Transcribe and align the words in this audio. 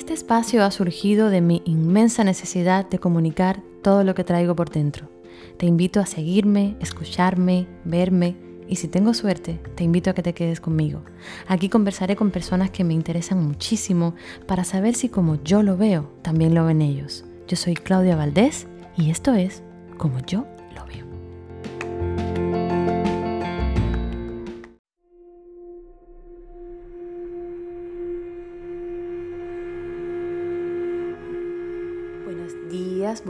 Este 0.00 0.14
espacio 0.14 0.64
ha 0.64 0.70
surgido 0.70 1.28
de 1.28 1.42
mi 1.42 1.60
inmensa 1.66 2.24
necesidad 2.24 2.88
de 2.88 2.98
comunicar 2.98 3.60
todo 3.82 4.02
lo 4.02 4.14
que 4.14 4.24
traigo 4.24 4.56
por 4.56 4.70
dentro. 4.70 5.10
Te 5.58 5.66
invito 5.66 6.00
a 6.00 6.06
seguirme, 6.06 6.74
escucharme, 6.80 7.66
verme 7.84 8.34
y 8.66 8.76
si 8.76 8.88
tengo 8.88 9.12
suerte, 9.12 9.60
te 9.74 9.84
invito 9.84 10.08
a 10.08 10.14
que 10.14 10.22
te 10.22 10.32
quedes 10.32 10.58
conmigo. 10.58 11.02
Aquí 11.48 11.68
conversaré 11.68 12.16
con 12.16 12.30
personas 12.30 12.70
que 12.70 12.82
me 12.82 12.94
interesan 12.94 13.46
muchísimo 13.46 14.14
para 14.46 14.64
saber 14.64 14.94
si 14.94 15.10
como 15.10 15.36
yo 15.44 15.62
lo 15.62 15.76
veo, 15.76 16.10
también 16.22 16.54
lo 16.54 16.64
ven 16.64 16.80
ellos. 16.80 17.26
Yo 17.46 17.58
soy 17.58 17.74
Claudia 17.74 18.16
Valdés 18.16 18.66
y 18.96 19.10
esto 19.10 19.34
es 19.34 19.62
Como 19.98 20.18
yo 20.20 20.46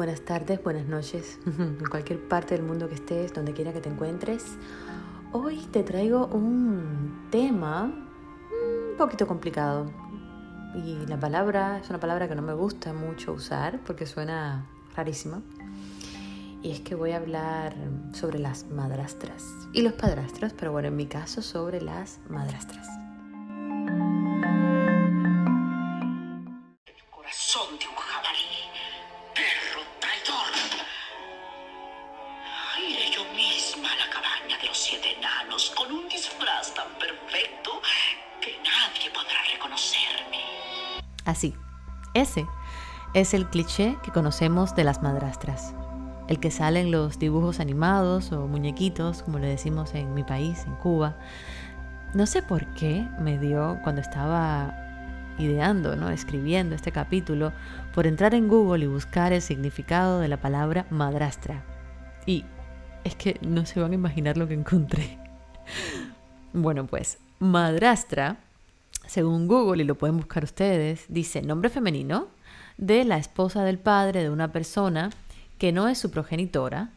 buenas 0.01 0.23
tardes, 0.23 0.65
buenas 0.65 0.87
noches, 0.87 1.39
en 1.45 1.85
cualquier 1.91 2.27
parte 2.27 2.55
del 2.55 2.65
mundo 2.65 2.89
que 2.89 2.95
estés, 2.95 3.35
donde 3.35 3.53
quiera 3.53 3.75
que 3.75 3.83
te 3.83 3.91
encuentres. 3.91 4.57
Hoy 5.31 5.59
te 5.71 5.83
traigo 5.83 6.27
un 6.29 7.29
tema 7.31 7.83
un 7.83 8.97
poquito 8.97 9.27
complicado. 9.27 9.93
Y 10.75 11.05
la 11.07 11.21
palabra 11.21 11.81
es 11.81 11.91
una 11.91 12.01
palabra 12.01 12.29
que 12.29 12.35
no 12.35 12.41
me 12.41 12.55
gusta 12.55 12.95
mucho 12.95 13.35
usar 13.35 13.79
porque 13.85 14.07
suena 14.07 14.65
rarísima. 14.97 15.43
Y 16.63 16.71
es 16.71 16.81
que 16.81 16.95
voy 16.95 17.11
a 17.11 17.19
hablar 17.19 17.75
sobre 18.15 18.39
las 18.39 18.71
madrastras 18.71 19.45
y 19.75 19.83
los 19.83 19.93
padrastros, 19.93 20.55
pero 20.55 20.73
bueno, 20.73 20.89
en 20.89 20.97
mi 20.97 21.09
caso 21.09 21.43
sobre 21.43 21.83
las 21.83 22.21
madrastras. 22.31 23.00
Así, 41.31 41.55
ese 42.13 42.45
es 43.15 43.35
el 43.35 43.47
cliché 43.47 43.97
que 44.03 44.11
conocemos 44.11 44.75
de 44.75 44.83
las 44.83 45.01
madrastras. 45.01 45.75
El 46.27 46.41
que 46.41 46.51
sale 46.51 46.81
en 46.81 46.91
los 46.91 47.21
dibujos 47.21 47.61
animados 47.61 48.33
o 48.33 48.49
muñequitos, 48.49 49.23
como 49.23 49.39
le 49.39 49.47
decimos 49.47 49.95
en 49.95 50.13
mi 50.13 50.25
país, 50.25 50.65
en 50.67 50.75
Cuba. 50.75 51.17
No 52.15 52.27
sé 52.27 52.43
por 52.43 52.67
qué 52.75 53.07
me 53.21 53.39
dio 53.39 53.79
cuando 53.85 54.01
estaba 54.01 54.75
ideando, 55.39 55.95
¿no? 55.95 56.11
escribiendo 56.11 56.75
este 56.75 56.91
capítulo, 56.91 57.53
por 57.95 58.09
entrar 58.09 58.35
en 58.35 58.49
Google 58.49 58.87
y 58.87 58.89
buscar 58.89 59.33
el 59.33 59.41
significado 59.41 60.19
de 60.19 60.27
la 60.27 60.39
palabra 60.39 60.85
madrastra. 60.91 61.63
Y 62.27 62.45
es 63.05 63.15
que 63.15 63.39
no 63.41 63.67
se 63.67 63.79
van 63.79 63.93
a 63.93 63.95
imaginar 63.95 64.37
lo 64.37 64.49
que 64.49 64.55
encontré. 64.55 65.17
Bueno, 66.53 66.85
pues 66.85 67.19
madrastra, 67.39 68.39
según 69.07 69.49
Google, 69.49 69.83
y 69.83 69.87
lo 69.87 69.97
pueden 69.97 70.17
buscar 70.17 70.45
ustedes, 70.45 71.05
dice 71.09 71.43
nombre 71.43 71.71
femenino 71.71 72.29
de 72.77 73.05
la 73.05 73.19
esposa 73.19 73.65
del 73.65 73.79
padre 73.79 74.23
de 74.23 74.31
una 74.31 74.53
persona 74.53 75.11
que 75.59 75.73
no 75.73 75.89
es 75.89 75.99
su 75.99 76.11
progenitora, 76.11 76.91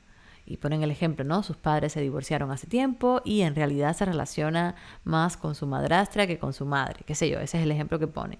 y 0.45 0.57
ponen 0.57 0.83
el 0.83 0.91
ejemplo, 0.91 1.23
¿no? 1.23 1.41
Sus 1.41 1.55
padres 1.55 1.93
se 1.93 2.01
divorciaron 2.01 2.51
hace 2.51 2.67
tiempo 2.67 3.21
y 3.23 3.41
en 3.41 3.55
realidad 3.55 3.95
se 3.95 4.05
relaciona 4.05 4.75
más 5.03 5.37
con 5.37 5.55
su 5.55 5.67
madrastra 5.67 6.27
que 6.27 6.37
con 6.37 6.53
su 6.53 6.65
madre, 6.65 7.01
qué 7.05 7.15
sé 7.15 7.29
yo, 7.29 7.39
ese 7.39 7.57
es 7.57 7.63
el 7.63 7.71
ejemplo 7.71 7.97
que 7.97 8.07
pone. 8.07 8.39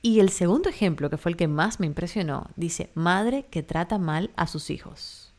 Y 0.00 0.20
el 0.20 0.30
segundo 0.30 0.70
ejemplo, 0.70 1.10
que 1.10 1.18
fue 1.18 1.32
el 1.32 1.36
que 1.36 1.48
más 1.48 1.80
me 1.80 1.86
impresionó, 1.86 2.48
dice, 2.56 2.90
madre 2.94 3.46
que 3.50 3.62
trata 3.62 3.98
mal 3.98 4.30
a 4.36 4.46
sus 4.46 4.70
hijos. 4.70 5.32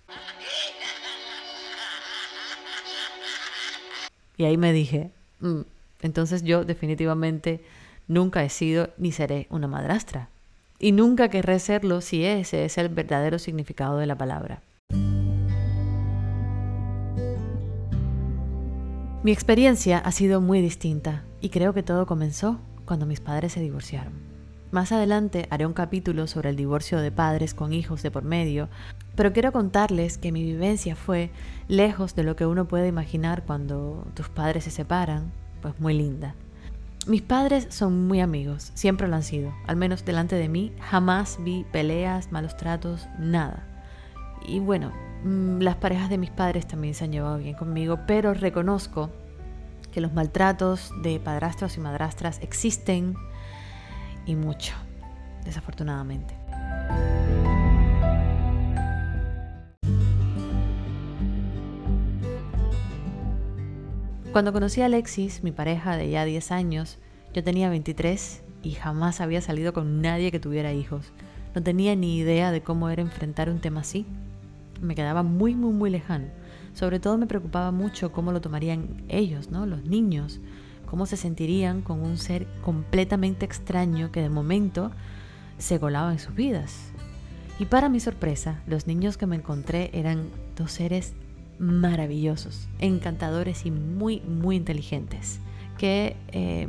Y 4.38 4.45
ahí 4.45 4.57
me 4.57 4.72
dije, 4.72 5.11
"Mm, 5.39 5.61
entonces 6.01 6.43
yo 6.43 6.65
definitivamente 6.65 7.63
nunca 8.07 8.43
he 8.43 8.49
sido 8.49 8.89
ni 8.97 9.11
seré 9.11 9.47
una 9.49 9.67
madrastra. 9.67 10.29
Y 10.79 10.93
nunca 10.93 11.29
querré 11.29 11.59
serlo 11.59 12.01
si 12.01 12.23
ese 12.23 12.63
es 12.65 12.77
el 12.77 12.89
verdadero 12.89 13.37
significado 13.37 13.97
de 13.97 14.05
la 14.05 14.17
palabra. 14.17 14.61
Mi 19.21 19.33
experiencia 19.33 19.97
ha 19.97 20.11
sido 20.13 20.39
muy 20.39 20.61
distinta 20.61 21.25
y 21.41 21.49
creo 21.49 21.73
que 21.73 21.83
todo 21.83 22.05
comenzó 22.05 22.59
cuando 22.85 23.05
mis 23.05 23.19
padres 23.19 23.51
se 23.51 23.59
divorciaron. 23.59 24.13
Más 24.71 24.91
adelante 24.91 25.47
haré 25.49 25.66
un 25.66 25.73
capítulo 25.73 26.27
sobre 26.27 26.49
el 26.51 26.55
divorcio 26.55 26.99
de 26.99 27.11
padres 27.11 27.53
con 27.53 27.73
hijos 27.73 28.01
de 28.01 28.11
por 28.11 28.23
medio, 28.23 28.69
pero 29.16 29.33
quiero 29.33 29.51
contarles 29.51 30.17
que 30.17 30.31
mi 30.31 30.43
vivencia 30.43 30.95
fue 30.95 31.31
lejos 31.67 32.16
de 32.16 32.23
lo 32.23 32.35
que 32.37 32.45
uno 32.45 32.67
puede 32.67 32.87
imaginar 32.87 33.43
cuando 33.45 34.07
tus 34.13 34.29
padres 34.29 34.63
se 34.63 34.71
separan, 34.71 35.33
pues 35.62 35.80
muy 35.80 35.94
linda. 35.94 36.36
Mis 37.08 37.22
padres 37.22 37.68
son 37.70 38.08
muy 38.08 38.20
amigos, 38.20 38.72
siempre 38.75 39.08
lo 39.08 39.16
han 39.16 39.24
sido, 39.24 39.53
al 39.68 39.78
menos 39.78 40.06
delante 40.06 40.36
de 40.36 40.50
mí 40.50 40.74
jamás 40.80 41.38
vi 41.42 41.66
peleas, 41.72 42.31
malos 42.31 42.58
tratos, 42.58 43.08
nada. 43.18 43.66
Y 44.46 44.59
bueno, 44.59 44.92
mm, 45.24 45.59
las 45.59 45.75
parejas 45.75 46.09
de 46.09 46.18
mis 46.18 46.30
padres 46.30 46.68
también 46.68 46.94
se 46.94 47.06
han 47.06 47.12
llevado 47.12 47.38
bien 47.38 47.56
conmigo, 47.56 48.00
pero 48.06 48.34
reconozco 48.34 49.09
que 49.92 50.02
los 50.02 50.14
maltratos 50.14 50.92
de 51.02 51.20
padrastros 51.20 51.78
y 51.78 51.80
madrastras 51.80 52.40
existen 52.41 53.16
y 54.26 54.36
mucho, 54.36 54.74
desafortunadamente. 55.46 56.36
Cuando 64.39 64.53
conocí 64.53 64.79
a 64.79 64.85
Alexis, 64.85 65.44
mi 65.44 65.51
pareja 65.51 65.97
de 65.97 66.09
ya 66.09 66.23
10 66.23 66.53
años, 66.53 66.97
yo 67.33 67.44
tenía 67.44 67.69
23 67.69 68.41
y 68.63 68.72
jamás 68.72 69.19
había 69.19 69.41
salido 69.41 69.73
con 69.73 70.01
nadie 70.01 70.31
que 70.31 70.39
tuviera 70.39 70.72
hijos. 70.72 71.11
No 71.53 71.61
tenía 71.61 71.94
ni 71.97 72.17
idea 72.17 72.49
de 72.49 72.61
cómo 72.61 72.88
era 72.88 73.01
enfrentar 73.01 73.49
un 73.49 73.59
tema 73.59 73.81
así. 73.81 74.05
Me 74.81 74.95
quedaba 74.95 75.23
muy, 75.23 75.55
muy, 75.55 75.73
muy 75.73 75.89
lejano. 75.89 76.28
Sobre 76.73 77.01
todo 77.01 77.17
me 77.17 77.28
preocupaba 77.28 77.72
mucho 77.72 78.13
cómo 78.13 78.31
lo 78.31 78.39
tomarían 78.39 79.03
ellos, 79.09 79.51
¿no? 79.51 79.66
Los 79.66 79.83
niños. 79.83 80.39
Cómo 80.85 81.05
se 81.05 81.17
sentirían 81.17 81.81
con 81.81 81.99
un 81.99 82.16
ser 82.16 82.47
completamente 82.61 83.44
extraño 83.44 84.13
que 84.13 84.22
de 84.22 84.29
momento 84.29 84.91
se 85.57 85.81
colaba 85.81 86.13
en 86.13 86.19
sus 86.19 86.33
vidas. 86.33 86.94
Y 87.59 87.66
para 87.66 87.89
mi 87.89 87.99
sorpresa, 87.99 88.61
los 88.67 88.88
niños 88.88 89.17
que 89.17 89.28
me 89.28 89.35
encontré 89.35 89.89
eran 89.91 90.29
dos 90.55 90.72
seres 90.72 91.13
maravillosos, 91.59 92.68
encantadores 92.80 93.66
y 93.66 93.72
muy, 93.72 94.22
muy 94.22 94.56
inteligentes, 94.56 95.40
que 95.78 96.16
eh, 96.31 96.68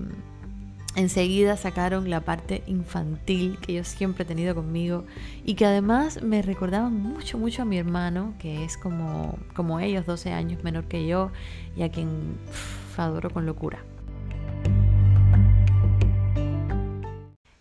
enseguida 0.97 1.57
sacaron 1.57 2.11
la 2.11 2.21
parte 2.23 2.63
infantil 2.67 3.59
que 3.61 3.75
yo 3.75 3.85
siempre 3.85 4.25
he 4.25 4.27
tenido 4.27 4.55
conmigo 4.55 5.05
y 5.45 5.55
que 5.55 5.67
además 5.67 6.23
me 6.23 6.43
recordaban 6.43 6.95
mucho, 6.95 7.39
mucho 7.39 7.63
a 7.63 7.65
mi 7.65 7.79
hermano, 7.79 8.35
que 8.39 8.65
es 8.65 8.77
como, 8.77 9.39
como 9.55 9.81
ellos, 9.81 10.07
12 10.07 10.33
años 10.33 10.65
menor 10.65 10.85
que 10.87 11.07
yo, 11.07 11.31
y 11.77 11.83
a 11.83 11.91
quien 11.91 12.39
uf, 12.49 12.99
adoro 12.99 13.31
con 13.31 13.47
locura. 13.47 13.79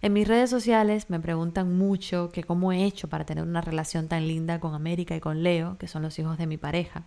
En 0.01 0.13
mis 0.13 0.27
redes 0.27 0.49
sociales 0.49 1.09
me 1.09 1.19
preguntan 1.19 1.77
mucho 1.77 2.29
que 2.31 2.45
cómo 2.45 2.71
he 2.71 2.85
hecho 2.85 3.09
para 3.09 3.25
tener 3.25 3.43
una 3.43 3.59
relación 3.59 4.07
tan 4.07 4.27
linda 4.27 4.61
con 4.61 4.73
América 4.73 5.13
y 5.15 5.19
con 5.19 5.43
Leo, 5.43 5.77
que 5.77 5.89
son 5.89 6.03
los 6.03 6.17
hijos 6.19 6.37
de 6.37 6.47
mi 6.47 6.57
pareja. 6.57 7.03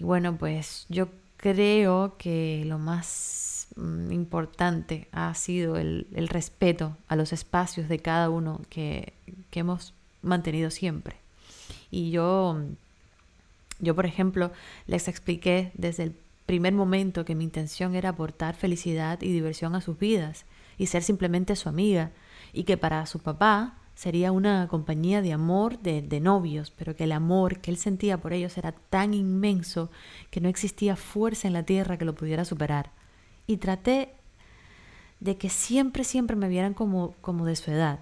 Y 0.00 0.04
bueno, 0.04 0.36
pues 0.38 0.86
yo 0.88 1.08
creo 1.36 2.16
que 2.16 2.64
lo 2.66 2.78
más 2.78 3.68
mm, 3.76 4.10
importante 4.12 5.08
ha 5.12 5.34
sido 5.34 5.76
el, 5.76 6.06
respeto 6.28 6.96
a 7.06 7.16
los 7.16 7.34
espacios 7.34 7.88
de 7.88 7.98
cada 7.98 8.30
uno 8.30 8.62
que, 8.70 9.12
que 9.50 9.60
hemos 9.60 9.92
mantenido 10.22 10.70
siempre. 10.70 11.16
Y 11.90 12.10
yo, 12.10 12.62
yo, 13.78 13.94
por 13.94 14.06
ejemplo, 14.06 14.52
les 14.86 15.06
expliqué 15.06 15.70
desde 15.74 16.04
el 16.04 16.14
primer 16.46 16.72
momento 16.72 17.26
que 17.26 17.34
mi 17.34 17.44
intención 17.44 17.94
era 17.94 18.08
aportar 18.08 18.56
felicidad 18.56 19.20
y 19.20 19.30
diversión 19.30 19.74
a 19.74 19.82
sus 19.82 19.98
vidas 19.98 20.46
y 20.78 20.86
ser 20.86 21.02
simplemente 21.02 21.56
su 21.56 21.68
amiga 21.68 22.10
y 22.54 22.64
que 22.64 22.78
para 22.78 23.04
su 23.04 23.18
papá 23.18 23.74
sería 24.00 24.32
una 24.32 24.66
compañía 24.66 25.20
de 25.20 25.34
amor 25.34 25.78
de, 25.80 26.00
de, 26.00 26.20
novios, 26.20 26.70
pero 26.70 26.96
que 26.96 27.04
el 27.04 27.12
amor 27.12 27.60
que 27.60 27.70
él 27.70 27.76
sentía 27.76 28.16
por 28.16 28.32
ellos 28.32 28.56
era 28.56 28.72
tan 28.72 29.12
inmenso 29.12 29.90
que 30.30 30.40
no 30.40 30.48
existía 30.48 30.96
fuerza 30.96 31.46
en 31.46 31.52
la 31.52 31.64
tierra 31.64 31.98
que 31.98 32.06
lo 32.06 32.14
pudiera 32.14 32.46
superar. 32.46 32.92
Y 33.46 33.58
traté 33.58 34.14
de 35.20 35.36
que 35.36 35.50
siempre, 35.50 36.04
siempre 36.04 36.34
me 36.34 36.48
vieran 36.48 36.72
como, 36.72 37.12
como 37.20 37.44
de 37.44 37.56
su 37.56 37.70
edad. 37.72 38.00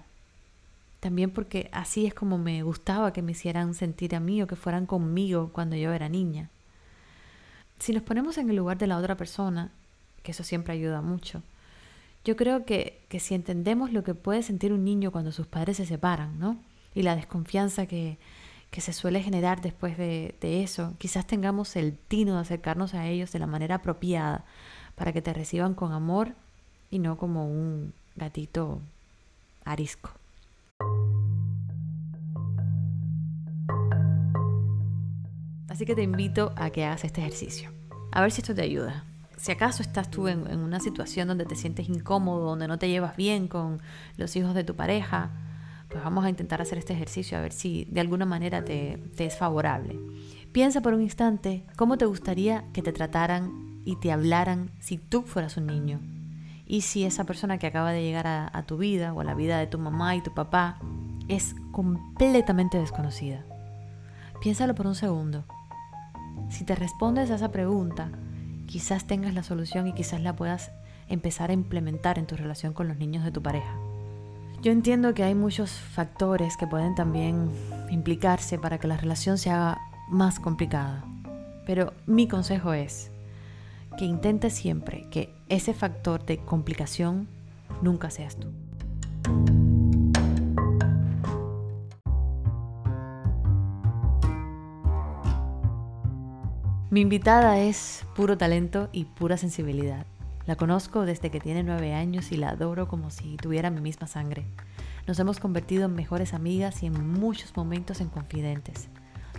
También 1.01 1.31
porque 1.31 1.69
así 1.73 2.05
es 2.05 2.13
como 2.13 2.37
me 2.37 2.63
gustaba 2.63 3.11
que 3.11 3.21
me 3.21 3.33
hicieran 3.33 3.73
sentir 3.73 4.15
a 4.15 4.21
mí 4.21 4.41
o 4.41 4.47
que 4.47 4.55
fueran 4.55 4.85
conmigo 4.85 5.49
cuando 5.51 5.75
yo 5.75 5.91
era 5.91 6.07
niña. 6.07 6.49
Si 7.77 7.91
nos 7.91 8.03
ponemos 8.03 8.37
en 8.37 8.49
el 8.49 8.55
lugar 8.55 8.77
de 8.77 8.87
la 8.87 8.95
otra 8.95 9.17
persona, 9.17 9.69
que 10.23 10.31
eso 10.31 10.45
siempre 10.45 10.71
ayuda 10.71 11.01
mucho, 11.01 11.43
Yo 12.25 12.35
creo 12.35 12.65
que, 12.65 13.05
que 13.07 13.19
si 13.19 13.33
entendemos 13.33 13.91
lo 13.91 14.03
que 14.03 14.13
puede 14.13 14.43
sentir 14.43 14.73
un 14.73 14.83
niño 14.83 15.11
cuando 15.11 15.31
sus 15.31 15.47
padres 15.47 15.77
se 15.77 15.85
separan, 15.85 16.37
¿no? 16.37 16.57
Y 16.93 17.03
la 17.03 17.15
desconfianza 17.15 17.85
que, 17.85 18.17
que 18.71 18.81
se 18.81 18.93
suele 18.93 19.23
generar 19.23 19.61
después 19.61 19.97
de, 19.97 20.35
de, 20.41 20.63
eso, 20.63 20.93
quizás 20.97 21.25
tengamos 21.25 21.75
el 21.75 21.97
tino 21.97 22.35
de 22.35 22.41
acercarnos 22.41 22.93
a 22.93 23.07
ellos 23.07 23.31
de 23.31 23.39
la 23.39 23.47
manera 23.47 23.75
apropiada 23.75 24.45
para 24.95 25.13
que 25.13 25.21
te 25.21 25.33
reciban 25.33 25.73
con 25.73 25.93
amor 25.93 26.33
y 26.91 26.99
no 26.99 27.17
como 27.17 27.47
un 27.47 27.93
gatito 28.15 28.81
arisco. 29.63 30.11
Así 35.69 35.85
que 35.85 35.95
te 35.95 36.03
invito 36.03 36.51
a 36.57 36.71
que 36.71 36.83
hagas 36.83 37.05
este 37.05 37.21
ejercicio. 37.21 37.71
A 38.11 38.21
ver 38.21 38.31
si 38.31 38.41
esto 38.41 38.53
te 38.53 38.63
ayuda. 38.63 39.05
Si 39.39 39.53
acaso 39.53 39.81
estás 39.81 40.11
tú 40.11 40.27
en, 40.27 40.59
una 40.59 40.81
situación 40.81 41.29
donde 41.29 41.45
te 41.45 41.55
sientes 41.55 41.87
incómodo, 41.87 42.45
donde 42.45 42.67
no 42.67 42.77
te 42.77 42.89
llevas 42.89 43.15
bien 43.15 43.47
con 43.47 43.81
los 44.17 44.35
hijos 44.35 44.53
de 44.53 44.65
tu 44.65 44.75
pareja, 44.75 45.31
pues 45.87 46.03
vamos 46.03 46.25
a 46.25 46.29
intentar 46.29 46.61
hacer 46.61 46.77
este 46.77 46.91
ejercicio 46.91 47.37
a 47.37 47.41
ver 47.41 47.53
si 47.53 47.85
de 47.85 48.01
alguna 48.01 48.25
manera 48.25 48.65
te, 48.65 49.01
te 49.15 49.25
es 49.25 49.37
favorable. 49.37 49.97
Piensa 50.51 50.81
por 50.81 50.93
un 50.93 51.01
instante 51.01 51.63
cómo 51.77 51.97
te 51.97 52.05
gustaría 52.05 52.65
que 52.73 52.81
te 52.81 52.91
trataran 52.91 53.81
y 53.85 53.95
te 53.95 54.11
hablaran 54.11 54.71
si 54.79 54.97
tú 54.97 55.21
fueras 55.21 55.55
un 55.55 55.67
niño. 55.67 56.01
Y 56.65 56.81
si 56.81 57.05
esa 57.05 57.23
persona 57.23 57.57
que 57.57 57.67
acaba 57.67 57.93
de 57.93 58.03
llegar 58.03 58.27
a, 58.27 58.49
a 58.51 58.63
tu 58.63 58.77
vida 58.77 59.13
o 59.13 59.21
a 59.21 59.23
la 59.23 59.35
vida 59.35 59.57
de 59.57 59.67
tu 59.67 59.79
mamá 59.79 60.17
y 60.17 60.21
tu 60.21 60.33
papá 60.33 60.79
es 61.29 61.55
completamente 61.71 62.77
desconocida. 62.77 63.45
Piénsalo 64.41 64.75
por 64.75 64.85
un 64.85 64.95
segundo. 64.95 65.45
Si 66.49 66.65
te 66.65 66.75
respondes 66.75 67.31
a 67.31 67.35
esa 67.35 67.51
pregunta, 67.51 68.11
quizás 68.69 69.05
tengas 69.05 69.33
la 69.33 69.41
solución 69.41 69.87
y 69.87 69.93
quizás 69.93 70.21
la 70.21 70.35
puedas 70.35 70.71
empezar 71.07 71.49
a 71.49 71.53
implementar 71.53 72.19
en 72.19 72.27
tu 72.27 72.35
relación 72.35 72.71
con 72.71 72.87
los 72.87 72.97
niños 72.97 73.23
de 73.25 73.31
tu 73.31 73.41
pareja. 73.41 73.73
Yo 74.61 74.71
entiendo 74.71 75.15
que 75.15 75.23
hay 75.23 75.33
muchos 75.33 75.71
factores 75.71 76.55
que 76.55 76.67
pueden 76.67 76.93
también 76.93 77.49
implicarse 77.89 78.59
para 78.59 78.77
que 78.77 78.87
la 78.87 78.97
relación 78.97 79.39
se 79.39 79.49
haga 79.49 79.79
más 80.09 80.39
complicada, 80.39 81.03
pero 81.65 81.93
mi 82.05 82.27
consejo 82.27 82.73
es 82.73 83.09
que 83.97 84.05
intentes 84.05 84.53
siempre 84.53 85.07
que 85.09 85.33
ese 85.49 85.73
factor 85.73 86.23
de 86.23 86.37
complicación 86.37 87.27
nunca 87.81 88.11
seas 88.11 88.35
tú. 88.35 88.49
Mi 96.91 97.01
invitada 97.01 97.59
es 97.59 98.03
puro 98.15 98.35
talento 98.35 98.89
y 98.91 99.05
pura 99.05 99.37
sensibilidad. 99.37 100.07
La 100.47 100.55
conozco 100.55 101.05
desde 101.05 101.29
que 101.29 101.39
tiene 101.39 101.61
nueve 101.61 101.93
años 101.93 102.31
y 102.31 102.37
la 102.37 102.49
adoro 102.49 102.87
como 102.87 103.11
si 103.11 103.37
tuviera 103.37 103.69
mi 103.69 103.79
misma 103.79 104.07
sangre. 104.07 104.43
Nos 105.05 105.19
hemos 105.19 105.39
convertido 105.39 105.85
en 105.85 105.93
mejores 105.93 106.33
amigas 106.33 106.81
y 106.81 106.87
en 106.87 107.07
muchos 107.07 107.55
momentos 107.55 108.01
en 108.01 108.09
confidentes. 108.09 108.89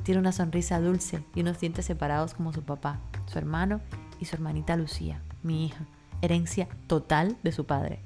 Tiene 0.05 0.20
una 0.20 0.31
sonrisa 0.31 0.81
dulce 0.81 1.25
y 1.35 1.41
unos 1.41 1.58
dientes 1.58 1.87
separados 1.87 2.35
como 2.35 2.52
su 2.52 2.62
papá, 2.62 3.00
su 3.26 3.37
hermano 3.37 3.81
y 4.20 4.26
su 4.26 4.37
hermanita 4.37 4.76
Lucía, 4.76 5.20
mi 5.43 5.67
hija, 5.67 5.87
herencia 6.23 6.69
total 6.87 7.37
de 7.43 7.50
su 7.50 7.67
padre. 7.67 7.99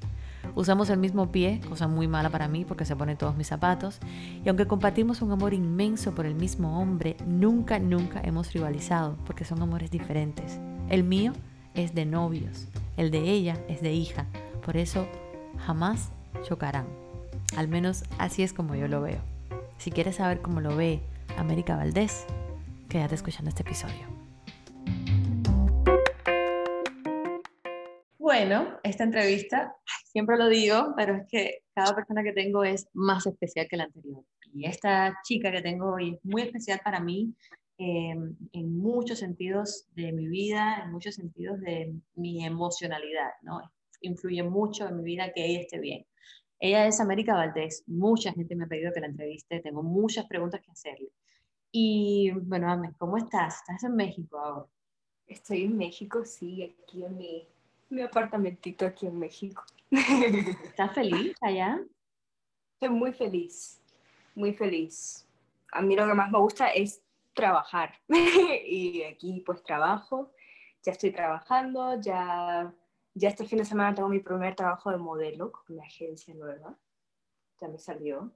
Usamos 0.57 0.89
el 0.91 0.99
mismo 0.99 1.33
pie, 1.33 1.61
cosa 1.69 1.89
muy 1.89 2.07
mala 2.07 2.31
para 2.31 2.47
mí 2.47 2.65
porque 2.65 2.85
se 2.85 2.95
pone 2.95 3.17
todos 3.17 3.37
mis 3.37 3.49
zapatos, 3.49 3.99
y 4.45 4.49
aunque 4.49 4.67
compartimos 4.67 5.21
un 5.21 5.33
amor 5.33 5.53
inmenso 5.53 6.15
por 6.15 6.27
el 6.27 6.35
mismo 6.35 6.81
hombre, 6.81 7.17
nunca, 7.27 7.79
nunca 7.81 8.21
hemos 8.23 8.53
rivalizado 8.53 9.17
porque 9.27 9.45
son 9.45 9.61
amores 9.63 9.91
diferentes. 9.91 10.61
El 10.89 11.03
mío 11.03 11.33
es 11.75 11.95
de 11.95 12.07
novios, 12.07 12.69
el 12.97 13.11
de 13.11 13.19
ella 13.31 13.59
es 13.69 13.83
de 13.83 13.93
hija, 13.93 14.27
por 14.65 14.77
eso 14.77 15.07
jamás 15.59 16.11
chocarán. 16.45 16.87
Al 17.57 17.69
menos 17.69 18.05
así 18.19 18.43
es 18.43 18.53
como 18.53 18.77
yo 18.77 18.87
lo 18.87 19.01
veo. 19.01 19.19
Si 19.79 19.91
quieres 19.91 20.17
saber 20.17 20.41
cómo 20.41 20.61
lo 20.61 20.77
ve 20.77 21.01
América 21.37 21.77
Valdés, 21.77 22.27
quédate 22.89 23.17
escuchando 23.17 23.49
este 23.49 23.63
episodio. 23.63 24.14
Bueno, 28.37 28.81
esta 28.83 29.05
entrevista, 29.05 29.77
siempre 30.07 30.37
lo 30.37 30.49
digo, 30.49 30.93
pero 30.97 31.15
es 31.15 31.23
que 31.29 31.59
cada 31.73 31.95
persona 31.95 32.25
que 32.25 32.33
tengo 32.33 32.65
es 32.65 32.89
más 32.93 33.25
especial 33.29 33.69
que 33.71 33.77
la 33.77 33.85
anterior. 33.85 34.25
Y 34.53 34.67
esta 34.67 35.21
chica 35.23 35.53
que 35.53 35.63
tengo 35.63 35.93
hoy 35.95 36.15
es 36.15 36.25
muy 36.25 36.43
especial 36.43 36.81
para 36.83 36.99
mí 36.99 37.33
eh, 37.79 38.17
en 38.53 38.77
muchos 38.77 39.21
sentidos 39.21 39.87
de 39.95 40.11
mi 40.11 40.27
vida, 40.27 40.83
en 40.83 40.91
muchos 40.91 41.15
sentidos 41.15 41.61
de 41.61 41.95
mi 42.17 42.45
emocionalidad, 42.45 43.31
¿no? 43.43 43.61
Influye 44.01 44.43
mucho 44.43 44.89
en 44.89 44.97
mi 44.97 45.05
vida 45.05 45.33
que 45.33 45.47
ella 45.47 45.61
esté 45.61 45.79
bien. 45.79 46.05
Ella 46.59 46.89
es 46.89 46.99
América 46.99 47.37
Valdés, 47.37 47.85
mucha 47.87 48.33
gente 48.33 48.57
me 48.57 48.65
ha 48.65 48.69
pedido 48.69 48.93
que 48.93 48.99
la 48.99 49.07
entreviste, 49.07 49.61
tengo 49.61 49.85
muchas 49.85 50.27
preguntas 50.27 50.61
que 50.61 50.73
hacerle. 50.73 51.11
Y 51.71 52.33
bueno, 52.33 52.69
Ame, 52.69 52.95
¿cómo 52.99 53.17
estás? 53.17 53.61
¿Estás 53.61 53.85
en 53.85 53.95
México 53.95 54.41
ahora? 54.41 54.67
Estoy 55.29 55.63
en 55.63 55.77
México, 55.77 56.25
sí, 56.25 56.65
aquí 56.65 57.05
en 57.05 57.17
mi 57.17 57.54
mi 57.89 58.03
apartamentito 58.03 58.87
aquí 58.87 59.07
en 59.07 59.19
México. 59.19 59.65
¿Estás 59.91 60.93
feliz 60.95 61.37
allá? 61.41 61.81
Estoy 62.75 62.89
muy 62.89 63.13
feliz, 63.13 63.81
muy 64.35 64.53
feliz. 64.53 65.27
A 65.73 65.83
mí 65.83 65.97
lo 65.97 66.07
que 66.07 66.15
más 66.15 66.31
me 66.31 66.39
gusta 66.39 66.69
es 66.69 67.03
trabajar. 67.33 67.95
y 68.09 69.03
aquí 69.03 69.43
pues 69.45 69.63
trabajo, 69.63 70.33
ya 70.83 70.93
estoy 70.93 71.13
trabajando, 71.13 72.01
ya, 72.01 72.73
ya 73.15 73.29
este 73.29 73.45
fin 73.45 73.59
de 73.59 73.65
semana 73.65 73.95
tengo 73.95 74.09
mi 74.09 74.21
primer 74.21 74.55
trabajo 74.55 74.91
de 74.91 74.99
modelo 74.99 75.53
con 75.53 75.77
la 75.77 75.85
agencia 75.85 76.35
nueva. 76.35 76.77
Ya 77.61 77.69
me 77.69 77.79
salió. 77.79 78.33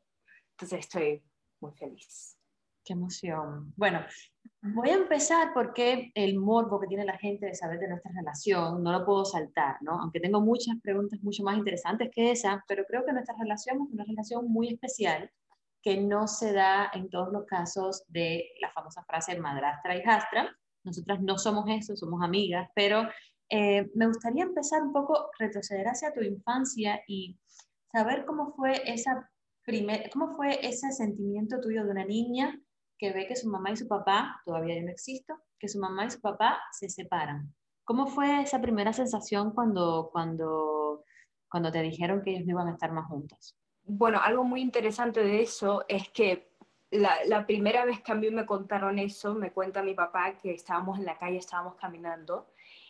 Entonces 0.52 0.80
estoy 0.80 1.22
muy 1.60 1.72
feliz. 1.72 2.36
Qué 2.84 2.92
emoción. 2.94 3.72
Bueno, 3.76 4.00
voy 4.62 4.90
a 4.90 4.94
empezar 4.94 5.52
porque 5.55 6.10
el 6.14 6.37
morbo 6.37 6.81
que 6.81 6.88
tiene 6.88 7.05
la 7.05 7.16
gente 7.19 7.46
de 7.46 7.55
saber 7.55 7.78
de 7.78 7.88
nuestra 7.88 8.10
relación 8.12 8.82
no 8.82 8.93
lo 8.93 9.05
puedo 9.05 9.25
saltar, 9.25 9.76
¿no? 9.82 10.00
Aunque 10.00 10.20
tengo 10.20 10.40
muchas 10.40 10.76
preguntas 10.82 11.20
mucho 11.22 11.43
más 11.43 11.56
interesantes 11.56 12.10
que 12.12 12.32
esa, 12.32 12.64
pero 12.66 12.84
creo 12.84 13.05
que 13.05 13.12
nuestra 13.12 13.37
relación 13.38 13.82
es 13.82 13.93
una 13.93 14.05
relación 14.05 14.50
muy 14.50 14.69
especial 14.69 15.31
que 15.81 16.00
no 16.00 16.26
se 16.26 16.52
da 16.52 16.90
en 16.93 17.08
todos 17.08 17.32
los 17.32 17.46
casos 17.46 18.05
de 18.08 18.50
la 18.60 18.72
famosa 18.72 19.05
frase 19.05 19.38
madrastra 19.38 19.96
y 19.96 20.02
jastra. 20.02 20.56
Nosotras 20.82 21.20
no 21.20 21.38
somos 21.38 21.66
eso, 21.69 21.96
somos 21.96 22.22
amigas, 22.22 22.69
pero 22.75 23.08
eh, 23.49 23.88
me 23.94 24.06
gustaría 24.06 24.43
empezar 24.43 24.82
un 24.82 24.93
poco, 24.93 25.31
retroceder 25.38 25.87
hacia 25.87 26.12
tu 26.12 26.20
infancia 26.20 27.00
y 27.06 27.38
saber 27.93 28.24
cómo 28.24 28.53
fue 28.55 28.82
esa 28.91 29.31
primer, 29.65 30.10
cómo 30.10 30.34
fue 30.34 30.67
ese 30.67 30.91
sentimiento 30.93 31.60
tuyo 31.60 31.84
de 31.84 31.91
una 31.91 32.05
niña 32.05 32.60
que 32.98 33.12
ve 33.12 33.26
que 33.26 33.36
su 33.36 33.48
mamá 33.48 33.70
y 33.70 33.76
su 33.76 33.86
papá, 33.86 34.43
todavía 34.44 34.76
yo 34.76 34.82
no 34.82 34.90
existo, 34.90 35.34
que 35.58 35.69
su 35.69 35.78
mamá 35.78 36.06
y 36.06 36.10
su 36.10 36.20
papá 36.20 36.60
se 36.72 36.88
separan. 36.88 37.55
¿Cómo 37.84 38.06
fue 38.06 38.43
esa 38.43 38.60
primera 38.60 38.93
sensación 38.93 39.52
cuando, 39.52 40.10
cuando, 40.12 41.05
cuando 41.48 41.72
te 41.72 41.81
dijeron 41.81 42.22
que 42.22 42.31
ellos 42.31 42.44
no 42.44 42.52
iban 42.52 42.69
a 42.69 42.72
estar 42.72 42.93
más 42.93 43.06
juntos? 43.06 43.56
Bueno, 43.84 44.20
algo 44.22 44.44
muy 44.44 44.60
interesante 44.60 45.22
de 45.22 45.40
eso 45.40 45.84
es 45.88 46.10
que 46.10 46.52
la, 46.90 47.24
la, 47.24 47.46
primera 47.46 47.84
vez 47.84 48.00
que 48.02 48.12
a 48.12 48.14
mí 48.14 48.31
me 48.31 48.44
contaron 48.44 48.98
eso, 48.98 49.34
me 49.34 49.52
cuenta 49.52 49.82
mi 49.82 49.94
papá 49.94 50.36
que 50.36 50.52
estábamos 50.52 50.98
en 50.98 51.06
la 51.06 51.19
calle, 51.19 51.38
estábamos 51.38 51.76
caminando, 51.76 52.48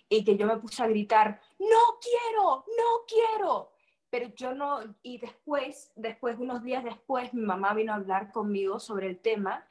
y 0.09 0.25
que 0.25 0.37
yo 0.37 0.47
me 0.47 0.57
puse 0.57 0.83
a 0.83 0.89
gritar, 0.89 1.41
no 1.59 1.99
quiero, 2.01 2.65
no 2.67 3.05
quiero. 3.07 3.73
Pero 4.11 4.31
yo 4.35 4.55
no, 4.55 4.81
y 5.03 5.19
después, 5.19 5.93
después, 5.95 6.39
unos 6.39 6.63
días 6.63 6.83
después, 6.83 7.33
mi 7.35 7.43
mamá 7.43 7.75
vino 7.75 7.93
a 7.93 7.97
hablar 7.97 8.33
conmigo 8.33 8.81
sobre 8.81 9.07
el 9.07 9.19
tema 9.19 9.67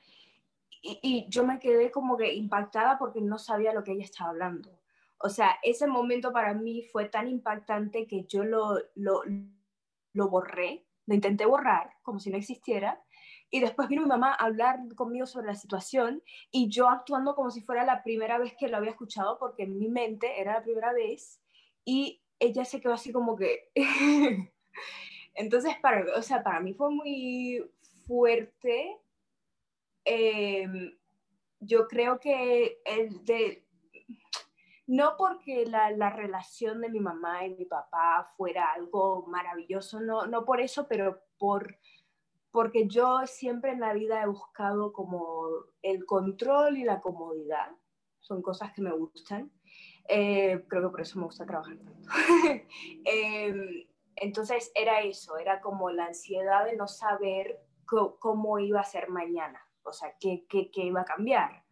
y, 0.82 1.26
yo 1.30 1.44
me 1.44 1.60
quedé 1.60 1.92
como 1.92 2.18
que 2.18 2.34
impactada 2.34 2.98
porque 2.98 3.22
no 3.22 3.38
sabía 3.38 3.74
lo 3.74 3.84
que 3.84 3.94
ella 3.94 4.04
estaba 4.04 4.32
hablando. 4.32 4.80
O 5.20 5.30
sea, 5.30 5.58
ese 5.64 5.88
momento 5.88 6.32
para 6.32 6.54
mí 6.54 6.84
fue 6.84 7.06
tan 7.06 7.28
impactante 7.28 8.08
que 8.08 8.26
yo 8.26 8.44
lo, 8.44 8.78
lo, 8.96 9.22
lo 10.14 10.30
borré, 10.30 10.86
lo 11.06 11.16
intenté 11.16 11.46
borrar 11.46 11.94
como 12.04 12.20
si 12.20 12.30
no 12.30 12.38
existiera. 12.38 13.02
Y 13.50 13.62
después 13.62 13.88
vino 13.88 14.02
mi 14.02 14.10
mamá 14.10 14.34
a 14.34 14.46
hablar 14.46 14.80
conmigo 14.96 15.26
sobre 15.26 15.48
la 15.48 15.56
situación 15.56 16.22
y 16.52 16.70
yo 16.70 16.90
actuando 16.90 17.34
como 17.34 17.50
si 17.50 17.62
fuera 17.62 17.86
la 17.86 18.04
primera 18.04 18.38
vez 18.38 18.54
que 18.60 18.68
lo 18.68 18.78
había 18.78 18.92
escuchado 18.92 19.40
porque 19.40 19.64
en 19.64 19.80
mi 19.80 19.88
mente 19.88 20.42
era 20.42 20.56
la 20.56 20.64
primera 20.64 20.92
vez 20.92 21.42
y 21.86 22.22
ella 22.40 22.66
se 22.66 22.82
quedó 22.82 22.94
así 22.94 23.12
como 23.12 23.36
que... 23.36 23.72
Entonces, 25.34 25.76
para, 25.82 26.18
o 26.18 26.22
sea, 26.24 26.44
para 26.44 26.60
mí 26.60 26.74
fue 26.74 26.90
muy 26.90 27.64
fuerte 28.08 28.98
Em, 30.10 30.98
yo 31.60 31.86
creo 31.90 32.18
que 32.18 32.82
el 32.86 33.26
de, 33.26 33.68
no 34.86 35.16
porque 35.18 35.66
la, 35.66 35.92
la, 35.92 36.10
relación 36.10 36.80
de 36.80 36.90
mi 36.90 37.02
mamá 37.02 37.46
y 37.46 37.56
mi 37.56 37.66
papá 37.66 38.32
fuera 38.38 38.72
algo 38.72 39.26
maravilloso, 39.28 40.00
no, 40.00 40.26
no 40.26 40.46
por 40.46 40.62
eso, 40.62 40.88
pero 40.88 41.24
por, 41.38 41.78
porque 42.52 42.88
yo 42.88 43.28
siempre 43.28 43.72
en 43.72 43.82
la 43.82 43.92
vida 43.92 44.24
he 44.24 44.28
buscado 44.28 44.94
como 44.94 45.50
el 45.82 46.06
control 46.06 46.78
y 46.78 46.86
la 46.86 47.02
comodidad, 47.02 47.72
son 48.22 48.42
cosas 48.42 48.72
que 48.72 48.82
me 48.82 48.92
gustan. 48.92 49.52
Eh, 50.08 50.64
creo 50.70 50.84
que 50.84 50.90
por 50.90 51.02
eso 51.02 51.20
me 51.20 51.26
gusta 51.26 51.46
trabajar 51.46 51.78
tanto. 51.80 52.08
Em, 53.04 53.86
entonces 54.16 54.72
era 54.74 55.02
eso, 55.02 55.38
era 55.38 55.60
como 55.60 55.92
la 55.92 56.06
ansiedad 56.06 56.64
de 56.64 56.78
no 56.78 56.88
saber 56.88 57.60
cómo 57.86 58.60
iba 58.60 58.80
a 58.80 58.86
ser 58.86 59.10
mañana, 59.10 59.67
o 59.88 59.94
sea, 59.94 60.14
qué, 60.20 60.46
qué, 60.50 60.70
qué 60.70 60.84
iba 60.84 61.02
a 61.02 61.06
cambiar. 61.06 61.64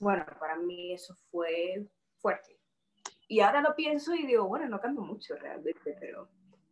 Bueno, 0.00 0.24
para 0.38 0.56
mí 0.56 0.92
eso 0.92 1.14
fue 1.30 1.86
fuerte. 2.18 2.58
Y 3.28 3.40
ahora 3.40 3.60
lo 3.62 3.74
pienso 3.74 4.14
y 4.14 4.26
digo, 4.26 4.46
bueno, 4.46 4.68
no 4.68 4.80
cambio 4.80 5.02
mucho 5.02 5.34
realmente, 5.36 5.96
pero... 5.98 6.28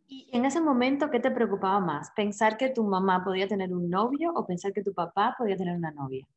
¿Y 0.07 0.29
en 0.31 0.45
ese 0.45 0.61
momento 0.61 1.09
qué 1.09 1.19
te 1.19 1.31
preocupaba 1.31 1.79
más? 1.79 2.11
¿Pensar 2.11 2.57
que 2.57 2.69
tu 2.69 2.83
mamá 2.83 3.23
podía 3.23 3.47
tener 3.47 3.73
un 3.73 3.89
novio 3.89 4.31
o 4.33 4.45
pensar 4.45 4.73
que 4.73 4.83
tu 4.83 4.93
papá 4.93 5.35
podía 5.37 5.57
tener 5.57 5.75
una 5.75 5.91
novia? 5.91 6.27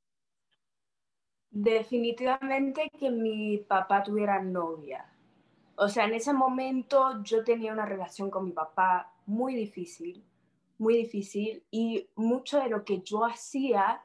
Definitivamente 1.50 2.90
que 2.98 3.10
mi 3.10 3.58
papá 3.58 4.02
tuviera 4.02 4.42
novia. 4.42 5.04
O 5.76 5.88
sea, 5.88 6.04
en 6.04 6.14
ese 6.14 6.32
momento 6.32 7.22
yo 7.22 7.44
tenía 7.44 7.72
una 7.72 7.84
relación 7.84 8.30
con 8.30 8.44
mi 8.44 8.52
papá 8.52 9.12
muy 9.26 9.54
difícil, 9.54 10.24
muy 10.78 10.96
difícil, 10.96 11.62
y 11.70 12.08
mucho 12.14 12.60
de 12.60 12.70
lo 12.70 12.84
que 12.84 13.02
yo 13.02 13.24
hacía 13.24 14.00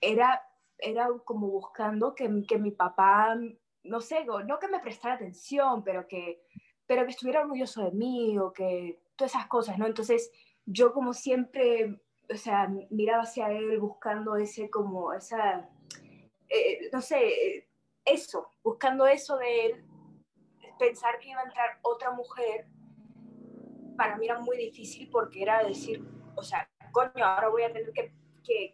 era, 0.00 0.42
era 0.78 1.08
como 1.24 1.48
buscando 1.48 2.14
que, 2.14 2.44
que 2.46 2.58
mi 2.58 2.70
papá, 2.70 3.36
no 3.82 4.00
sé, 4.00 4.24
no 4.24 4.58
que 4.58 4.68
me 4.68 4.80
prestara 4.80 5.14
atención, 5.14 5.82
pero 5.84 6.06
que, 6.06 6.42
pero 6.86 7.04
que 7.04 7.10
estuviera 7.10 7.42
orgulloso 7.42 7.82
de 7.82 7.92
mí 7.92 8.38
o 8.38 8.52
que 8.52 9.00
todas 9.16 9.32
esas 9.34 9.46
cosas, 9.46 9.78
¿no? 9.78 9.86
Entonces 9.86 10.30
yo 10.64 10.92
como 10.92 11.14
siempre, 11.14 12.00
o 12.32 12.36
sea, 12.36 12.68
miraba 12.90 13.22
hacia 13.22 13.50
él 13.50 13.78
buscando 13.78 14.36
ese 14.36 14.68
como, 14.70 15.12
esa 15.12 15.68
eh, 16.48 16.88
no 16.92 17.00
sé, 17.00 17.66
eso, 18.04 18.50
buscando 18.62 19.06
eso 19.06 19.36
de 19.36 19.66
él, 19.66 19.84
pensar 20.78 21.18
que 21.18 21.30
iba 21.30 21.40
a 21.40 21.44
entrar 21.44 21.78
otra 21.82 22.12
mujer, 22.12 22.66
para 23.96 24.16
mí 24.16 24.26
era 24.26 24.38
muy 24.38 24.56
difícil 24.56 25.08
porque 25.10 25.42
era 25.42 25.64
decir, 25.64 26.04
o 26.36 26.42
sea, 26.42 26.68
coño, 26.92 27.24
ahora 27.24 27.48
voy 27.48 27.62
a 27.62 27.72
tener 27.72 27.92
que, 27.92 28.12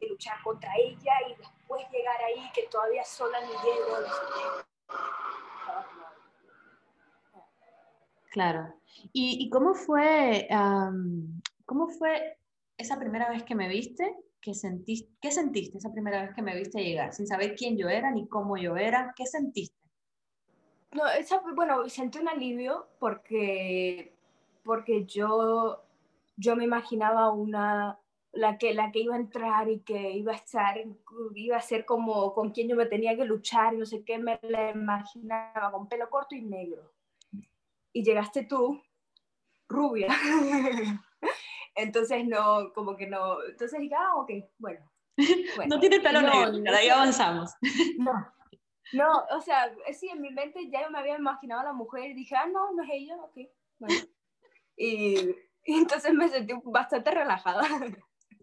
luchar 0.09 0.43
contra 0.43 0.71
ella 0.77 1.13
y 1.29 1.37
después 1.37 1.87
llegar 1.91 2.23
ahí, 2.23 2.51
que 2.55 2.69
todavía 2.69 3.05
sola 3.05 3.41
ni 3.41 3.49
llego, 3.49 3.97
Claro. 8.31 8.75
¿Y, 9.13 9.51
cómo 9.51 9.75
fue, 9.75 10.49
cómo 11.67 11.89
fue 11.89 12.39
esa 12.79 12.99
primera 12.99 13.29
vez 13.29 13.43
que 13.43 13.55
me 13.55 13.69
viste 13.69 14.17
¿Qué 14.43 14.55
sentiste, 14.55 15.09
¿Qué 15.21 15.31
sentiste 15.31 15.79
esa 15.79 15.93
primera 15.93 16.21
vez 16.21 16.35
que 16.35 16.43
me 16.43 16.57
viste 16.57 16.83
llegar? 16.83 17.15
Sin 17.15 17.29
saber 17.29 17.55
quién 17.55 17.77
yo 17.77 17.89
era 17.89 18.11
ni 18.11 18.27
cómo 18.27 18.57
yo 18.57 18.77
era, 18.77 19.15
¿qué 19.17 19.25
sentiste? 19.25 19.79
No, 20.91 21.07
esa, 21.07 21.41
bueno, 21.55 21.89
sentí 21.89 22.19
un 22.19 22.29
alivio 22.29 22.89
porque, 22.99 24.13
porque 24.65 25.05
yo, 25.05 25.85
yo 26.37 26.57
me 26.57 26.65
imaginaba 26.65 27.31
una, 27.31 28.01
la 28.33 28.57
que, 28.57 28.73
la 28.75 28.91
que 28.91 29.01
iba 29.01 29.15
a 29.15 29.19
entrar 29.19 29.69
y 29.69 29.81
que 29.81 30.13
iba 30.13 30.33
a 30.33 30.37
estar, 30.37 30.77
iba 31.35 31.57
a 31.57 31.61
ser 31.61 31.85
como 31.85 32.33
con 32.33 32.51
quien 32.51 32.69
yo 32.69 32.77
me 32.77 32.87
tenía 32.87 33.17
que 33.17 33.25
luchar 33.25 33.75
y 33.75 33.79
no 33.79 33.87
sé 33.87 34.05
qué, 34.05 34.19
me 34.19 34.41
la 34.43 34.71
imaginaba 34.71 35.71
con 35.71 35.89
pelo 35.89 36.09
corto 36.09 36.35
y 36.35 36.43
negro. 36.43 36.93
Y 37.93 38.03
llegaste 38.03 38.45
tú, 38.45 38.83
rubia. 39.69 40.09
Entonces 41.75 42.27
no, 42.27 42.73
como 42.75 42.97
que 42.97 43.07
no, 43.07 43.43
entonces 43.45 43.81
dije, 43.81 43.95
ah, 43.95 44.17
ok, 44.17 44.31
bueno. 44.59 44.81
no 45.69 45.81
tiene 45.81 46.01
pelo 46.01 46.21
no, 46.21 46.51
negro, 46.51 46.77
ahí 46.77 46.89
avanzamos. 46.89 47.53
No, 47.97 48.13
no, 48.93 49.25
o 49.31 49.41
sea, 49.41 49.75
sí, 49.93 50.09
en 50.09 50.21
mi 50.21 50.31
mente 50.31 50.69
ya 50.71 50.83
yo 50.83 50.91
me 50.91 50.99
había 50.99 51.17
imaginado 51.17 51.63
a 51.63 51.65
la 51.65 51.73
mujer 51.73 52.11
y 52.11 52.15
dije, 52.15 52.37
ah, 52.37 52.47
no, 52.47 52.73
no 52.73 52.83
es 52.83 52.91
ella, 52.93 53.17
ok, 53.17 53.39
bueno. 53.79 54.01
Y, 54.77 55.35
entonces 55.65 56.13
me 56.13 56.29
sentí 56.29 56.53
bastante 56.65 57.11
relajada. 57.11 57.63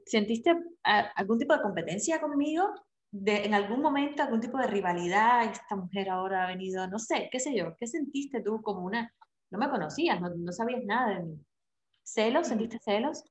¿Sentiste 0.09 0.57
algún 0.83 1.37
tipo 1.37 1.53
de 1.53 1.61
competencia 1.61 2.19
conmigo? 2.19 2.73
De, 3.11 3.45
¿En 3.45 3.53
algún 3.53 3.79
momento 3.79 4.23
algún 4.23 4.39
tipo 4.39 4.57
de 4.57 4.65
rivalidad? 4.65 5.43
Esta 5.43 5.75
mujer 5.75 6.09
ahora 6.09 6.45
ha 6.45 6.47
venido, 6.47 6.87
no 6.87 6.97
sé, 6.97 7.29
qué 7.31 7.39
sé 7.39 7.55
yo, 7.55 7.75
¿qué 7.77 7.85
sentiste 7.85 8.41
tú 8.41 8.59
como 8.63 8.81
una... 8.81 9.13
No 9.51 9.59
me 9.59 9.69
conocías, 9.69 10.19
no, 10.19 10.29
no 10.29 10.51
sabías 10.51 10.83
nada 10.83 11.15
de 11.15 11.23
mí. 11.25 11.45
¿Celos? 12.03 12.47
¿Sentiste 12.47 12.79
celos? 12.79 13.23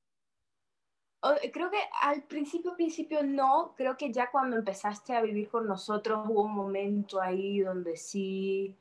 Creo 1.51 1.69
que 1.69 1.79
al 2.01 2.23
principio, 2.23 2.75
principio 2.77 3.23
no, 3.23 3.73
creo 3.75 3.97
que 3.97 4.13
ya 4.13 4.31
cuando 4.31 4.55
empezaste 4.55 5.13
a 5.13 5.21
vivir 5.21 5.49
con 5.49 5.67
nosotros 5.67 6.25
hubo 6.29 6.43
un 6.43 6.53
momento 6.53 7.21
ahí 7.21 7.59
donde 7.59 7.97
sí, 7.97 8.73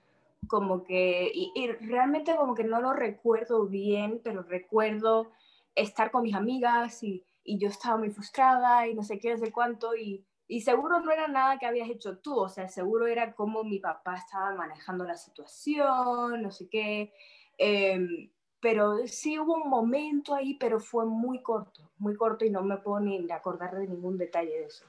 como 0.47 0.85
que, 0.85 1.33
y, 1.35 1.67
realmente 1.81 2.37
como 2.37 2.55
que 2.55 2.62
no 2.62 2.81
lo 2.81 2.93
recuerdo 2.93 3.67
bien, 3.67 4.21
pero 4.23 4.45
recuerdo 4.45 5.33
estar 5.75 6.12
con 6.12 6.23
mis 6.23 6.37
amigas 6.37 7.02
y, 7.02 7.25
y, 7.49 7.59
yo 7.59 7.69
estaba 7.69 7.97
muy 7.97 8.11
frustrada 8.11 8.87
y 8.87 8.95
no 8.95 9.02
sé 9.02 9.19
qué, 9.19 9.33
no 9.33 9.38
sé 9.38 9.52
cuánto, 9.52 9.97
y, 9.97 10.25
y 10.47 10.61
seguro 10.61 11.00
no 11.00 11.11
era 11.11 11.28
nada 11.28 11.59
que 11.59 11.67
habías 11.67 11.88
hecho 11.88 12.19
tú, 12.19 12.37
o 12.37 12.49
sea, 12.49 12.69
seguro 12.69 13.07
era 13.07 13.35
como 13.35 13.64
mi 13.64 13.78
papá 13.78 14.17
estaba 14.17 14.55
manejando 14.55 15.05
la 15.05 15.17
situación, 15.17 16.43
no 16.43 16.50
sé 16.50 16.69
qué. 16.69 17.12
Eh, 17.59 18.31
pero 18.61 19.07
sí 19.07 19.38
hubo 19.38 19.55
un 19.55 19.71
momento 19.71 20.35
ahí, 20.35 20.55
pero 20.55 20.81
fue 20.81 21.07
muy 21.07 21.43
corto, 21.43 21.93
muy 21.99 22.17
corto 22.17 22.45
y 22.45 22.50
no 22.50 22.62
me 22.62 22.78
puedo 22.78 23.00
ni 23.00 23.31
acordar 23.31 23.76
de 23.76 23.87
ningún 23.87 24.19
detalle 24.19 24.50
de 24.50 24.64
eso. 24.64 24.85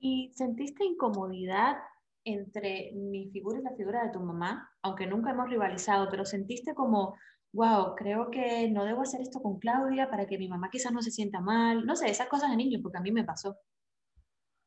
¿Y 0.00 0.32
sentiste 0.34 0.84
incomodidad 0.84 1.78
entre 2.24 2.92
mi 2.92 3.30
figura 3.30 3.58
y 3.58 3.62
la 3.62 3.74
figura 3.74 4.04
de 4.04 4.10
tu 4.10 4.20
mamá? 4.20 4.70
Aunque 4.82 5.06
nunca 5.06 5.30
hemos 5.30 5.50
rivalizado, 5.50 6.08
pero 6.10 6.24
sentiste 6.24 6.74
como, 6.74 7.16
wow, 7.54 7.94
creo 7.96 8.30
que 8.30 8.68
no 8.70 8.84
debo 8.84 9.02
hacer 9.02 9.20
esto 9.22 9.40
con 9.40 9.58
Claudia 9.58 10.10
para 10.10 10.26
que 10.26 10.38
mi 10.38 10.48
mamá 10.48 10.70
quizás 10.70 10.92
no 10.92 11.00
se 11.00 11.10
sienta 11.10 11.40
mal. 11.40 11.86
No 11.86 11.96
sé, 11.96 12.10
esas 12.10 12.28
cosas 12.28 12.50
de 12.50 12.56
niños, 12.56 12.82
porque 12.82 12.98
a 12.98 13.00
mí 13.00 13.10
me 13.12 13.24
pasó. 13.24 13.56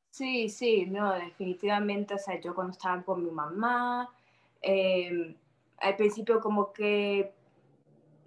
Sí, 0.10 0.50
sí, 0.50 0.88
no, 0.88 1.14
definitivamente, 1.14 2.16
o 2.16 2.18
sea, 2.18 2.42
yo 2.42 2.56
cuando 2.56 2.72
estaba 2.72 3.04
con 3.04 3.24
mi 3.24 3.30
mamá, 3.30 4.10
eh, 4.62 5.36
al 5.78 5.96
principio 5.96 6.40
como 6.40 6.74
que 6.74 7.36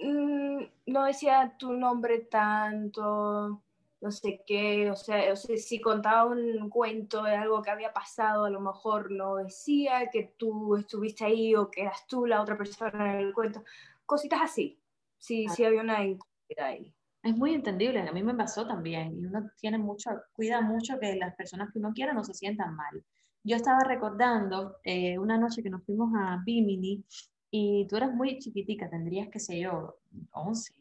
Mm, 0.02 0.64
no 0.87 1.05
decía 1.05 1.57
tu 1.59 1.73
nombre 1.75 2.21
tanto, 2.21 3.62
no 4.00 4.11
sé 4.11 4.43
qué, 4.47 4.90
o 4.90 4.97
sea, 4.97 5.33
o 5.33 5.37
sea, 5.37 5.57
si 5.59 5.79
contaba 5.81 6.25
un 6.25 6.71
cuento 6.71 7.23
de 7.23 7.37
algo 7.37 7.61
que 7.62 7.71
había 7.71 7.93
pasado, 7.93 8.47
a 8.47 8.50
lo 8.50 8.61
mejor 8.61 9.11
no 9.11 9.37
decía 9.37 10.09
que 10.11 10.35
tú 10.38 10.76
estuviste 10.76 11.25
ahí 11.26 11.55
o 11.55 11.71
que 11.71 11.83
eras 11.83 12.07
tú 12.09 12.25
la 12.26 12.40
otra 12.40 12.57
persona 12.57 13.14
en 13.14 13.26
el 13.26 13.35
cuento, 13.35 13.62
cositas 14.11 14.40
así, 14.43 14.76
sí, 15.19 15.47
sí 15.55 15.62
había 15.62 15.83
una 15.83 16.05
incomodidad 16.05 16.67
ahí. 16.67 16.93
Es 17.23 17.37
muy 17.37 17.55
entendible, 17.55 18.00
a 18.00 18.12
mí 18.12 18.25
me 18.25 18.35
pasó 18.35 18.67
también, 18.67 19.17
y 19.17 19.25
uno 19.25 19.49
tiene 19.61 19.79
mucho, 19.79 20.11
cuida 20.33 20.61
mucho 20.61 20.99
que 20.99 21.14
las 21.14 21.37
personas 21.37 21.71
que 21.73 21.79
uno 21.79 21.93
quiera 21.93 22.12
no 22.12 22.25
se 22.25 22.35
sientan 22.35 22.75
mal. 22.75 23.05
Yo 23.45 23.55
estaba 23.55 23.85
recordando 23.85 24.79
eh, 24.83 25.17
una 25.17 25.38
noche 25.38 25.62
que 25.62 25.71
nos 25.71 25.85
fuimos 25.85 26.11
a 26.19 26.43
Bimini 26.45 27.05
y 27.52 27.87
tú 27.87 27.97
eras 27.99 28.12
muy 28.12 28.38
chiquitica, 28.40 28.90
tendrías, 28.90 29.29
qué 29.29 29.38
sé 29.38 29.61
yo, 29.61 30.00
11, 30.33 30.75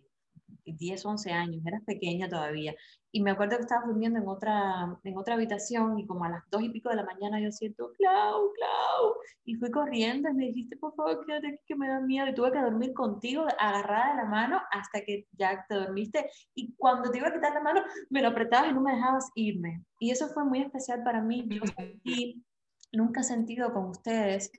10, 0.73 1.05
11 1.05 1.31
años, 1.31 1.65
eras 1.65 1.83
pequeña 1.85 2.29
todavía. 2.29 2.75
Y 3.11 3.21
me 3.21 3.31
acuerdo 3.31 3.57
que 3.57 3.63
estabas 3.63 3.87
durmiendo 3.87 4.19
en 4.19 4.27
otra, 4.27 4.99
en 5.03 5.17
otra 5.17 5.33
habitación 5.33 5.97
y 5.97 6.05
como 6.05 6.25
a 6.25 6.29
las 6.29 6.43
dos 6.51 6.61
y 6.61 6.69
pico 6.69 6.89
de 6.89 6.97
la 6.97 7.05
mañana 7.05 7.39
yo 7.39 7.51
siento, 7.51 7.91
Clau, 7.97 8.51
Clau. 8.53 9.15
Y 9.45 9.55
fui 9.55 9.71
corriendo 9.71 10.29
y 10.29 10.33
me 10.33 10.45
dijiste, 10.45 10.77
por 10.77 10.93
favor, 10.95 11.25
quédate 11.25 11.47
aquí 11.47 11.57
que 11.65 11.75
me 11.75 11.87
da 11.87 11.99
miedo. 12.01 12.27
Y 12.27 12.35
tuve 12.35 12.51
que 12.51 12.61
dormir 12.61 12.93
contigo 12.93 13.45
agarrada 13.57 14.11
de 14.11 14.17
la 14.17 14.25
mano 14.25 14.61
hasta 14.71 15.01
que 15.01 15.25
ya 15.31 15.65
te 15.67 15.75
dormiste. 15.75 16.29
Y 16.53 16.75
cuando 16.75 17.09
te 17.09 17.17
iba 17.17 17.29
a 17.29 17.33
quitar 17.33 17.53
la 17.53 17.61
mano, 17.61 17.81
me 18.09 18.21
lo 18.21 18.27
apretabas 18.27 18.69
y 18.69 18.73
no 18.73 18.81
me 18.81 18.93
dejabas 18.93 19.31
irme. 19.33 19.83
Y 19.99 20.11
eso 20.11 20.27
fue 20.27 20.45
muy 20.45 20.61
especial 20.61 21.03
para 21.03 21.21
mí. 21.21 21.47
Yo 21.49 21.63
sentí, 21.75 22.45
nunca 22.91 23.21
he 23.21 23.23
sentido 23.23 23.73
con 23.73 23.85
ustedes 23.85 24.51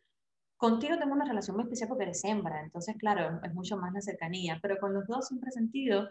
Contigo 0.60 0.98
tengo 0.98 1.14
una 1.14 1.24
relación 1.24 1.56
muy 1.56 1.62
especial 1.64 1.88
porque 1.88 2.04
eres 2.04 2.22
hembra, 2.22 2.60
entonces, 2.62 2.94
claro, 2.98 3.40
es 3.42 3.54
mucho 3.54 3.78
más 3.78 3.94
la 3.94 4.02
cercanía, 4.02 4.58
pero 4.60 4.78
con 4.78 4.92
los 4.92 5.06
dos 5.06 5.26
siempre 5.26 5.48
he 5.48 5.52
sentido 5.52 6.10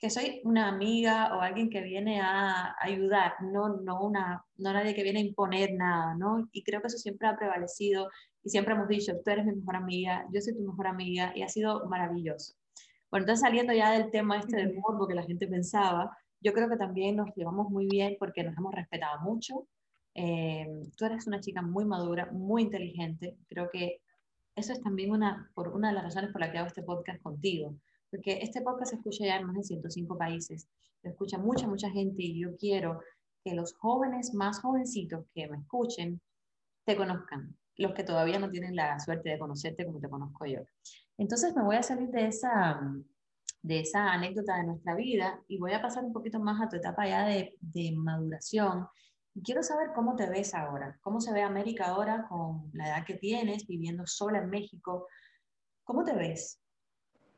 que 0.00 0.08
soy 0.08 0.40
una 0.44 0.68
amiga 0.68 1.36
o 1.36 1.42
alguien 1.42 1.68
que 1.68 1.82
viene 1.82 2.18
a 2.22 2.74
ayudar, 2.80 3.34
no, 3.42 3.68
no, 3.68 4.00
una, 4.00 4.46
no 4.56 4.72
nadie 4.72 4.94
que 4.94 5.02
viene 5.02 5.20
a 5.20 5.24
imponer 5.24 5.74
nada, 5.74 6.14
¿no? 6.14 6.48
Y 6.52 6.64
creo 6.64 6.80
que 6.80 6.86
eso 6.86 6.96
siempre 6.96 7.28
ha 7.28 7.36
prevalecido 7.36 8.08
y 8.42 8.48
siempre 8.48 8.72
hemos 8.72 8.88
dicho, 8.88 9.12
tú 9.22 9.30
eres 9.30 9.44
mi 9.44 9.56
mejor 9.56 9.76
amiga, 9.76 10.26
yo 10.32 10.40
soy 10.40 10.54
tu 10.54 10.62
mejor 10.62 10.86
amiga 10.86 11.32
y 11.36 11.42
ha 11.42 11.48
sido 11.50 11.86
maravilloso. 11.86 12.54
Bueno, 13.10 13.24
entonces 13.24 13.42
saliendo 13.42 13.74
ya 13.74 13.90
del 13.90 14.10
tema 14.10 14.38
este 14.38 14.56
del 14.56 14.74
morbo 14.74 15.06
que 15.06 15.14
la 15.14 15.24
gente 15.24 15.46
pensaba, 15.46 16.16
yo 16.40 16.54
creo 16.54 16.70
que 16.70 16.78
también 16.78 17.16
nos 17.16 17.28
llevamos 17.36 17.68
muy 17.68 17.86
bien 17.88 18.16
porque 18.18 18.42
nos 18.42 18.56
hemos 18.56 18.74
respetado 18.74 19.20
mucho, 19.20 19.66
eh, 20.14 20.66
tú 20.96 21.04
eres 21.04 21.26
una 21.26 21.40
chica 21.40 21.62
muy 21.62 21.84
madura, 21.84 22.30
muy 22.32 22.62
inteligente. 22.62 23.36
Creo 23.48 23.70
que 23.70 24.00
eso 24.54 24.72
es 24.72 24.82
también 24.82 25.12
una, 25.12 25.50
por 25.54 25.68
una 25.68 25.88
de 25.88 25.94
las 25.94 26.04
razones 26.04 26.30
por 26.30 26.40
las 26.40 26.50
que 26.50 26.58
hago 26.58 26.68
este 26.68 26.82
podcast 26.82 27.22
contigo. 27.22 27.74
Porque 28.10 28.40
este 28.42 28.60
podcast 28.60 28.90
se 28.90 28.96
escucha 28.96 29.24
ya 29.24 29.36
en 29.36 29.46
más 29.46 29.56
de 29.56 29.62
105 29.62 30.18
países. 30.18 30.68
Lo 31.02 31.10
escucha 31.10 31.38
mucha, 31.38 31.66
mucha 31.66 31.90
gente 31.90 32.22
y 32.22 32.38
yo 32.38 32.56
quiero 32.56 33.00
que 33.42 33.54
los 33.54 33.74
jóvenes 33.74 34.34
más 34.34 34.60
jovencitos 34.60 35.24
que 35.34 35.48
me 35.48 35.58
escuchen 35.58 36.20
te 36.84 36.96
conozcan. 36.96 37.56
los 37.78 37.94
que 37.94 38.04
todavía 38.04 38.38
no 38.38 38.50
tienen 38.50 38.76
la 38.76 39.00
suerte 39.00 39.30
de 39.30 39.38
conocerte 39.38 39.86
como 39.86 39.98
te 39.98 40.08
conozco 40.08 40.44
yo. 40.44 40.60
Entonces 41.16 41.56
me 41.56 41.62
voy 41.62 41.76
a 41.76 41.82
salir 41.82 42.10
de 42.10 42.26
esa, 42.26 42.80
de 43.62 43.80
esa 43.80 44.12
anécdota 44.12 44.56
de 44.58 44.64
nuestra 44.64 44.94
vida 44.94 45.40
y 45.48 45.58
voy 45.58 45.72
a 45.72 45.80
pasar 45.80 46.04
un 46.04 46.12
poquito 46.12 46.38
más 46.38 46.60
a 46.60 46.68
tu 46.68 46.76
etapa 46.76 47.08
ya 47.08 47.24
de, 47.24 47.56
de 47.60 47.92
maduración. 47.96 48.86
Quiero 49.40 49.62
saber 49.62 49.92
cómo 49.94 50.14
te 50.14 50.28
ves 50.28 50.54
ahora, 50.54 50.98
cómo 51.00 51.20
se 51.20 51.32
ve 51.32 51.40
América 51.40 51.86
ahora 51.86 52.26
con 52.28 52.70
la 52.74 52.88
edad 52.88 53.06
que 53.06 53.14
tienes, 53.14 53.66
viviendo 53.66 54.06
sola 54.06 54.38
en 54.38 54.50
México. 54.50 55.08
¿Cómo 55.84 56.04
te 56.04 56.14
ves? 56.14 56.60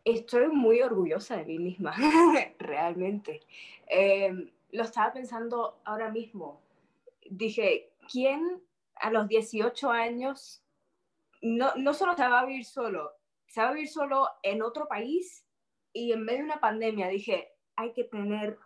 Estoy 0.05 0.49
muy 0.49 0.83
orgullosa 0.83 1.37
de 1.37 1.45
mí 1.45 1.59
misma, 1.59 1.95
realmente. 2.59 3.41
Eh, 3.87 4.53
lo 4.73 4.83
estaba 4.83 5.13
pensando 5.13 5.81
ahora 5.85 6.11
mismo. 6.11 6.61
Dije, 7.31 7.93
¿quién 8.11 8.61
a 8.97 9.11
los 9.11 9.29
18 9.29 9.89
años 9.89 10.65
no, 11.43 11.75
no 11.77 11.95
solo 11.95 12.17
se 12.17 12.27
va 12.27 12.41
a 12.41 12.47
vivir 12.47 12.65
solo, 12.65 13.13
se 13.47 13.61
va 13.61 13.69
a 13.69 13.73
vivir 13.73 13.89
solo 13.89 14.29
en 14.43 14.63
otro 14.63 14.89
país 14.89 15.47
y 15.93 16.11
en 16.11 16.25
medio 16.25 16.41
de 16.41 16.45
una 16.47 16.61
pandemia? 16.61 17.07
Dije, 17.07 17.53
hay 17.77 17.93
que 17.93 18.05
tener 18.05 18.59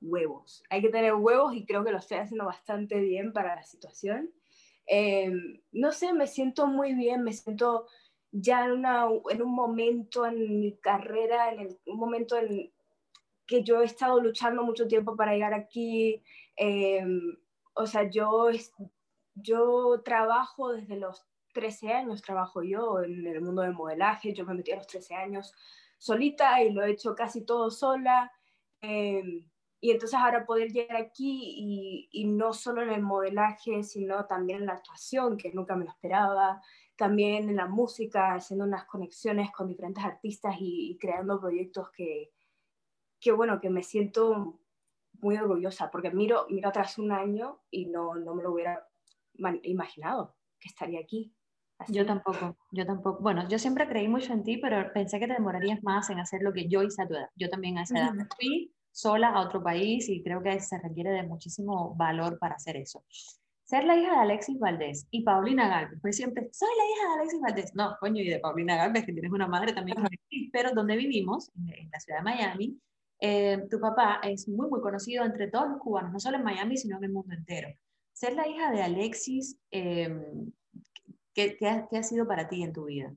huevos, 0.00 0.62
hay 0.70 0.82
que 0.82 0.88
tener 0.88 1.14
huevos 1.14 1.54
y 1.54 1.64
creo 1.64 1.84
que 1.84 1.92
lo 1.92 1.98
estoy 1.98 2.18
haciendo 2.18 2.44
bastante 2.44 3.00
bien 3.00 3.32
para 3.32 3.56
la 3.56 3.62
situación. 3.62 4.30
Eh, 4.86 5.30
no 5.72 5.92
sé, 5.92 6.12
me 6.12 6.26
siento 6.26 6.66
muy 6.66 6.94
bien, 6.94 7.22
me 7.22 7.32
siento 7.32 7.86
ya 8.30 8.66
en, 8.66 8.72
una, 8.72 9.06
en 9.30 9.42
un 9.42 9.54
momento 9.54 10.26
en 10.26 10.60
mi 10.60 10.76
carrera, 10.78 11.52
en 11.52 11.60
el, 11.60 11.78
un 11.86 11.98
momento 11.98 12.36
en 12.36 12.72
que 13.46 13.62
yo 13.62 13.80
he 13.80 13.84
estado 13.84 14.20
luchando 14.20 14.62
mucho 14.64 14.86
tiempo 14.88 15.16
para 15.16 15.32
llegar 15.32 15.54
aquí. 15.54 16.22
Eh, 16.56 17.04
o 17.74 17.86
sea, 17.86 18.10
yo, 18.10 18.48
yo 19.34 20.02
trabajo 20.04 20.72
desde 20.72 20.96
los 20.96 21.24
13 21.52 21.92
años, 21.92 22.22
trabajo 22.22 22.62
yo 22.62 23.02
en 23.02 23.26
el 23.26 23.40
mundo 23.40 23.62
del 23.62 23.72
modelaje, 23.72 24.34
yo 24.34 24.44
me 24.44 24.54
metí 24.54 24.72
a 24.72 24.76
los 24.76 24.86
13 24.86 25.14
años 25.14 25.54
solita 25.98 26.62
y 26.62 26.72
lo 26.72 26.84
he 26.84 26.90
hecho 26.90 27.14
casi 27.14 27.44
todo 27.44 27.70
sola. 27.70 28.32
Eh, 28.82 29.22
y 29.86 29.92
entonces 29.92 30.18
ahora 30.18 30.44
poder 30.44 30.72
llegar 30.72 30.96
aquí 30.96 31.54
y, 31.56 32.08
y, 32.10 32.24
no 32.24 32.52
solo 32.52 32.82
en 32.82 32.90
el 32.90 33.02
modelaje, 33.02 33.84
sino 33.84 34.26
también 34.26 34.62
en 34.62 34.66
la 34.66 34.72
actuación, 34.72 35.36
que 35.36 35.52
nunca 35.52 35.76
me 35.76 35.84
lo 35.84 35.92
esperaba, 35.92 36.60
también 36.96 37.48
en 37.48 37.54
la 37.54 37.68
música, 37.68 38.34
haciendo 38.34 38.64
unas 38.64 38.84
conexiones 38.86 39.52
con 39.52 39.68
diferentes 39.68 40.02
artistas 40.02 40.56
y, 40.58 40.90
y 40.90 40.98
creando 40.98 41.40
proyectos 41.40 41.92
que, 41.92 42.32
que, 43.20 43.30
bueno, 43.30 43.60
que 43.60 43.70
me 43.70 43.84
siento 43.84 44.58
muy 45.20 45.36
orgullosa, 45.36 45.88
porque 45.88 46.10
miro, 46.10 46.48
miro 46.50 46.70
atrás 46.70 46.98
un 46.98 47.12
año 47.12 47.60
y 47.70 47.86
no, 47.86 48.16
no 48.16 48.34
me 48.34 48.42
lo 48.42 48.54
hubiera 48.54 48.88
imaginado 49.62 50.34
que 50.58 50.68
estaría 50.68 50.98
aquí. 50.98 51.32
Yo 51.86 52.04
tampoco, 52.04 52.56
yo 52.72 52.84
tampoco. 52.84 53.22
Bueno, 53.22 53.48
yo 53.48 53.60
siempre 53.60 53.86
creí 53.86 54.08
mucho 54.08 54.32
en 54.32 54.42
ti, 54.42 54.56
pero 54.56 54.92
pensé 54.92 55.20
que 55.20 55.28
te 55.28 55.34
demorarías 55.34 55.80
más 55.84 56.10
en 56.10 56.18
hacer 56.18 56.42
lo 56.42 56.52
que 56.52 56.66
yo 56.66 56.82
hice 56.82 57.02
a 57.02 57.06
tu 57.06 57.14
edad. 57.14 57.30
Yo 57.36 57.48
también 57.48 57.78
a 57.78 57.82
esa 57.84 57.98
edad 57.98 58.12
me 58.14 58.26
fui 58.36 58.75
sola 58.96 59.28
a 59.28 59.42
otro 59.42 59.62
país 59.62 60.08
y 60.08 60.22
creo 60.22 60.42
que 60.42 60.58
se 60.58 60.78
requiere 60.78 61.10
de 61.10 61.22
muchísimo 61.22 61.94
valor 61.96 62.38
para 62.38 62.54
hacer 62.54 62.78
eso. 62.78 63.04
Ser 63.62 63.84
la 63.84 63.94
hija 63.94 64.12
de 64.12 64.18
Alexis 64.20 64.58
Valdés 64.58 65.06
y 65.10 65.22
Paulina 65.22 65.68
Galvez, 65.68 65.98
pues 66.00 66.16
siempre, 66.16 66.48
soy 66.50 66.68
la 66.78 66.84
hija 66.84 67.08
de 67.08 67.14
Alexis 67.20 67.40
Valdés. 67.40 67.74
No, 67.74 67.96
coño, 68.00 68.22
y 68.22 68.28
de 68.30 68.38
Paulina 68.38 68.76
Galvez, 68.76 69.04
que 69.04 69.12
tienes 69.12 69.30
una 69.32 69.46
madre 69.46 69.74
también, 69.74 69.98
pero 70.50 70.70
donde 70.72 70.96
vivimos, 70.96 71.50
en 71.56 71.90
la 71.92 72.00
ciudad 72.00 72.20
de 72.20 72.24
Miami, 72.24 72.80
eh, 73.20 73.66
tu 73.70 73.78
papá 73.80 74.20
es 74.22 74.48
muy, 74.48 74.66
muy 74.68 74.80
conocido 74.80 75.24
entre 75.24 75.48
todos 75.48 75.68
los 75.68 75.78
cubanos, 75.78 76.12
no 76.12 76.20
solo 76.20 76.38
en 76.38 76.44
Miami, 76.44 76.78
sino 76.78 76.96
en 76.96 77.04
el 77.04 77.12
mundo 77.12 77.34
entero. 77.34 77.68
Ser 78.14 78.32
la 78.32 78.48
hija 78.48 78.70
de 78.70 78.82
Alexis, 78.82 79.58
eh, 79.70 80.08
¿qué, 81.34 81.54
qué, 81.58 81.68
ha, 81.68 81.86
¿qué, 81.86 81.98
ha, 81.98 82.02
sido 82.02 82.26
para 82.26 82.48
ti 82.48 82.62
en 82.62 82.72
tu 82.72 82.86
vida? 82.86 83.14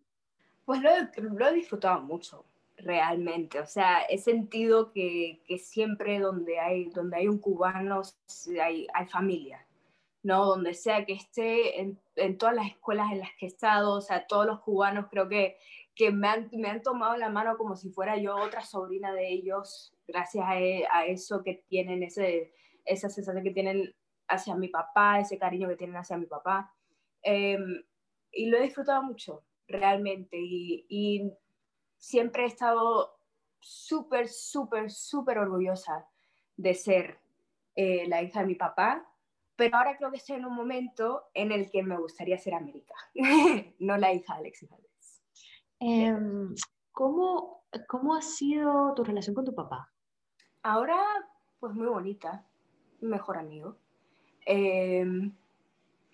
Pues 0.65 0.81
lo, 0.81 0.89
lo, 1.37 1.47
he 1.47 1.53
disfrutado 1.53 2.01
mucho, 2.01 2.43
realmente. 2.83 3.59
O 3.59 3.65
sea, 3.65 4.01
he 4.03 4.17
sentido 4.17 4.91
que, 4.91 5.41
que 5.47 5.57
siempre 5.57 6.19
donde 6.19 6.59
hay, 6.59 6.89
donde 6.89 7.17
hay 7.17 7.27
un 7.27 7.39
cubano 7.39 8.01
hay, 8.61 8.87
hay 8.93 9.07
familia. 9.07 9.65
¿no? 10.23 10.45
Donde 10.45 10.73
sea 10.73 11.05
que 11.05 11.13
esté, 11.13 11.79
en, 11.79 11.99
en, 12.15 12.37
todas 12.37 12.55
las 12.55 12.67
escuelas 12.67 13.11
en 13.11 13.19
las 13.19 13.29
que 13.39 13.45
he 13.45 13.49
estado, 13.49 13.93
o 13.95 14.01
sea, 14.01 14.27
todos 14.27 14.45
los 14.45 14.59
cubanos 14.59 15.07
creo 15.09 15.29
que, 15.29 15.57
que 15.95 16.11
me, 16.11 16.27
han, 16.27 16.49
me 16.53 16.69
han 16.69 16.81
tomado 16.81 17.15
la 17.17 17.29
mano 17.29 17.57
como 17.57 17.75
si 17.75 17.89
fuera 17.89 18.17
yo 18.17 18.35
otra 18.35 18.61
sobrina 18.61 19.13
de 19.13 19.29
ellos, 19.29 19.93
gracias 20.07 20.45
a, 20.45 20.51
a 20.51 21.05
eso 21.05 21.43
que 21.43 21.63
tienen, 21.67 22.03
ese, 22.03 22.53
esa 22.85 23.09
sensación 23.09 23.43
que 23.43 23.51
tienen 23.51 23.95
hacia 24.27 24.55
mi 24.55 24.67
papá, 24.67 25.19
ese 25.19 25.37
cariño 25.37 25.67
que 25.69 25.75
tienen 25.77 25.97
hacia 25.97 26.17
mi 26.17 26.25
papá. 26.25 26.73
Eh, 27.23 27.57
y 28.31 28.45
lo 28.47 28.57
he 28.57 28.63
disfrutado 28.63 29.03
mucho, 29.03 29.43
realmente, 29.67 30.37
y, 30.37 30.85
y 30.89 31.31
siempre 31.99 32.43
he 32.43 32.47
estado 32.47 33.19
súper, 33.59 34.27
súper, 34.27 34.89
súper 34.89 35.37
orgullosa 35.37 36.07
de 36.57 36.73
ser 36.73 37.19
eh, 37.75 38.07
la 38.07 38.23
hija 38.23 38.39
de 38.39 38.47
mi 38.47 38.55
papá, 38.55 39.05
pero 39.55 39.77
ahora 39.77 39.97
creo 39.97 40.09
que 40.09 40.17
estoy 40.17 40.37
en 40.37 40.45
un 40.45 40.55
momento 40.55 41.25
en 41.33 41.51
el 41.51 41.69
que 41.69 41.83
me 41.83 41.97
gustaría 41.97 42.37
ser 42.37 42.55
América, 42.55 42.95
no 43.79 43.97
la 43.97 44.13
hija 44.13 44.33
de 44.33 44.39
Alexis 44.39 44.69
Valdés. 44.69 45.21
Eh, 45.81 46.17
¿cómo, 46.91 47.65
¿Cómo 47.87 48.15
ha 48.15 48.21
sido 48.21 48.93
tu 48.95 49.03
relación 49.03 49.35
con 49.35 49.45
tu 49.45 49.53
papá? 49.53 49.91
Ahora, 50.63 50.97
pues 51.59 51.73
muy 51.73 51.87
bonita, 51.87 52.45
mejor 53.01 53.37
amigo. 53.37 53.77
Eh, 54.45 55.05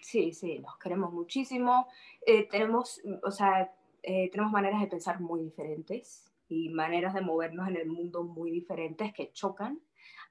sí, 0.01 0.33
sí, 0.33 0.59
nos 0.59 0.77
queremos 0.77 1.13
muchísimo. 1.13 1.87
Eh, 2.25 2.47
tenemos, 2.47 3.01
o 3.23 3.31
sea, 3.31 3.73
eh, 4.07 4.29
tenemos 4.29 4.51
maneras 4.51 4.81
de 4.81 4.87
pensar 4.87 5.19
muy 5.19 5.41
diferentes 5.41 6.31
y 6.47 6.69
maneras 6.69 7.15
de 7.15 7.21
movernos 7.21 7.67
en 7.67 7.75
el 7.75 7.87
mundo 7.87 8.23
muy 8.23 8.51
diferentes 8.51 9.11
que 9.13 9.31
chocan 9.31 9.81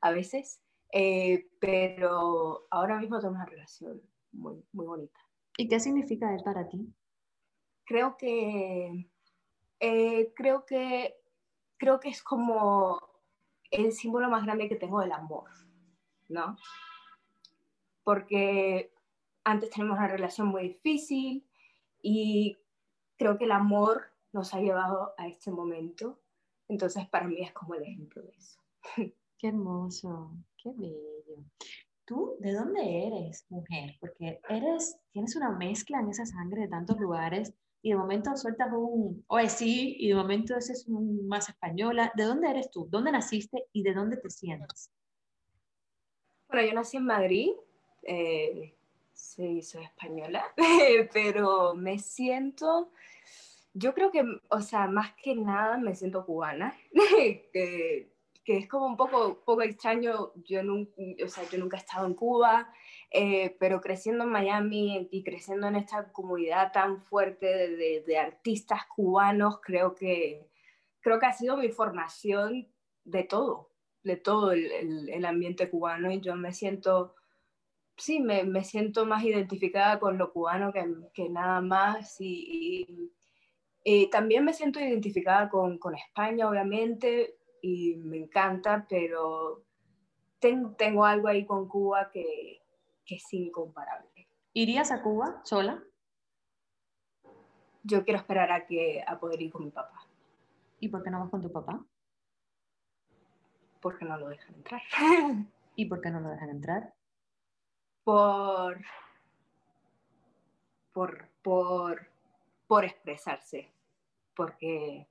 a 0.01 0.13
veces, 0.13 0.63
eh, 0.93 1.49
pero 1.59 2.69
ahora 2.71 3.01
mismo 3.01 3.19
tenemos 3.19 3.39
una 3.39 3.47
relación 3.47 4.01
muy, 4.31 4.65
muy 4.73 4.87
bonita. 4.87 5.19
¿Y 5.57 5.67
qué 5.67 5.81
significa 5.81 6.33
él 6.33 6.43
para 6.45 6.69
ti? 6.69 6.95
Creo 7.85 8.17
que 8.17 9.09
eh, 9.81 10.33
creo 10.37 10.65
que 10.65 11.17
creo 11.77 11.99
que 11.99 12.11
es 12.11 12.23
como 12.23 13.01
el 13.73 13.91
símbolo 13.91 14.31
más 14.31 14.45
grande 14.45 14.69
que 14.69 14.77
tengo 14.77 15.01
del 15.01 15.11
amor, 15.11 15.51
¿no? 16.29 16.57
Porque 18.05 18.93
antes 19.43 19.71
tenemos 19.71 19.99
una 19.99 20.07
relación 20.07 20.47
muy 20.47 20.63
difícil 20.63 21.45
y 22.01 22.57
creo 23.17 23.39
que 23.39 23.45
el 23.45 23.53
amor 23.53 24.03
nos 24.33 24.53
ha 24.55 24.61
llevado 24.61 25.15
a 25.17 25.29
este 25.29 25.51
momento. 25.51 26.21
Entonces, 26.69 27.09
para 27.09 27.27
mí 27.27 27.41
es 27.41 27.53
como 27.53 27.75
el 27.75 27.83
ejemplo 27.83 28.23
de 28.23 28.31
eso. 28.31 28.61
Qué 29.39 29.49
hermoso, 29.49 30.31
qué 30.57 30.73
bello. 30.75 31.45
¿Tú 32.07 32.37
de 32.39 32.53
dónde 32.53 33.07
eres, 33.07 33.45
mujer? 33.51 33.97
Porque 34.01 34.41
eres, 34.49 34.97
tienes 35.11 35.37
una 35.37 35.51
mezcla 35.51 36.01
en 36.01 36.09
esa 36.09 36.25
sangre 36.25 36.63
de 36.63 36.69
tantos 36.69 36.99
lugares 36.99 37.53
y 37.83 37.91
de 37.91 37.97
momento 37.97 38.35
sueltas 38.37 38.73
un 38.73 39.27
sí 39.49 39.97
y 39.99 40.09
de 40.09 40.15
momento 40.15 40.57
ese 40.57 40.73
es 40.73 40.87
un 40.89 41.27
más 41.27 41.51
española. 41.51 42.11
¿De 42.15 42.25
dónde 42.25 42.49
eres 42.49 42.71
tú? 42.71 42.87
¿Dónde 42.89 43.13
naciste 43.13 43.67
y 43.73 43.83
de 43.83 43.93
dónde 43.93 44.17
te 44.17 44.31
sientes? 44.31 44.91
Bueno, 46.49 46.67
yo 46.67 46.75
nací 46.75 46.97
en 46.97 47.05
Madrid, 47.05 47.51
eh, 48.03 48.75
sí, 49.15 49.63
soy 49.63 49.85
española, 49.85 50.45
pero 51.13 51.75
me 51.75 51.99
siento, 51.99 52.93
yo 53.73 53.95
creo 53.95 54.11
que, 54.11 54.25
o 54.51 54.61
sea, 54.61 54.87
más 54.87 55.15
que 55.23 55.35
nada 55.35 55.79
me 55.79 55.95
siento 55.95 56.27
cubana, 56.27 56.77
que, 57.53 58.11
es 58.47 58.69
como 58.69 58.87
un 58.87 58.97
poco, 58.97 59.43
poco 59.45 59.63
extraño, 59.63 60.33
yo 60.45 60.63
nunca, 60.63 60.93
o 61.25 61.29
sea, 61.29 61.45
yo 61.49 61.59
nunca 61.59 61.79
he 61.79 61.81
estado 61.81 62.07
en 62.07 62.15
Cuba, 62.15 62.71
eh, 63.11 63.57
pero 63.59 63.81
creciendo 63.81 64.25
en 64.25 64.31
Miami 64.31 65.09
y 65.11 65.25
creciendo 65.25 65.67
en 65.69 65.77
esta 65.77 66.13
comunidad 66.13 66.71
tan 66.73 67.01
fuerte 67.01 67.47
de, 67.47 68.19
artistas 68.19 68.83
cubanos, 68.87 69.61
creo 69.63 69.95
que, 69.95 70.47
creo 71.01 71.19
que 71.19 71.27
ha 71.27 71.33
sido 71.33 71.57
mi 71.57 71.71
formación 71.71 72.69
de 73.05 73.25
todo, 73.25 73.71
de 74.03 74.17
todo 74.17 74.53
el 74.53 75.25
ambiente 75.25 75.71
cubano 75.71 76.13
y 76.13 76.21
yo 76.21 76.37
me 76.37 76.53
siento, 76.53 77.15
sí, 77.97 78.21
me, 78.21 78.45
me, 78.45 78.65
siento 78.65 79.07
más 79.07 79.25
identificada 79.25 79.99
con 79.99 80.19
lo 80.19 80.33
cubano 80.33 80.73
que, 80.73 80.85
que 81.13 81.29
nada 81.29 81.61
más 81.61 82.21
y, 82.21 82.87
y, 82.87 83.13
y, 83.85 84.11
también 84.11 84.45
me 84.45 84.53
siento 84.53 84.81
identificada 84.81 85.49
con, 85.49 85.79
con 85.79 85.95
España, 85.95 86.49
obviamente, 86.49 87.37
y 87.63 87.97
me 87.97 88.19
encanta, 88.19 88.87
pero 88.89 89.65
ten, 90.39 90.75
tengo 90.77 91.05
algo 91.05 91.29
ahí 91.29 91.47
con 91.47 91.69
Cuba 91.69 92.11
que 92.13 92.65
que 93.05 93.17
es 93.17 93.33
incomparable. 93.33 94.29
¿Irías 94.53 94.91
a 94.91 95.03
Cuba 95.03 95.41
sola? 95.45 95.83
Yo 97.83 98.05
quiero 98.05 98.19
esperar 98.19 98.51
a, 98.51 98.67
que, 98.67 99.05
a 99.07 99.19
poder 99.19 99.43
ir 99.43 99.53
con 99.53 99.65
mi 99.65 99.71
papá. 99.71 100.07
¿Y 100.81 100.89
por 100.89 101.03
qué 101.03 101.11
no 101.11 101.21
vas 101.21 101.31
con 101.31 101.43
tu 101.43 101.53
papá? 101.53 101.85
Porque 103.81 104.05
no 104.05 104.17
lo 104.17 104.29
dejan 104.29 104.55
entrar. 104.55 104.83
¿Y 105.77 105.87
por 105.87 106.01
qué 106.01 106.11
no 106.11 106.21
lo 106.21 106.31
dejan 106.31 106.51
entrar? 106.51 106.95
Por... 108.05 108.85
por, 110.93 111.29
por, 111.43 112.07
por 112.69 112.85
expresarse, 112.85 113.73
porque 114.37 115.07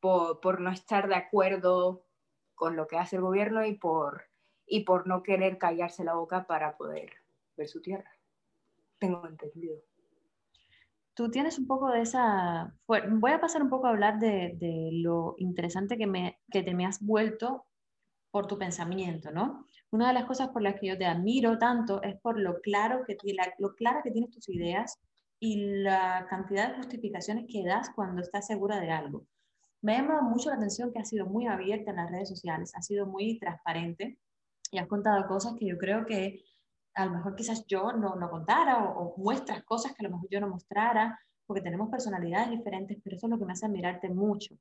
por, 0.00 0.40
por, 0.40 0.60
no 0.60 0.70
estar 0.70 1.08
de 1.08 1.14
acuerdo 1.14 2.02
con 2.54 2.74
lo 2.74 2.86
que 2.86 2.96
hace 2.96 3.16
el 3.16 3.22
gobierno 3.22 3.64
y 3.66 3.74
por, 3.74 4.24
y 4.66 4.84
por 4.84 5.06
no 5.06 5.22
querer 5.22 5.58
callarse 5.58 6.04
la 6.04 6.14
boca 6.14 6.46
para 6.46 6.76
poder 6.76 7.12
ver 7.56 7.68
su 7.68 7.82
tierra. 7.82 8.10
Tengo 8.98 9.26
entendido. 9.26 9.76
Tú 11.14 11.30
tienes 11.30 11.58
un 11.58 11.66
poco 11.66 11.90
de 11.90 12.00
esa... 12.00 12.74
Voy 12.86 13.30
a 13.30 13.40
pasar 13.40 13.62
un 13.62 13.70
poco 13.70 13.86
a 13.86 13.90
hablar 13.90 14.18
de, 14.18 14.54
de 14.56 14.90
lo 14.92 15.34
interesante 15.38 15.96
que, 15.98 16.06
me, 16.06 16.40
que 16.50 16.62
te 16.62 16.74
me 16.74 16.86
has 16.86 17.04
vuelto 17.04 17.66
por 18.30 18.46
tu 18.46 18.58
pensamiento, 18.58 19.30
¿no? 19.30 19.66
Una 19.94 20.08
de 20.08 20.14
las 20.14 20.24
cosas 20.24 20.48
por 20.48 20.60
las 20.60 20.74
que 20.80 20.88
yo 20.88 20.98
te 20.98 21.04
admiro 21.04 21.56
tanto 21.56 22.02
es 22.02 22.20
por 22.20 22.36
lo 22.36 22.60
claro 22.60 23.04
que, 23.06 23.16
lo 23.58 23.76
claro 23.76 24.00
que 24.02 24.10
tienes 24.10 24.32
tus 24.32 24.48
ideas 24.48 24.98
y 25.38 25.82
la 25.82 26.26
cantidad 26.28 26.70
de 26.70 26.78
justificaciones 26.78 27.46
que 27.48 27.62
das 27.64 27.90
cuando 27.94 28.20
estás 28.20 28.48
segura 28.48 28.80
de 28.80 28.90
algo. 28.90 29.24
Me 29.82 29.94
ha 29.94 30.00
llamado 30.02 30.22
mucho 30.22 30.50
la 30.50 30.56
atención 30.56 30.92
que 30.92 30.98
has 30.98 31.08
sido 31.08 31.26
muy 31.26 31.46
abierta 31.46 31.92
en 31.92 31.98
las 31.98 32.10
redes 32.10 32.28
sociales, 32.28 32.72
has 32.74 32.84
sido 32.84 33.06
muy 33.06 33.38
transparente 33.38 34.18
y 34.72 34.78
has 34.78 34.88
contado 34.88 35.28
cosas 35.28 35.54
que 35.56 35.66
yo 35.68 35.78
creo 35.78 36.04
que 36.06 36.42
a 36.96 37.06
lo 37.06 37.12
mejor 37.12 37.36
quizás 37.36 37.64
yo 37.68 37.92
no, 37.92 38.16
no 38.16 38.28
contara 38.28 38.82
o, 38.82 39.14
muestras 39.16 39.62
cosas 39.62 39.92
que 39.92 40.04
a 40.04 40.08
lo 40.08 40.16
mejor 40.16 40.28
yo 40.28 40.40
no 40.40 40.48
mostrara, 40.48 41.16
porque 41.46 41.62
tenemos 41.62 41.88
personalidades 41.88 42.50
diferentes, 42.50 42.98
pero 43.00 43.14
eso 43.14 43.28
es 43.28 43.30
lo 43.30 43.38
que 43.38 43.44
me 43.44 43.52
hace 43.52 43.66
admirarte 43.66 44.08
mucho. 44.08 44.56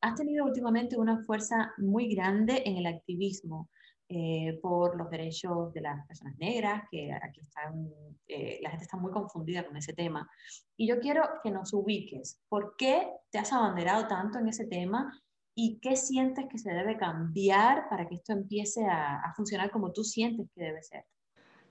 Has 0.00 0.16
tenido 0.16 0.44
últimamente 0.44 0.96
una 0.96 1.22
fuerza 1.22 1.72
muy 1.78 2.12
grande 2.12 2.64
en 2.66 2.78
el 2.78 2.86
activismo 2.86 3.68
eh, 4.08 4.58
por 4.60 4.96
los 4.96 5.10
derechos 5.10 5.72
de 5.72 5.80
las 5.80 6.06
personas 6.06 6.36
negras, 6.38 6.84
que 6.90 7.12
aquí 7.12 7.40
están, 7.40 7.88
eh, 8.28 8.58
la 8.62 8.70
gente 8.70 8.84
está 8.84 8.96
muy 8.96 9.10
confundida 9.10 9.64
con 9.66 9.76
ese 9.76 9.92
tema. 9.92 10.28
Y 10.76 10.86
yo 10.86 11.00
quiero 11.00 11.22
que 11.42 11.50
nos 11.50 11.72
ubiques. 11.72 12.40
¿Por 12.48 12.76
qué 12.76 13.08
te 13.30 13.38
has 13.38 13.52
abanderado 13.52 14.06
tanto 14.08 14.38
en 14.38 14.48
ese 14.48 14.66
tema 14.66 15.18
y 15.54 15.78
qué 15.80 15.96
sientes 15.96 16.46
que 16.50 16.58
se 16.58 16.72
debe 16.72 16.96
cambiar 16.96 17.88
para 17.88 18.06
que 18.06 18.16
esto 18.16 18.32
empiece 18.32 18.86
a, 18.86 19.32
funcionar 19.36 19.70
como 19.70 19.92
tú 19.92 20.04
sientes 20.04 20.48
que 20.54 20.62
debe 20.62 20.82
ser? 20.82 21.04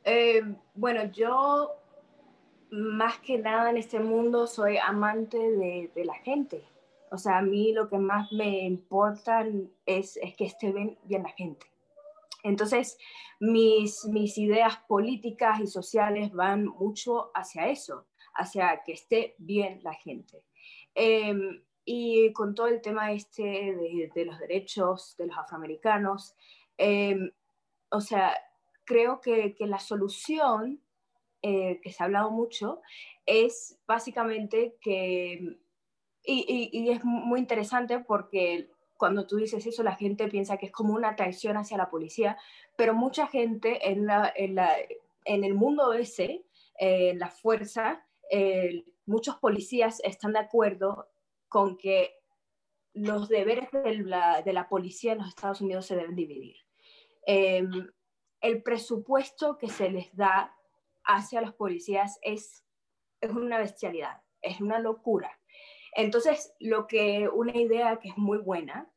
Eh, 0.03 0.41
bueno, 0.73 1.03
yo 1.11 1.75
más 2.71 3.19
que 3.19 3.37
nada 3.37 3.69
en 3.69 3.77
este 3.77 3.99
mundo 3.99 4.47
soy 4.47 4.77
amante 4.77 5.37
de, 5.37 5.91
de, 5.93 6.05
la 6.05 6.15
gente. 6.15 6.63
O 7.11 7.17
sea, 7.17 7.39
a 7.39 7.41
mí 7.41 7.73
lo 7.73 7.89
que 7.89 7.97
más 7.97 8.31
me 8.31 8.65
importa 8.65 9.45
es, 9.85 10.17
es 10.17 10.35
que 10.35 10.45
esté 10.45 10.71
bien, 10.71 10.97
bien, 11.03 11.23
la 11.23 11.29
gente. 11.29 11.70
Entonces, 12.43 12.97
mis, 13.39 14.05
mis 14.05 14.37
ideas 14.37 14.77
políticas 14.87 15.59
y 15.59 15.67
sociales 15.67 16.31
van 16.31 16.65
mucho 16.65 17.31
hacia 17.33 17.69
eso, 17.69 18.07
hacia 18.35 18.81
que 18.85 18.93
esté 18.93 19.35
bien 19.37 19.79
la 19.83 19.93
gente. 19.93 20.43
Eh, 20.95 21.33
y 21.85 22.31
con 22.33 22.53
todo 22.53 22.67
el 22.67 22.81
tema 22.81 23.11
este 23.11 23.43
de, 24.13 24.25
los 24.25 24.39
derechos 24.39 25.15
de 25.17 25.27
los 25.27 25.37
afroamericanos, 25.37 26.35
em, 26.77 27.31
o 27.89 28.01
sea, 28.01 28.37
creo 28.85 29.19
que, 29.21 29.55
la 29.59 29.79
solución, 29.79 30.81
eh, 31.41 31.79
que 31.81 31.91
se 31.91 32.03
ha 32.03 32.05
hablado 32.05 32.31
mucho, 32.31 32.81
es 33.25 33.79
básicamente 33.87 34.77
que, 34.81 35.57
y, 36.23 36.69
y, 36.71 36.89
es 36.91 37.03
muy 37.03 37.39
interesante 37.39 37.99
porque 37.99 38.69
cuando 39.01 39.25
tú 39.25 39.37
dices 39.37 39.65
eso, 39.65 39.81
la 39.81 39.95
gente 39.95 40.27
piensa 40.27 40.57
que 40.57 40.67
es 40.67 40.71
como 40.71 40.93
una 40.93 41.15
traición 41.15 41.57
hacia 41.57 41.75
la 41.75 41.89
policía, 41.89 42.37
pero 42.75 42.93
mucha 42.93 43.25
gente 43.25 43.89
en, 43.89 44.05
la, 44.05 44.31
en, 44.35 44.53
la, 44.53 44.77
en 45.25 45.43
el 45.43 45.55
mundo 45.55 45.91
ese, 45.93 46.45
en 46.75 47.17
la 47.17 47.31
fuerza, 47.31 48.05
eh, 48.29 48.85
muchos 49.07 49.37
policías 49.37 50.01
están 50.03 50.33
de 50.33 50.39
acuerdo 50.39 51.09
con 51.49 51.77
que 51.77 52.13
los 52.93 53.27
deberes 53.27 53.71
de 53.71 54.03
la, 54.03 54.43
de 54.43 54.53
la 54.53 54.69
policía 54.69 55.13
en 55.13 55.17
los 55.17 55.29
Estados 55.29 55.61
Unidos 55.61 55.87
se 55.87 55.95
deben 55.95 56.15
dividir. 56.15 56.57
Em, 57.25 57.89
el 58.39 58.61
presupuesto 58.61 59.57
que 59.57 59.69
se 59.69 59.89
les 59.89 60.15
da 60.15 60.55
hacia 61.05 61.41
los 61.41 61.55
policías 61.55 62.19
es, 62.21 62.63
es 63.19 63.31
una 63.31 63.57
bestialidad, 63.57 64.21
es 64.43 64.61
una 64.61 64.77
locura. 64.77 65.39
Entonces, 65.93 66.53
lo 66.59 66.85
que 66.85 67.27
una 67.29 67.57
idea 67.57 67.97
que 67.97 68.09
es 68.09 68.17
muy 68.17 68.37
buena 68.37 68.90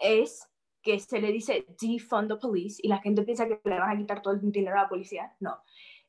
es 0.00 0.48
que 0.82 0.98
se 0.98 1.20
le 1.20 1.32
dice 1.32 1.66
defund 1.80 2.28
the 2.28 2.36
police 2.36 2.80
y 2.82 2.88
la 2.88 2.98
gente 2.98 3.22
piensa 3.22 3.46
que 3.46 3.60
le 3.64 3.78
van 3.78 3.96
a 3.96 3.98
quitar 3.98 4.22
todo 4.22 4.34
el 4.34 4.40
dinero 4.40 4.78
a 4.78 4.82
la 4.82 4.88
policía. 4.88 5.36
No. 5.40 5.58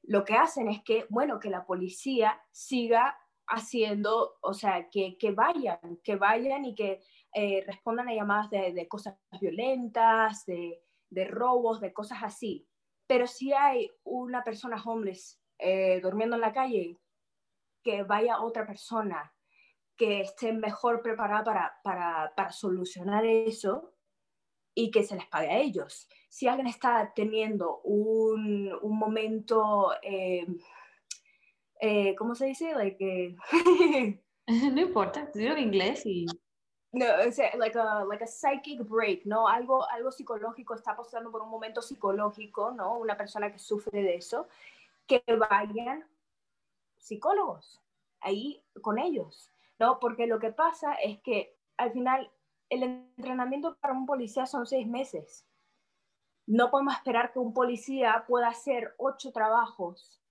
Lo 0.03 0.23
que 0.23 0.33
hacen 0.33 0.67
es 0.67 0.81
que, 0.83 1.05
bueno, 1.09 1.39
que 1.39 1.49
la 1.49 1.65
policía 1.65 2.41
siga 2.51 3.17
haciendo, 3.47 4.37
o 4.41 4.53
sea, 4.53 4.89
que, 4.89 5.17
que 5.17 5.31
vayan, 5.31 5.99
que 6.03 6.15
vayan 6.15 6.65
y 6.65 6.73
que 6.73 7.01
eh, 7.33 7.63
respondan 7.67 8.07
a 8.09 8.15
llamadas 8.15 8.49
de, 8.49 8.71
de 8.73 8.87
cosas 8.87 9.17
violentas, 9.39 10.45
de, 10.45 10.81
de, 11.09 11.25
robos, 11.25 11.81
de 11.81 11.93
cosas 11.93 12.19
así. 12.23 12.67
Pero 13.07 13.27
si 13.27 13.51
hay 13.51 13.91
una 14.03 14.43
persona 14.43 14.81
homeless 14.81 15.39
eh, 15.59 15.99
durmiendo 16.01 16.35
en 16.35 16.41
la 16.41 16.53
calle, 16.53 16.97
que 17.83 18.03
vaya 18.03 18.41
otra 18.41 18.65
persona 18.65 19.33
que 20.01 20.21
esté 20.21 20.51
mejor 20.51 21.03
preparada 21.03 21.43
para, 21.43 21.79
para, 21.83 22.33
para 22.35 22.51
solucionar 22.51 23.23
eso 23.23 23.93
y 24.73 24.89
que 24.89 25.03
se 25.03 25.15
les 25.15 25.27
pague 25.27 25.47
a 25.47 25.59
ellos. 25.59 26.09
Si 26.27 26.47
alguien 26.47 26.65
está 26.65 27.13
teniendo 27.15 27.81
un, 27.81 28.73
un 28.81 28.97
momento... 28.97 29.91
Eh, 30.01 30.47
eh, 31.81 32.15
¿cómo 32.15 32.33
se 32.33 32.47
dice? 32.47 32.73
Like, 32.73 33.35
no 34.47 34.81
importa, 34.81 35.29
digo 35.35 35.55
inglés 35.55 36.03
y... 36.05 36.25
No, 36.93 37.05
o 37.25 37.31
sea, 37.31 37.55
like 37.55 37.77
a, 37.79 38.03
like 38.03 38.23
a 38.23 38.27
psychic 38.27 38.85
break, 38.85 39.25
¿no? 39.25 39.47
Algo, 39.47 39.87
algo 39.91 40.11
psicológico, 40.11 40.73
está 40.73 40.93
pasando 40.93 41.31
por 41.31 41.41
un 41.41 41.49
momento 41.49 41.81
psicológico, 41.81 42.71
¿no? 42.71 42.97
Una 42.97 43.15
persona 43.15 43.49
que 43.49 43.59
sufre 43.59 44.01
de 44.01 44.15
eso, 44.15 44.49
que 45.07 45.23
vayan 45.37 46.05
psicólogos 46.97 47.81
ahí 48.19 48.61
con 48.81 48.99
ellos, 48.99 49.51
¿no? 49.81 49.99
Porque 49.99 50.27
lo 50.27 50.37
que 50.37 50.51
pasa 50.51 50.93
es 50.93 51.19
que 51.21 51.57
al 51.75 51.91
final 51.91 52.31
el 52.69 52.83
entrenamiento 52.83 53.75
para 53.81 53.95
un 53.95 54.05
policía 54.05 54.45
son 54.45 54.67
seis 54.67 54.87
meses. 54.87 55.43
No 56.45 56.69
podemos 56.69 56.93
esperar 56.93 57.33
que 57.33 57.39
un 57.39 57.51
policía 57.51 58.25
pueda 58.27 58.49
hacer 58.49 58.93
ocho 58.99 59.31
trabajos 59.31 60.21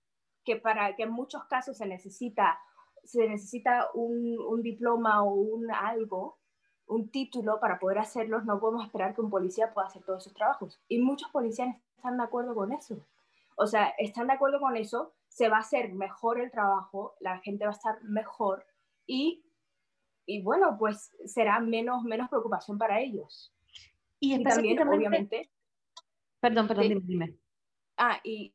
que 0.44 0.54
para 0.54 0.94
que 0.94 1.02
en 1.02 1.10
muchos 1.10 1.44
casos 1.46 1.76
se 1.76 1.86
necesita, 1.86 2.60
se 3.02 3.28
necesita 3.28 3.88
un, 3.92 4.62
diploma 4.62 5.24
o 5.24 5.32
un 5.32 5.68
algo, 5.72 6.38
un 6.86 7.10
título 7.10 7.58
para 7.58 7.80
poder 7.80 7.98
hacerlos, 7.98 8.44
no 8.44 8.60
podemos 8.60 8.86
esperar 8.86 9.16
que 9.16 9.20
un 9.20 9.30
policía 9.30 9.74
pueda 9.74 9.88
hacer 9.88 10.04
todos 10.04 10.22
esos 10.22 10.34
trabajos. 10.34 10.80
Y 10.86 11.00
muchos 11.00 11.28
policías 11.30 11.76
están 11.96 12.18
de 12.18 12.22
acuerdo 12.22 12.54
con 12.54 12.72
eso. 12.72 13.04
O 13.56 13.66
sea, 13.66 13.88
están 13.98 14.28
de 14.28 14.34
acuerdo 14.34 14.60
con 14.60 14.76
eso, 14.76 15.12
se 15.26 15.48
va 15.48 15.56
a 15.56 15.60
hacer 15.66 15.92
mejor 15.92 16.40
el 16.40 16.52
trabajo, 16.52 17.16
la 17.18 17.38
gente 17.38 17.64
va 17.64 17.72
a 17.72 17.74
estar 17.74 18.00
mejor 18.04 18.64
y, 19.06 19.44
y 20.26 20.42
bueno, 20.42 20.76
pues 20.78 21.12
será 21.24 21.60
menos, 21.60 22.02
menos 22.04 22.28
preocupación 22.28 22.78
para 22.78 23.00
ellos. 23.00 23.52
Y, 24.18 24.42
también, 24.42 24.86
obviamente... 24.86 25.50
Perdón, 26.40 26.68
perdón, 26.68 26.88
dime, 26.88 27.00
dime. 27.04 27.34
Ah, 27.96 28.20
y, 28.22 28.54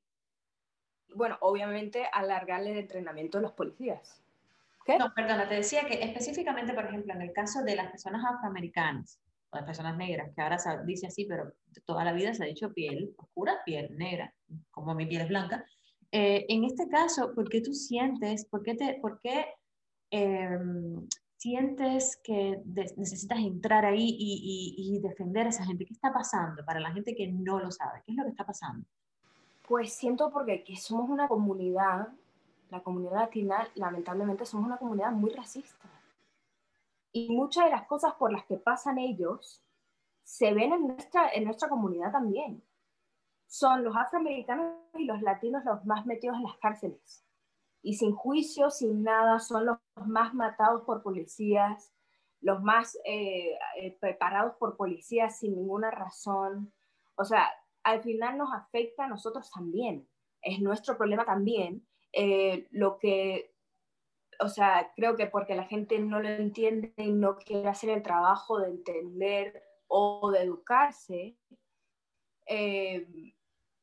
bueno, 1.16 1.38
obviamente 1.42 2.06
alargarle 2.12 2.72
el 2.72 2.78
entrenamiento 2.78 3.38
a 3.38 3.42
los 3.42 3.54
policías. 3.54 4.22
¿Qué? 4.86 4.98
No, 4.98 5.14
perdona, 5.14 5.48
te 5.48 5.56
decía 5.56 5.86
que 5.86 6.04
específicamente, 6.04 6.74
por 6.74 6.86
ejemplo, 6.86 7.14
en 7.14 7.22
el 7.22 7.34
caso 7.34 7.64
de 7.64 7.76
las 7.76 7.90
personas 7.90 8.24
afroamericanas 8.24 9.20
o 9.50 9.58
las 9.58 9.66
personas 9.66 9.98
negras, 9.98 10.32
que 10.36 10.42
ahora 10.42 10.60
se 10.60 10.70
dice 10.86 11.08
así, 11.08 11.26
pero 11.26 11.54
toda 11.86 12.04
la 12.04 12.14
vida 12.14 12.34
se 12.34 12.44
ha 12.44 12.48
dicho 12.48 12.74
piel 12.74 13.14
oscura, 13.18 13.62
piel 13.66 13.98
negra, 13.98 14.34
como 14.70 14.94
mi 14.94 15.08
piel 15.08 15.24
es 15.24 15.30
blanca. 15.30 15.66
Eh, 16.12 16.46
en 16.50 16.64
este 16.66 16.88
caso, 16.88 17.34
¿por 17.34 17.50
qué 17.50 17.62
tú 17.62 17.74
sientes, 17.74 18.46
por 18.46 18.62
qué, 18.62 18.76
te, 18.76 19.00
por 19.02 19.20
qué 19.22 19.48
em, 20.16 21.08
sientes 21.38 22.18
que 22.24 22.62
necesitas 22.66 23.40
entrar 23.40 23.86
ahí 23.86 24.16
y, 24.18 24.76
y, 24.78 24.96
y 24.96 25.00
defender 25.00 25.46
a 25.46 25.50
esa 25.50 25.66
gente? 25.66 25.86
¿Qué 25.86 25.94
está 25.94 26.14
pasando 26.14 26.64
para 26.66 26.80
la 26.80 26.92
gente 26.92 27.16
que 27.16 27.28
no 27.28 27.60
lo 27.60 27.72
sabe? 27.72 28.02
¿Qué 28.06 28.12
es 28.12 28.18
lo 28.18 28.24
que 28.24 28.30
está 28.30 28.46
pasando? 28.46 28.86
Pues 29.68 29.94
siento 29.94 30.32
porque 30.32 30.64
que 30.64 30.76
somos 30.76 31.10
una 31.10 31.28
comunidad, 31.28 32.10
la 32.70 32.82
comunidad 32.82 33.16
latina, 33.16 33.68
lamentablemente 33.76 34.46
somos 34.46 34.68
una 34.68 34.78
comunidad 34.78 35.12
muy 35.12 35.32
racista. 35.32 35.90
Y 37.12 37.30
muchas 37.32 37.66
de 37.66 37.72
las 37.72 37.88
cosas 37.88 38.14
por 38.16 38.32
las 38.32 38.46
que 38.46 38.58
pasan 38.58 38.98
ellos 38.98 39.64
se 40.24 40.54
ven 40.54 40.74
en 40.74 40.88
nuestra, 40.88 41.30
en 41.34 41.46
nuestra 41.46 41.70
comunidad 41.70 42.12
también. 42.12 42.62
Son 43.48 43.84
los 43.84 43.96
afroamericanos 43.96 44.76
y 44.96 45.06
los 45.06 45.22
latinos 45.22 45.64
los 45.66 45.86
más 45.86 46.06
metidos 46.06 46.38
en 46.38 46.44
las 46.44 46.58
cárceles. 46.58 47.25
Y 47.86 47.94
sin 47.94 48.14
juicio, 48.16 48.72
sin 48.72 49.04
nada, 49.04 49.40
son 49.40 49.68
los 49.68 49.78
más 50.08 50.34
matados 50.34 50.82
por 50.86 51.04
policías, 51.04 51.94
los 52.42 52.60
más 52.64 52.98
eh, 53.06 53.58
eh, 53.78 53.96
preparados 54.00 54.56
por 54.58 54.76
policías 54.76 55.38
sin 55.38 55.56
ninguna 55.56 55.92
razón. 55.92 56.74
O 57.16 57.24
sea, 57.26 57.48
al 57.84 58.02
final 58.02 58.40
nos 58.40 58.52
afecta 58.52 59.06
a 59.06 59.08
nosotros 59.08 59.52
también. 59.52 60.08
Es 60.42 60.60
nuestro 60.62 60.98
problema 60.98 61.26
también. 61.26 61.86
eh, 62.12 62.68
lo 62.72 62.98
que, 62.98 63.54
o 64.40 64.48
sea, 64.50 64.92
creo 64.96 65.16
que 65.16 65.28
porque 65.28 65.54
la 65.56 65.66
gente 65.66 66.00
no 66.00 66.20
lo 66.22 66.30
entiende 66.30 66.94
y 66.98 67.12
no 67.12 67.38
quiere 67.38 67.68
hacer 67.70 67.90
el 67.92 68.02
trabajo 68.04 68.60
de 68.60 68.70
entender 68.70 69.64
o 69.88 70.32
de 70.32 70.42
educarse, 70.44 71.38
eh, 72.48 73.08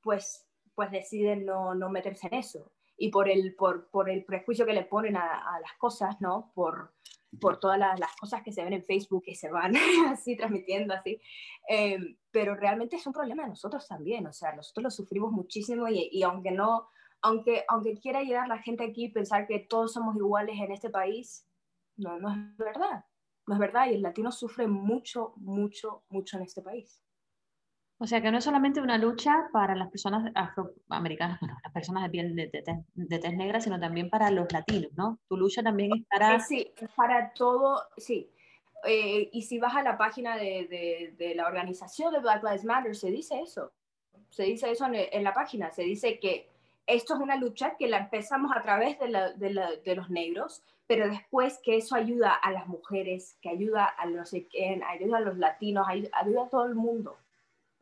pues, 0.03 0.49
pues 0.75 0.91
deciden 0.91 1.45
no, 1.47 1.75
no, 1.75 1.89
meterse 1.91 2.27
en 2.29 2.35
eso. 2.35 2.73
Y 3.03 3.11
por 3.11 3.29
el, 3.29 3.55
por, 3.57 3.89
por 3.91 4.09
el 4.09 4.25
prejuicio 4.25 4.65
que 4.65 4.75
le 4.75 4.85
ponen 4.85 5.17
a, 5.17 5.57
a 5.57 5.61
las 5.61 5.73
cosas, 5.79 6.21
¿no? 6.21 6.53
Por, 6.55 6.93
por 7.41 7.59
todas 7.59 7.79
las, 7.79 7.99
las, 7.99 8.15
cosas 8.17 8.43
que 8.43 8.53
se 8.53 8.63
ven 8.63 8.75
en 8.75 8.85
Facebook 8.85 9.25
que 9.25 9.35
se 9.35 9.51
van 9.51 9.75
así 10.09 10.37
transmitiendo 10.37 10.95
así. 10.95 11.21
Eh, 11.69 11.99
pero 12.31 12.55
realmente 12.55 12.97
es 12.97 13.07
un 13.07 13.13
problema 13.13 13.45
de 13.45 13.51
nosotros 13.51 13.87
también, 13.89 14.27
o 14.27 14.33
sea, 14.33 14.55
nosotros 14.55 14.85
lo 14.85 14.91
sufrimos 14.91 15.33
muchísimo 15.33 15.89
y, 15.89 16.09
y, 16.13 16.23
aunque 16.23 16.51
no, 16.51 16.89
aunque, 17.23 17.65
aunque 17.69 17.99
quiera 17.99 18.23
llegar 18.23 18.49
la 18.49 18.59
gente 18.59 18.85
aquí 18.85 19.09
pensar 19.09 19.47
que 19.47 19.61
todos 19.61 19.93
somos 19.93 20.17
iguales 20.17 20.57
en 20.59 20.73
este 20.73 20.91
país, 20.91 21.47
no, 21.97 22.19
no 22.19 22.31
es 22.31 22.57
verdad, 22.57 23.05
no 23.47 23.55
es 23.55 23.61
verdad 23.61 23.87
y 23.87 23.95
el 23.95 24.03
latino 24.03 24.33
sufre 24.33 24.67
mucho, 24.67 25.35
mucho, 25.37 26.05
mucho 26.09 26.37
en 26.37 26.45
este 26.45 26.63
país. 26.63 27.02
O 28.03 28.07
sea 28.09 28.21
que 28.21 28.33
no 28.33 28.39
es 28.39 28.45
solamente 28.45 28.81
una 28.81 28.99
lucha 28.99 29.49
para 29.53 29.77
las 29.77 29.89
personas 29.89 30.33
afroamericanas, 30.35 31.39
bueno, 31.39 31.57
las 31.63 31.73
personas 31.73 32.03
de 32.03 32.11
piel 32.11 32.35
de, 32.35 32.51
de, 32.95 33.19
tez 33.21 33.37
negra, 33.37 33.61
sino 33.61 33.79
también 33.79 34.11
para 34.11 34.29
los 34.33 34.53
latinos, 34.53 34.91
¿no? 34.97 35.21
Tu 35.29 35.37
lucha 35.37 35.63
también 35.63 35.93
es 35.95 36.05
para... 36.11 36.41
Sí, 36.41 36.73
para 36.97 37.33
todo, 37.33 37.81
sí. 37.97 38.29
Eh, 38.89 39.31
y 39.33 39.43
si 39.43 39.61
vas 39.61 39.77
a 39.77 39.85
la 39.85 39.97
página 39.97 40.37
de, 40.37 41.15
de, 41.17 41.35
la 41.37 41.47
organización 41.47 42.13
de 42.13 42.19
Black 42.19 42.43
Lives 42.43 42.65
Matter, 42.65 42.97
se 42.97 43.13
dice 43.13 43.41
eso. 43.41 43.71
Se 44.31 44.43
dice 44.43 44.73
eso 44.73 44.85
en, 44.87 44.97
en, 44.97 45.23
la 45.23 45.33
página. 45.33 45.71
Se 45.71 45.85
dice 45.85 46.19
que 46.19 46.49
esto 46.89 47.15
es 47.15 47.21
una 47.21 47.37
lucha 47.37 47.77
que 47.77 47.87
la 47.87 47.99
empezamos 47.99 48.51
a 48.53 48.63
través 48.63 48.99
de, 48.99 49.11
la, 49.11 49.31
de 49.31 49.95
los 49.95 50.11
negros, 50.11 50.65
pero 50.89 51.09
después 51.09 51.61
que 51.63 51.77
eso 51.77 51.95
ayuda 51.95 52.35
a 52.35 52.51
las 52.51 52.67
mujeres, 52.67 53.39
que 53.41 53.49
ayuda 53.49 53.85
a 53.85 54.07
los, 54.07 54.35
ayuda 54.35 55.19
a 55.19 55.21
los 55.21 55.39
latinos, 55.39 55.87
ayuda 55.89 56.43
a 56.43 56.49
todo 56.49 56.65
el 56.65 56.75
mundo 56.75 57.17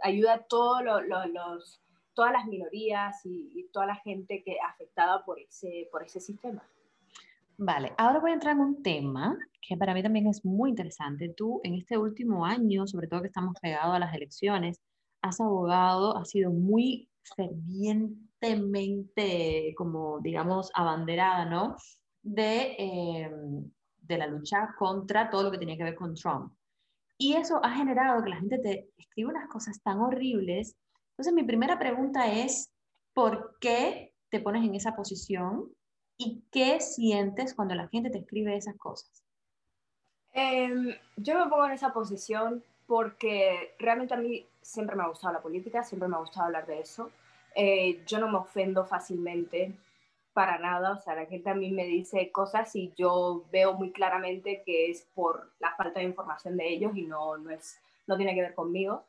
ayuda 0.02 0.34
a 0.34 0.42
todos 0.42 0.82
los, 0.82 1.80
todas 2.14 2.32
las 2.32 2.46
minorías 2.46 3.20
y, 3.24 3.68
toda 3.72 3.86
la 3.86 3.96
gente 3.96 4.42
que 4.44 4.56
afectada 4.60 5.24
por 5.24 5.38
ese, 5.38 5.88
por 5.92 6.02
ese 6.02 6.20
sistema. 6.20 6.62
Vale, 7.56 7.92
ahora 7.98 8.20
voy 8.20 8.30
a 8.30 8.34
entrar 8.34 8.56
en 8.56 8.62
un 8.62 8.82
tema 8.82 9.38
que 9.60 9.76
para 9.76 9.94
mí 9.94 10.02
también 10.02 10.26
es 10.26 10.44
muy 10.44 10.70
interesante. 10.70 11.28
Tú 11.28 11.60
en 11.62 11.74
este 11.74 11.98
último 11.98 12.44
año, 12.44 12.86
sobre 12.86 13.06
todo 13.06 13.20
que 13.20 13.28
estamos 13.28 13.54
pegados 13.60 13.94
a 13.94 13.98
las 13.98 14.14
elecciones, 14.14 14.80
has 15.22 15.40
abogado, 15.40 16.16
has 16.16 16.30
sido 16.30 16.50
muy 16.50 17.08
fervientemente, 17.36 19.74
como 19.76 20.20
digamos, 20.20 20.70
abanderada, 20.74 21.44
¿no? 21.44 21.76
De, 22.22 22.74
eh, 22.78 23.30
de 24.00 24.18
la 24.18 24.26
lucha 24.26 24.74
contra 24.78 25.30
todo 25.30 25.44
lo 25.44 25.50
que 25.50 25.58
tenía 25.58 25.76
que 25.76 25.84
ver 25.84 25.94
con 25.94 26.14
Trump. 26.14 26.52
Y 27.20 27.34
eso 27.34 27.60
ha 27.62 27.70
generado 27.72 28.22
que 28.24 28.30
la 28.30 28.36
gente 28.36 28.58
te 28.58 28.88
escriba 28.96 29.28
unas 29.28 29.46
cosas 29.50 29.82
tan 29.82 29.98
horribles. 30.00 30.74
Entonces 31.10 31.34
mi 31.34 31.42
primera 31.42 31.78
pregunta 31.78 32.32
es, 32.32 32.72
¿por 33.12 33.58
qué 33.60 34.14
te 34.30 34.40
pones 34.40 34.64
en 34.64 34.74
esa 34.74 34.96
posición? 34.96 35.70
¿Y 36.16 36.42
qué 36.50 36.80
sientes 36.80 37.52
cuando 37.52 37.74
la 37.74 37.88
gente 37.88 38.08
te 38.08 38.20
escribe 38.20 38.56
esas 38.56 38.74
cosas? 38.78 39.22
Eh, 40.32 40.98
yo 41.18 41.38
me 41.38 41.50
pongo 41.50 41.66
en 41.66 41.72
esa 41.72 41.92
posición 41.92 42.64
porque 42.86 43.74
realmente 43.78 44.14
a 44.14 44.16
mí 44.16 44.46
siempre 44.62 44.96
me 44.96 45.02
ha 45.02 45.08
gustado 45.08 45.34
la 45.34 45.42
política, 45.42 45.84
siempre 45.84 46.08
me 46.08 46.16
ha 46.16 46.20
gustado 46.20 46.46
hablar 46.46 46.64
de 46.66 46.80
eso. 46.80 47.10
Eh, 47.54 48.02
yo 48.06 48.18
no 48.18 48.30
me 48.30 48.38
ofendo 48.38 48.86
fácilmente 48.86 49.74
para 50.32 50.58
nada, 50.58 50.92
o 50.92 50.98
sea, 50.98 51.14
la 51.14 51.26
gente 51.26 51.50
a 51.50 51.54
mí 51.54 51.70
me 51.70 51.84
dice 51.84 52.30
cosas 52.30 52.74
y 52.76 52.92
yo 52.96 53.44
veo 53.50 53.74
muy 53.74 53.90
claramente 53.92 54.62
que 54.64 54.90
es 54.90 55.08
por 55.14 55.52
la 55.58 55.74
falta 55.76 56.00
de 56.00 56.06
información 56.06 56.56
de 56.56 56.68
ellos 56.68 56.96
y 56.96 57.02
no, 57.02 57.36
no, 57.38 57.50
es, 57.50 57.80
no 58.06 58.16
tiene 58.16 58.34
que 58.34 58.42
ver 58.42 58.54
conmigo. 58.54 59.04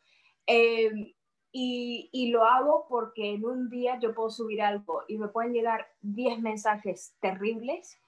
Eh, 0.47 1.13
y, 1.53 2.09
y, 2.11 2.31
lo 2.31 2.45
hago 2.45 2.85
porque 2.87 3.33
en 3.33 3.45
un 3.45 3.69
día 3.69 3.99
yo 3.99 4.15
puedo 4.15 4.29
subir 4.29 4.61
algo 4.61 5.03
y 5.07 5.17
me 5.17 5.27
pueden 5.27 5.53
llegar 5.53 5.87
10 6.01 6.39
mensajes 6.39 7.13
terribles, 7.19 7.99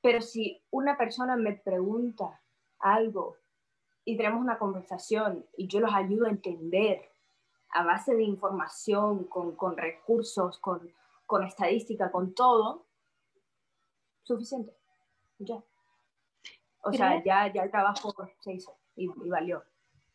pero 0.00 0.20
si 0.20 0.62
una 0.70 0.96
persona 0.96 1.36
me 1.36 1.52
pregunta 1.52 2.40
algo 2.78 3.36
y 4.04 4.16
tenemos 4.16 4.40
una 4.40 4.58
conversación 4.58 5.44
y 5.56 5.66
yo 5.66 5.80
los 5.80 5.92
ayudo 5.92 6.26
a 6.26 6.30
entender 6.30 7.08
a 7.70 7.84
base 7.84 8.14
de 8.14 8.22
información, 8.22 9.24
con, 9.24 9.56
con 9.56 9.76
recursos, 9.76 10.58
con, 10.58 10.92
con 11.26 11.44
estadística, 11.44 12.10
con 12.10 12.34
todo, 12.34 12.86
suficiente. 14.22 14.72
Ya. 15.38 15.62
O 16.84 16.92
sea, 16.92 17.22
ya, 17.24 17.52
ya 17.52 17.62
el 17.62 17.70
trabajo 17.70 18.12
se 18.40 18.54
hizo 18.54 18.76
y, 18.96 19.06
valió. 19.28 19.62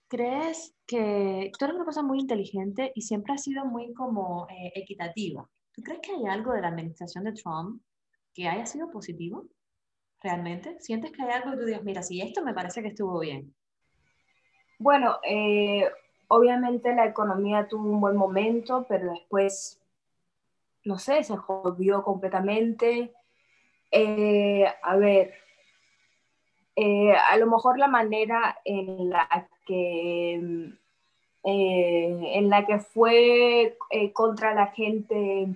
¿Crees 0.07 0.75
que 0.85 1.51
tú 1.57 1.65
eres 1.65 1.75
una 1.75 1.85
persona 1.85 2.07
muy 2.07 2.19
inteligente 2.19 2.91
y 2.95 3.01
siempre 3.01 3.33
has 3.33 3.43
sido 3.43 3.65
muy 3.65 3.93
como 3.93 4.47
eh, 4.49 4.71
equitativa? 4.75 5.49
¿Tú 5.73 5.81
crees 5.81 5.99
que 6.01 6.13
hay 6.13 6.25
algo 6.25 6.53
de 6.53 6.61
la 6.61 6.69
administración 6.69 7.23
de 7.25 7.33
Trump 7.33 7.81
que 8.33 8.47
haya 8.47 8.65
sido 8.65 8.89
positivo? 8.89 9.45
¿Realmente? 10.21 10.79
¿Sientes 10.79 11.11
que 11.11 11.23
hay 11.23 11.31
algo 11.31 11.51
que 11.51 11.57
tú 11.57 11.65
digas, 11.65 11.83
mira, 11.83 12.03
si 12.03 12.21
esto 12.21 12.43
me 12.43 12.53
parece 12.53 12.81
que 12.81 12.89
estuvo 12.89 13.19
bien? 13.19 13.53
Bueno, 14.79 15.17
eh, 15.23 15.89
obviamente 16.27 16.93
la 16.93 17.05
economía 17.05 17.67
tuvo 17.67 17.89
un 17.89 18.01
buen 18.01 18.15
momento, 18.15 18.85
pero 18.87 19.11
después 19.11 19.76
no 20.87 20.97
sé, 20.97 21.23
se 21.23 21.35
jodió 21.35 22.01
completamente. 22.01 23.13
Eh, 23.91 24.65
a 24.81 24.95
ver, 24.95 25.33
eh, 26.75 27.13
a 27.13 27.37
lo 27.37 27.47
mejor 27.47 27.77
la 27.77 27.87
manera 27.87 28.59
en 28.63 29.09
la 29.09 29.49
que, 29.65 30.35
eh, 31.43 32.19
en 32.33 32.49
la 32.49 32.65
que 32.65 32.79
fue 32.79 33.77
contra 34.13 34.53
la 34.53 34.67
gente, 34.67 35.47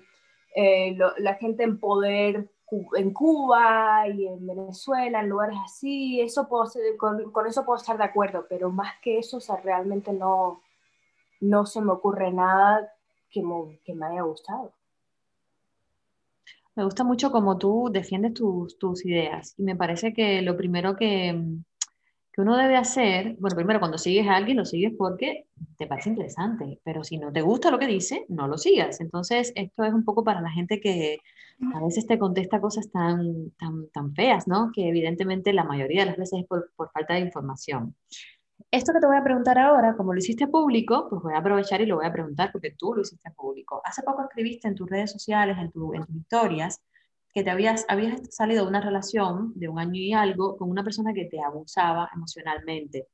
la 1.18 1.36
gente 1.36 1.64
en 1.64 1.80
poder 1.80 2.50
en 2.96 3.12
Cuba 3.12 4.08
y 4.08 4.28
en 4.28 4.48
Venezuela, 4.48 5.20
en 5.20 5.30
lugares 5.30 5.58
así, 5.66 6.22
eso 6.22 6.48
puedo, 6.48 6.72
con, 6.98 7.32
con, 7.32 7.46
eso 7.46 7.66
puedo 7.66 7.78
estar 7.78 7.98
de 7.98 8.06
acuerdo, 8.06 8.46
pero 8.50 8.70
más 8.70 8.94
que 9.02 9.18
eso, 9.20 9.38
o 9.38 9.42
sea, 9.42 9.58
realmente 9.58 10.14
no, 10.14 10.62
no 11.42 11.66
se 11.66 11.82
me 11.82 11.92
ocurre 11.92 12.32
nada 12.32 12.94
que 13.30 13.44
que 13.84 13.94
me 13.94 14.06
haya 14.06 14.22
gustado. 14.22 14.72
Me 16.76 16.86
gusta 16.86 17.04
mucho 17.04 17.32
cómo 17.32 17.58
tú 17.58 17.90
defiendes 17.92 18.34
tus, 18.34 18.78
tus 18.78 19.06
ideas 19.06 19.54
y 19.58 19.64
me 19.64 19.76
parece 19.76 20.14
que 20.14 20.42
lo 20.42 20.56
primero 20.56 20.96
que, 20.96 21.38
que, 22.32 22.42
uno 22.42 22.56
debe 22.56 22.78
hacer, 22.78 23.36
bueno, 23.40 23.56
primero 23.58 23.80
cuando 23.80 23.98
sigues 23.98 24.28
a 24.28 24.38
alguien 24.38 24.58
lo 24.58 24.66
sigues 24.66 24.94
porque 24.98 25.48
te 25.78 25.86
parece 25.86 26.10
interesante, 26.10 26.80
pero 26.84 27.04
si 27.04 27.18
no 27.18 27.32
te 27.32 27.42
gusta 27.42 27.72
lo 27.72 27.80
que 27.80 27.88
dice, 27.88 28.26
no 28.30 28.48
lo 28.48 28.58
sigas. 28.58 29.02
Entonces, 29.02 29.52
esto 29.56 29.84
es 29.84 29.94
un 29.94 30.06
poco 30.06 30.24
para 30.24 30.40
la 30.40 30.52
gente 30.52 30.80
que 30.80 31.20
a 31.76 31.84
veces 31.84 32.08
te 32.08 32.18
contesta 32.18 32.62
cosas 32.62 32.90
tan, 32.90 33.52
tan, 33.60 33.90
tan 33.90 34.16
feas, 34.16 34.48
¿no? 34.48 34.72
Que 34.74 34.88
evidentemente 34.88 35.54
la 35.54 35.66
mayoría 35.66 36.02
de 36.02 36.06
las 36.08 36.18
veces 36.18 36.40
es 36.40 36.48
por, 36.48 36.72
por 36.76 36.90
falta 36.92 37.16
de 37.16 37.20
información. 37.20 37.96
Esto 38.70 38.94
que 38.94 39.00
te 39.00 39.08
voy 39.08 39.18
a 39.18 39.24
preguntar 39.24 39.58
ahora, 39.58 39.96
como 39.96 40.14
lo 40.14 40.20
hiciste 40.20 40.48
público, 40.48 41.08
pues 41.10 41.22
voy 41.22 41.34
a 41.34 41.38
aprovechar 41.40 41.82
y 41.82 41.86
lo 41.86 41.96
voy 41.98 42.06
a 42.06 42.12
preguntar 42.12 42.52
porque 42.52 42.72
tú 42.72 42.94
lo 42.94 43.02
hiciste 43.02 43.32
público. 43.32 43.82
Hace 43.84 44.04
poco 44.04 44.24
escribiste 44.24 44.68
en 44.68 44.76
tus 44.76 44.90
redes 44.90 45.12
sociales, 45.12 45.58
en, 45.58 45.72
tu, 45.72 45.94
en 45.94 46.06
tus 46.06 46.16
historias, 46.16 46.82
que 47.34 47.44
te 47.44 47.50
habías, 47.50 47.86
habías 47.88 48.20
salido 48.36 48.64
de 48.64 48.70
una 48.70 48.82
relación 48.82 49.54
de 49.56 49.70
un 49.70 49.80
año 49.80 49.96
y 49.96 50.14
algo 50.14 50.58
con 50.58 50.70
una 50.70 50.84
persona 50.84 51.14
que 51.14 51.26
te 51.26 51.42
abusaba 51.42 52.10
emocionalmente. 52.14 53.08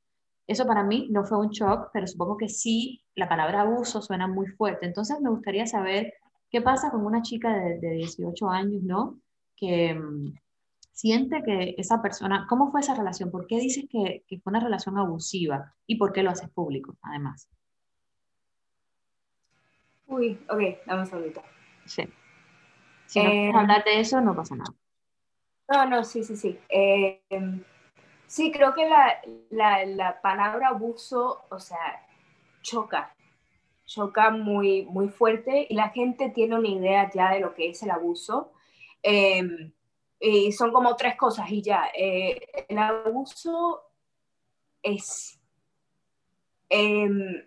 Eso 0.46 0.66
para 0.66 0.82
mí 0.82 1.08
no 1.10 1.24
fue 1.24 1.38
un 1.38 1.50
shock, 1.50 1.90
pero 1.92 2.06
supongo 2.06 2.36
que 2.36 2.48
sí, 2.48 3.04
la 3.14 3.28
palabra 3.28 3.62
abuso 3.62 4.02
suena 4.02 4.26
muy 4.26 4.46
fuerte. 4.48 4.86
Entonces 4.86 5.20
me 5.20 5.30
gustaría 5.30 5.66
saber 5.66 6.14
qué 6.50 6.60
pasa 6.62 6.90
con 6.90 7.04
una 7.06 7.22
chica 7.22 7.54
de, 7.56 7.78
de 7.78 7.90
18 7.92 8.48
años, 8.48 8.82
¿no? 8.82 9.20
Que, 9.56 9.94
mm, 9.94 10.32
siente 10.98 11.44
que 11.44 11.76
esa 11.78 12.02
persona, 12.02 12.46
¿cómo 12.48 12.72
fue 12.72 12.80
esa 12.80 12.92
relación? 12.92 13.30
¿Por 13.30 13.46
qué 13.46 13.60
dices 13.60 13.84
que, 13.88 14.24
que 14.26 14.40
fue 14.40 14.50
una 14.50 14.58
relación 14.58 14.98
abusiva? 14.98 15.72
¿Y 15.86 15.94
por 15.94 16.12
qué 16.12 16.24
lo 16.24 16.30
haces 16.30 16.50
público, 16.50 16.96
además? 17.02 17.48
Uy, 20.08 20.40
ok, 20.48 20.84
dame 20.86 21.02
un 21.02 21.06
segundito. 21.06 21.40
Sí. 21.84 22.02
Si 23.06 23.20
no 23.20 23.30
quieres 23.30 23.54
eh, 23.54 23.56
hablar 23.56 23.84
de 23.84 24.00
eso, 24.00 24.20
no 24.20 24.34
pasa 24.34 24.56
nada. 24.56 24.74
No, 25.68 25.86
no, 25.86 26.02
sí, 26.02 26.24
sí, 26.24 26.36
sí. 26.36 26.58
Eh, 26.68 27.22
sí, 28.26 28.50
creo 28.50 28.74
que 28.74 28.88
la, 28.88 29.20
la, 29.50 29.86
la, 29.86 30.20
palabra 30.20 30.70
abuso, 30.70 31.44
o 31.48 31.60
sea, 31.60 32.08
choca, 32.62 33.14
choca 33.84 34.30
muy, 34.30 34.84
muy 34.86 35.10
fuerte 35.10 35.64
y 35.70 35.76
la 35.76 35.90
gente 35.90 36.30
tiene 36.30 36.56
una 36.56 36.68
idea 36.68 37.08
ya 37.08 37.30
de 37.30 37.38
lo 37.38 37.54
que 37.54 37.68
es 37.68 37.80
el 37.84 37.92
abuso. 37.92 38.52
Eh, 39.04 39.70
y 40.20 40.52
son 40.52 40.72
como 40.72 40.96
tres 40.96 41.16
cosas 41.16 41.50
y 41.50 41.62
ya. 41.62 41.90
Eh, 41.94 42.66
el 42.68 42.78
abuso 42.78 43.82
es, 44.82 45.40
em, 46.68 47.46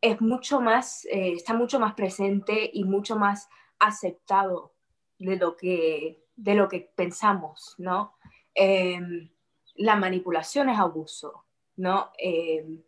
es 0.00 0.20
mucho 0.20 0.60
más, 0.60 1.04
eh, 1.06 1.32
está 1.34 1.54
mucho 1.54 1.78
más 1.78 1.94
presente 1.94 2.70
y 2.72 2.84
mucho 2.84 3.16
más 3.16 3.48
aceptado 3.78 4.74
de 5.18 5.36
lo 5.36 5.56
que, 5.56 6.24
de 6.36 6.54
lo 6.54 6.68
que 6.68 6.90
pensamos, 6.94 7.74
¿no? 7.78 8.14
Em, 8.54 9.30
la 9.76 9.96
manipulación 9.96 10.70
es 10.70 10.78
abuso, 10.78 11.44
¿no? 11.76 12.10
Em, 12.18 12.82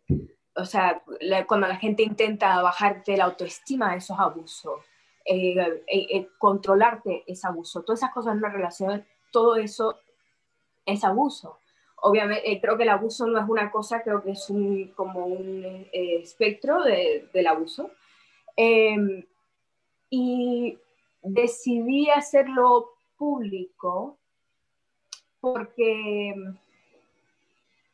o 0.55 0.65
sea, 0.65 1.03
cuando 1.47 1.67
la 1.67 1.77
gente 1.77 2.03
intenta 2.03 2.61
bajarte 2.61 3.17
la 3.17 3.25
autoestima, 3.25 3.97
eso 3.97 4.15
es 4.15 4.21
abuso. 4.21 4.81
Eh, 5.25 5.57
eh, 5.59 5.83
eh, 5.87 6.29
controlarte 6.39 7.25
es 7.27 7.45
abuso. 7.45 7.83
Todas 7.83 8.01
esas 8.01 8.13
cosas 8.13 8.33
en 8.33 8.39
una 8.39 8.51
relación, 8.51 9.05
todo 9.31 9.57
eso 9.57 9.99
es 10.85 11.05
abuso. 11.05 11.59
Obviamente, 11.97 12.61
creo 12.61 12.77
que 12.77 12.83
el 12.83 12.89
abuso 12.89 13.27
no 13.27 13.41
es 13.41 13.49
una 13.49 13.71
cosa, 13.71 14.03
creo 14.03 14.23
que 14.23 14.33
es 14.33 14.51
un, 14.51 14.89
como 14.97 15.27
un 15.27 15.87
espectro 15.93 16.83
del 16.83 17.47
abuso. 17.47 17.93
Em, 18.57 19.25
y 20.11 20.79
decidí 21.23 22.11
hacerlo 22.11 22.91
público 23.17 24.19
porque 25.41 26.35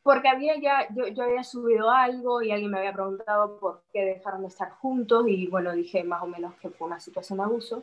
porque 0.09 0.29
había 0.29 0.59
ya, 0.59 0.89
yo, 0.95 1.07
yo, 1.09 1.23
había 1.23 1.45
subido 1.45 1.91
algo 1.91 2.41
y 2.41 2.51
alguien 2.51 2.71
me 2.71 2.79
había 2.79 2.95
preguntado 2.95 3.59
por 3.61 3.83
qué 3.93 4.07
dejaron 4.07 4.41
de 4.41 4.49
estar 4.49 4.71
juntos 4.71 5.27
y 5.29 5.49
bueno, 5.49 5.75
dije 5.75 6.03
más 6.03 6.23
o 6.23 6.27
menos 6.27 6.55
que 6.63 6.71
fue 6.71 6.87
una 6.87 6.99
situación 6.99 7.37
de 7.37 7.45
abuso. 7.45 7.83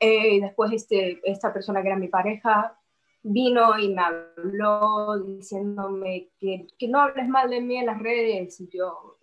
Eh, 0.00 0.34
y 0.34 0.40
después 0.40 0.72
este, 0.72 1.20
esta 1.22 1.52
persona 1.52 1.80
que 1.80 1.86
era 1.86 1.96
mi 1.96 2.08
pareja 2.08 2.76
vino 3.22 3.78
y 3.78 3.94
me 3.94 4.02
habló 4.02 5.16
diciéndome 5.20 6.30
que, 6.40 6.66
que 6.76 6.88
no 6.88 7.02
hables 7.02 7.28
mal 7.28 7.48
de 7.48 7.60
mí 7.60 7.76
en 7.76 7.86
las 7.86 8.00
redes. 8.00 8.58
Yo, 8.72 9.18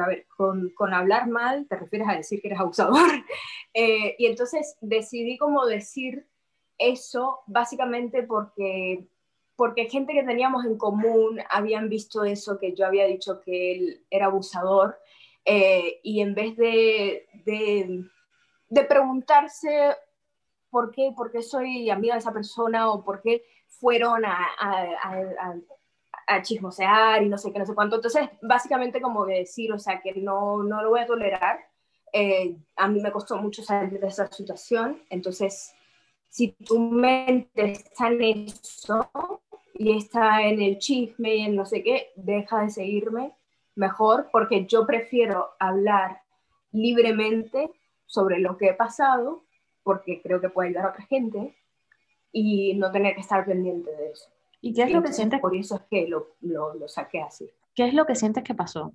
a 0.00 0.06
ver, 0.06 0.28
con, 0.28 0.70
con 0.76 0.94
hablar 0.94 1.26
mal 1.26 1.66
te 1.66 1.74
refieres 1.74 2.08
a 2.08 2.14
decir 2.14 2.40
que 2.40 2.46
eres 2.46 2.60
abusador. 2.60 2.94
Eh, 3.72 4.16
y 4.18 4.26
entonces 4.26 4.76
decidí 4.80 5.38
como 5.38 5.64
decir 5.64 6.26
eso 6.76 7.38
básicamente 7.46 8.24
porque 8.24 9.06
porque 9.60 9.90
gente 9.90 10.14
que 10.14 10.22
teníamos 10.22 10.64
en 10.64 10.78
común 10.78 11.38
habían 11.50 11.90
visto 11.90 12.24
eso, 12.24 12.58
que 12.58 12.74
yo 12.74 12.86
había 12.86 13.04
dicho 13.04 13.42
que 13.42 13.72
él 13.72 14.06
era 14.08 14.24
abusador, 14.24 14.98
eh, 15.44 16.00
y 16.02 16.22
en 16.22 16.34
vez 16.34 16.56
de, 16.56 17.26
de, 17.44 18.84
preguntarse 18.86 19.94
por 20.70 20.90
qué, 20.90 21.12
por 21.14 21.30
qué 21.30 21.42
soy 21.42 21.90
amiga 21.90 22.14
de 22.14 22.20
esa 22.20 22.32
persona 22.32 22.90
o 22.90 23.04
por 23.04 23.20
qué 23.20 23.44
fueron 23.66 24.24
a, 24.24 24.48
a, 24.58 25.54
a, 26.26 26.40
chismosear 26.40 27.22
y 27.22 27.28
no 27.28 27.36
sé 27.36 27.52
qué, 27.52 27.58
no 27.58 27.66
sé 27.66 27.74
cuánto. 27.74 27.96
Entonces, 27.96 28.30
básicamente 28.40 29.02
como 29.02 29.26
decir, 29.26 29.74
o 29.74 29.78
sea, 29.78 30.00
que 30.00 30.14
no, 30.14 30.62
no 30.62 30.82
lo 30.82 30.88
voy 30.88 31.00
a 31.00 31.06
tolerar. 31.06 31.58
Eh, 32.14 32.56
a 32.76 32.88
mí 32.88 32.98
me 33.02 33.12
costó 33.12 33.36
mucho 33.36 33.62
salir 33.62 34.00
de 34.00 34.06
esa 34.06 34.26
situación, 34.32 35.02
entonces, 35.10 35.74
si 36.30 36.52
tu 36.52 36.78
mente 36.78 37.72
está 37.72 38.08
en 38.08 38.22
eso, 38.22 39.10
y 39.80 39.96
está 39.96 40.42
en 40.42 40.60
el 40.60 40.78
chisme 40.78 41.36
y 41.36 41.40
en 41.40 41.56
no 41.56 41.64
sé 41.64 41.82
qué, 41.82 42.10
deja 42.14 42.60
de 42.60 42.68
seguirme 42.68 43.32
mejor 43.74 44.28
porque 44.30 44.66
yo 44.66 44.86
prefiero 44.86 45.52
hablar 45.58 46.20
libremente 46.70 47.70
sobre 48.04 48.40
lo 48.40 48.58
que 48.58 48.66
he 48.66 48.74
pasado 48.74 49.42
porque 49.82 50.20
creo 50.20 50.38
que 50.38 50.50
puede 50.50 50.68
ayudar 50.68 50.84
a 50.84 50.90
otra 50.90 51.06
gente 51.06 51.56
y 52.30 52.74
no 52.74 52.92
tener 52.92 53.14
que 53.14 53.22
estar 53.22 53.46
pendiente 53.46 53.90
de 53.90 54.10
eso. 54.10 54.28
¿Y 54.60 54.74
qué 54.74 54.82
es 54.82 54.92
lo 54.92 55.02
que 55.02 55.14
sientes? 55.14 55.40
Por 55.40 55.56
eso 55.56 55.76
es 55.76 55.82
que 55.88 56.06
lo, 56.06 56.26
lo, 56.42 56.74
lo, 56.74 56.86
saqué 56.86 57.22
así. 57.22 57.48
¿Qué 57.74 57.86
es 57.86 57.94
lo 57.94 58.04
que 58.04 58.16
sientes 58.16 58.44
que 58.44 58.54
pasó? 58.54 58.92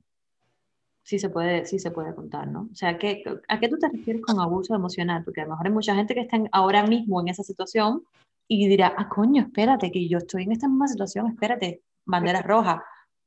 Si 1.02 1.18
se 1.18 1.32
puede, 1.32 1.66
si 1.66 1.80
se 1.80 1.90
puede 1.90 2.14
contar, 2.14 2.48
¿no? 2.48 2.70
O 2.72 2.76
sea, 2.76 3.00
¿qué, 3.00 3.24
¿a 3.48 3.60
qué 3.60 3.70
tú 3.70 3.80
te 3.80 3.90
refieres 3.90 4.22
con 4.22 4.40
abuso 4.40 4.76
emocional? 4.76 5.24
Porque 5.24 5.42
a 5.42 5.46
lo 5.46 5.52
mejor 5.52 5.66
hay 5.66 5.74
mucha 5.74 5.96
gente 5.96 6.14
que 6.14 6.22
está 6.22 6.38
ahora 6.52 6.86
mismo 6.86 7.22
en 7.22 7.30
esa 7.30 7.42
situación 7.42 8.04
y 8.48 8.68
dirá, 8.68 8.94
ah, 8.98 9.10
coño, 9.10 9.44
espérate, 9.44 9.92
que 9.92 10.08
yo 10.08 10.20
estoy 10.20 10.44
en 10.44 10.52
esta 10.52 10.68
misma 10.68 10.88
situación, 10.88 11.28
espérate, 11.28 11.82
bandera 12.06 12.42
roja. 12.44 12.84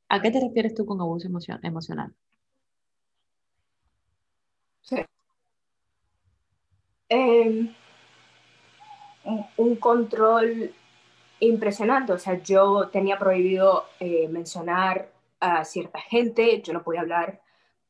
¿A 0.09 0.23
qué 0.23 0.31
te 0.31 0.41
refieres 0.41 0.75
tú 0.75 0.87
con 0.87 1.01
abuso 1.01 1.29
emocional? 1.29 2.15
Sí. 4.83 4.97
Em, 7.11 7.75
un, 9.57 9.77
control 9.77 10.73
impresionante, 11.41 12.13
o 12.13 12.19
sea, 12.19 12.43
yo 12.43 12.89
tenía 12.89 13.19
prohibido 13.19 13.85
eh, 14.01 14.29
mencionar 14.29 15.13
a 15.41 15.65
cierta 15.65 16.01
gente, 16.01 16.63
yo 16.63 16.73
no 16.73 16.83
podía 16.83 17.01
hablar 17.03 17.41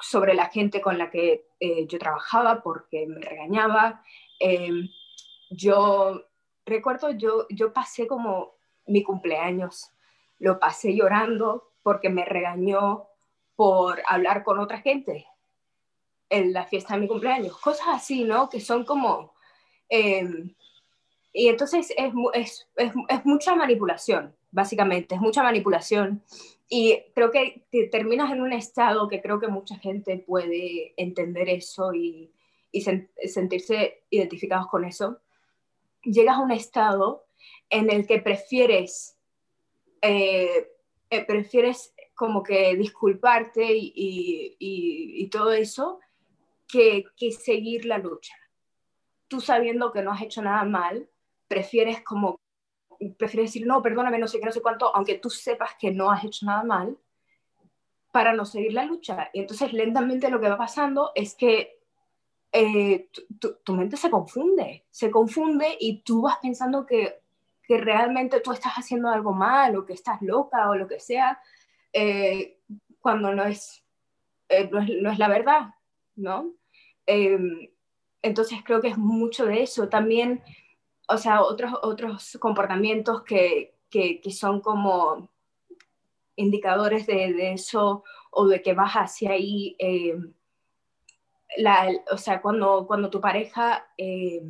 sobre 0.01 0.35
la 0.35 0.47
gente 0.47 0.81
con 0.81 0.99
la 0.99 1.11
que 1.11 1.47
eh, 1.61 1.87
yo 1.87 1.99
trabajaba 1.99 2.62
porque 2.62 3.07
me 3.07 3.21
regañaba. 3.21 4.03
Em, 4.38 4.88
yo 5.51 6.28
recuerdo 6.68 7.11
yo, 7.11 7.46
yo 7.50 7.72
pasé 7.72 8.07
como 8.07 8.54
mi 8.87 9.02
cumpleaños, 9.02 9.90
lo 10.38 10.59
pasé 10.59 10.94
llorando 10.94 11.72
porque 11.83 12.09
me 12.09 12.24
regañó 12.24 13.09
por 13.57 14.02
hablar 14.07 14.44
con 14.44 14.59
otra 14.59 14.81
gente 14.81 15.26
en 16.31 16.52
la 16.52 16.64
fiesta 16.66 16.94
de 16.94 17.00
mi 17.00 17.09
cumpleaños, 17.09 17.59
cosas 17.59 17.88
así, 17.88 18.24
¿no? 18.24 18.48
Que 18.48 18.61
son 18.61 18.85
como... 18.85 19.33
Em, 19.88 20.54
y 21.33 21.48
entonces 21.48 21.92
es, 21.96 22.12
es, 22.35 22.68
es, 22.76 23.24
mucha 23.24 23.54
manipulación, 23.54 24.35
básicamente, 24.50 25.14
es 25.14 25.20
mucha 25.20 25.42
manipulación. 25.42 26.22
Y 26.68 26.98
creo 27.14 27.31
que 27.31 27.64
te 27.70 27.88
terminas 27.88 28.31
en 28.33 28.42
un 28.42 28.52
estado 28.52 29.09
que 29.09 29.22
creo 29.22 29.40
que 29.40 29.48
mucha 29.48 29.76
gente 29.76 30.18
puede 30.18 30.94
entender 30.96 31.48
eso 31.48 31.94
y, 31.94 32.31
y 32.70 32.83
sentirse 33.28 34.02
identificados 34.11 34.66
con 34.68 34.85
eso 34.85 35.20
llegas 36.02 36.37
a 36.37 36.40
un 36.40 36.52
estado 36.52 37.26
en 37.70 37.90
el 37.90 38.06
que 38.06 38.20
prefieres, 38.20 39.16
eh, 40.00 40.68
eh, 41.11 41.24
prefieres 41.24 41.94
como 42.14 42.42
que 42.42 42.74
disculparte 42.76 43.66
y, 43.70 45.28
todo 45.30 45.52
eso 45.52 46.00
que, 46.66 47.04
seguir 47.30 47.84
la 47.84 47.98
lucha. 47.98 48.34
Tú 49.28 49.40
sabiendo 49.40 49.92
que 49.92 50.02
no 50.02 50.12
has 50.12 50.22
hecho 50.22 50.42
nada 50.42 50.64
mal, 50.64 51.08
prefieres 51.46 52.02
como, 52.02 52.40
prefieres 53.18 53.50
decir, 53.50 53.66
no, 53.66 53.82
perdóname, 53.82 54.18
no 54.18 54.26
sé 54.26 54.40
qué, 54.40 54.46
no 54.46 54.52
sé 54.52 54.62
cuánto, 54.62 54.94
aunque 54.96 55.18
tú 55.18 55.30
sepas 55.30 55.76
que 55.78 55.90
no 55.90 56.11
has 56.11 56.24
hecho 56.24 56.46
nada 56.46 56.64
mal, 56.64 56.98
para 58.11 58.32
no 58.32 58.44
seguir 58.44 58.72
la 58.72 58.84
lucha. 58.84 59.30
Y 59.32 59.40
entonces 59.40 59.72
lentamente 59.72 60.30
lo 60.30 60.40
que 60.40 60.48
va 60.48 60.58
pasando 60.58 61.12
es 61.14 61.34
que 61.34 61.78
eh, 62.52 63.11
tu, 63.38 63.72
mente 63.74 63.96
se 63.96 64.11
confunde, 64.11 64.87
se 64.90 65.11
confunde 65.11 65.76
y 65.78 66.02
tú 66.02 66.22
vas 66.22 66.38
pensando 66.40 66.87
que, 66.87 67.20
que, 67.62 67.78
realmente 67.78 68.40
tú 68.40 68.52
estás 68.52 68.72
haciendo 68.74 69.08
algo 69.11 69.32
mal 69.32 69.76
o 69.76 69.84
que 69.84 69.92
estás 69.92 70.22
loca 70.22 70.70
o 70.70 70.74
lo 70.74 70.88
que 70.88 70.98
sea, 70.98 71.40
eh, 71.92 72.58
cuando 73.00 73.34
no 73.34 73.44
es, 73.44 73.84
eh, 74.48 74.68
no 74.72 74.80
es, 74.80 74.88
no, 75.02 75.11
es, 75.12 75.18
la 75.18 75.28
verdad, 75.28 75.74
¿no? 76.16 76.54
Em, 77.06 77.70
entonces 78.22 78.58
creo 78.64 78.80
que 78.80 78.88
es 78.88 78.98
mucho 78.98 79.46
de 79.46 79.62
eso. 79.62 79.88
También, 79.88 80.42
o 81.08 81.18
sea, 81.18 81.42
otros, 81.42 81.72
otros 81.82 82.38
comportamientos 82.40 83.22
que, 83.24 83.76
que, 83.90 84.20
que 84.20 84.30
son 84.32 84.61
como 84.61 85.30
indicadores 86.37 87.06
de, 87.06 87.32
de, 87.34 87.52
eso 87.52 88.04
o 88.30 88.46
de 88.46 88.62
que 88.62 88.74
vas 88.74 88.94
hacia 88.94 89.32
ahí 89.32 89.76
o 92.11 92.16
sea, 92.16 92.40
cuando, 92.40 92.87
cuando 92.87 93.11
tu 93.11 93.20
pareja 93.20 93.87
eh, 93.96 94.42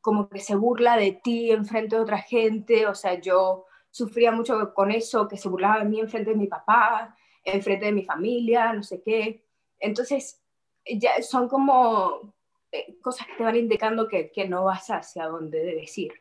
como 0.00 0.28
que 0.28 0.40
se 0.40 0.54
burla 0.54 0.96
de 0.96 1.12
ti 1.12 1.50
en 1.50 1.66
frente 1.66 1.96
de 1.96 2.02
otra 2.02 2.18
gente, 2.18 2.86
o 2.86 2.94
sea, 2.94 3.20
yo 3.20 3.66
sufría 3.90 4.30
mucho 4.30 4.72
con 4.74 4.90
eso, 4.90 5.26
que 5.26 5.36
se 5.36 5.48
burlaba 5.48 5.80
de 5.80 5.86
mí 5.86 6.00
en 6.00 6.08
frente 6.08 6.30
de 6.30 6.36
mi 6.36 6.46
papá, 6.46 7.16
en 7.42 7.62
frente 7.62 7.86
de 7.86 7.92
mi 7.92 8.04
familia, 8.04 8.72
no 8.72 8.82
sé 8.82 9.02
qué. 9.02 9.44
Entonces, 9.78 10.40
ya 10.84 11.20
son 11.22 11.48
como 11.48 12.34
eh, 12.70 12.98
cosas 13.02 13.26
que 13.26 13.34
te 13.34 13.42
van 13.42 13.56
indicando 13.56 14.06
que, 14.06 14.30
que 14.30 14.46
no 14.48 14.64
vas 14.64 14.88
hacia 14.90 15.26
donde 15.26 15.58
debes 15.58 15.96
ir. 15.98 16.12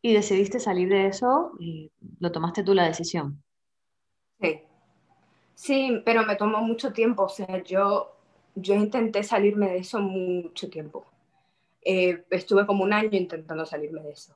¿Y 0.00 0.14
decidiste 0.14 0.60
salir 0.60 0.88
de 0.88 1.06
eso 1.06 1.52
y 1.58 1.90
lo 2.20 2.30
tomaste 2.30 2.62
tú 2.62 2.72
la 2.72 2.86
decisión? 2.86 3.42
Sí. 4.40 4.62
Sí, 5.54 6.02
pero 6.04 6.24
me 6.24 6.36
tomó 6.36 6.62
mucho 6.62 6.92
tiempo, 6.92 7.24
o 7.24 7.28
sea, 7.28 7.62
yo 7.64 8.17
yo 8.54 8.74
intenté 8.74 9.22
salirme 9.22 9.70
de 9.70 9.78
eso 9.78 10.00
mucho 10.00 10.68
tiempo. 10.68 11.06
Eh, 11.82 12.24
estuve 12.30 12.66
como 12.66 12.84
un 12.84 12.92
año 12.92 13.10
intentando 13.12 13.64
salirme 13.64 14.02
de 14.02 14.10
eso 14.10 14.34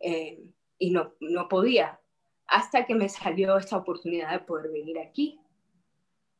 eh, 0.00 0.42
y 0.78 0.90
no, 0.90 1.12
no 1.20 1.48
podía, 1.48 2.00
hasta 2.46 2.86
que 2.86 2.94
me 2.94 3.08
salió 3.08 3.56
esta 3.56 3.76
oportunidad 3.76 4.32
de 4.32 4.40
poder 4.40 4.70
venir 4.70 4.98
aquí. 4.98 5.40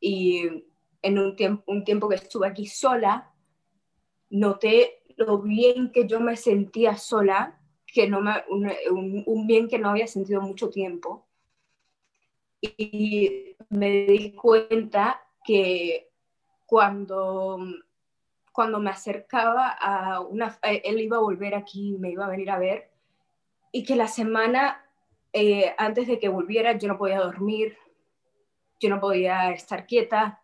Y 0.00 0.64
en 1.02 1.18
un 1.18 1.36
tiempo, 1.36 1.64
un 1.66 1.84
tiempo 1.84 2.08
que 2.08 2.16
estuve 2.16 2.46
aquí 2.46 2.66
sola, 2.66 3.32
noté 4.30 5.02
lo 5.16 5.38
bien 5.38 5.92
que 5.92 6.06
yo 6.06 6.20
me 6.20 6.36
sentía 6.36 6.96
sola, 6.96 7.60
que 7.86 8.08
no 8.08 8.20
me, 8.20 8.32
un, 8.50 9.24
un 9.26 9.46
bien 9.46 9.68
que 9.68 9.78
no 9.78 9.90
había 9.90 10.06
sentido 10.06 10.40
mucho 10.40 10.70
tiempo. 10.70 11.26
Y 12.60 13.56
me 13.68 14.06
di 14.06 14.32
cuenta 14.32 15.22
que 15.44 16.09
cuando, 16.70 17.58
cuando 18.52 18.78
me 18.78 18.90
acercaba 18.90 19.70
a 19.70 20.20
una, 20.20 20.56
eh, 20.62 20.80
él 20.84 21.00
iba 21.00 21.16
a 21.16 21.20
volver 21.20 21.56
aquí, 21.56 21.96
me 21.98 22.12
iba 22.12 22.24
a 22.24 22.30
venir 22.30 22.48
a 22.48 22.60
ver, 22.60 22.92
y 23.72 23.82
que 23.82 23.96
la 23.96 24.06
semana 24.06 24.86
eh, 25.32 25.74
antes 25.78 26.06
de 26.06 26.20
que 26.20 26.28
volviera 26.28 26.78
yo 26.78 26.86
no 26.86 26.96
podía 26.96 27.18
dormir, 27.18 27.76
yo 28.78 28.88
no 28.88 29.00
podía 29.00 29.50
estar 29.50 29.84
quieta, 29.84 30.40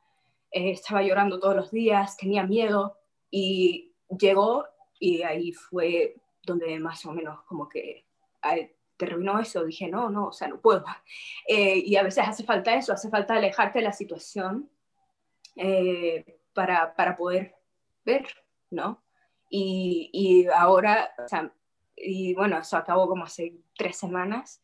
eh, 0.50 0.72
estaba 0.72 1.00
llorando 1.00 1.38
todos 1.38 1.54
los 1.54 1.70
días, 1.70 2.16
tenía 2.16 2.42
miedo, 2.42 2.98
y 3.30 3.94
llegó 4.18 4.66
y 4.98 5.22
ahí 5.22 5.52
fue 5.52 6.16
donde 6.42 6.76
más 6.80 7.06
o 7.06 7.12
menos 7.12 7.44
como 7.44 7.68
que 7.68 8.04
terminó 8.96 9.38
eso, 9.38 9.64
dije, 9.64 9.86
no, 9.86 10.10
no, 10.10 10.28
o 10.28 10.32
sea, 10.32 10.48
no 10.48 10.60
puedo. 10.60 10.84
y 11.48 11.94
a 11.94 12.02
veces 12.02 12.26
hace 12.26 12.42
falta 12.42 12.74
eso, 12.74 12.92
hace 12.92 13.10
falta 13.10 13.34
alejarte 13.34 13.78
de 13.78 13.84
la 13.84 13.92
situación 13.92 14.68
para, 16.52 16.94
para 16.94 17.16
poder 17.16 17.54
ver, 18.04 18.26
¿no? 18.70 19.02
Y, 19.48 20.10
y 20.12 20.46
ahora, 20.46 21.10
o 21.24 21.28
sea, 21.28 21.52
y 21.96 22.34
bueno, 22.34 22.58
eso 22.58 22.76
acabó 22.76 23.08
como 23.08 23.24
hace 23.24 23.56
tres 23.76 23.96
semanas, 23.96 24.62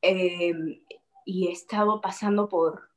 em, 0.00 0.80
y 1.24 1.48
he 1.48 1.52
estado 1.52 2.00
pasando 2.00 2.48
por 2.48 2.90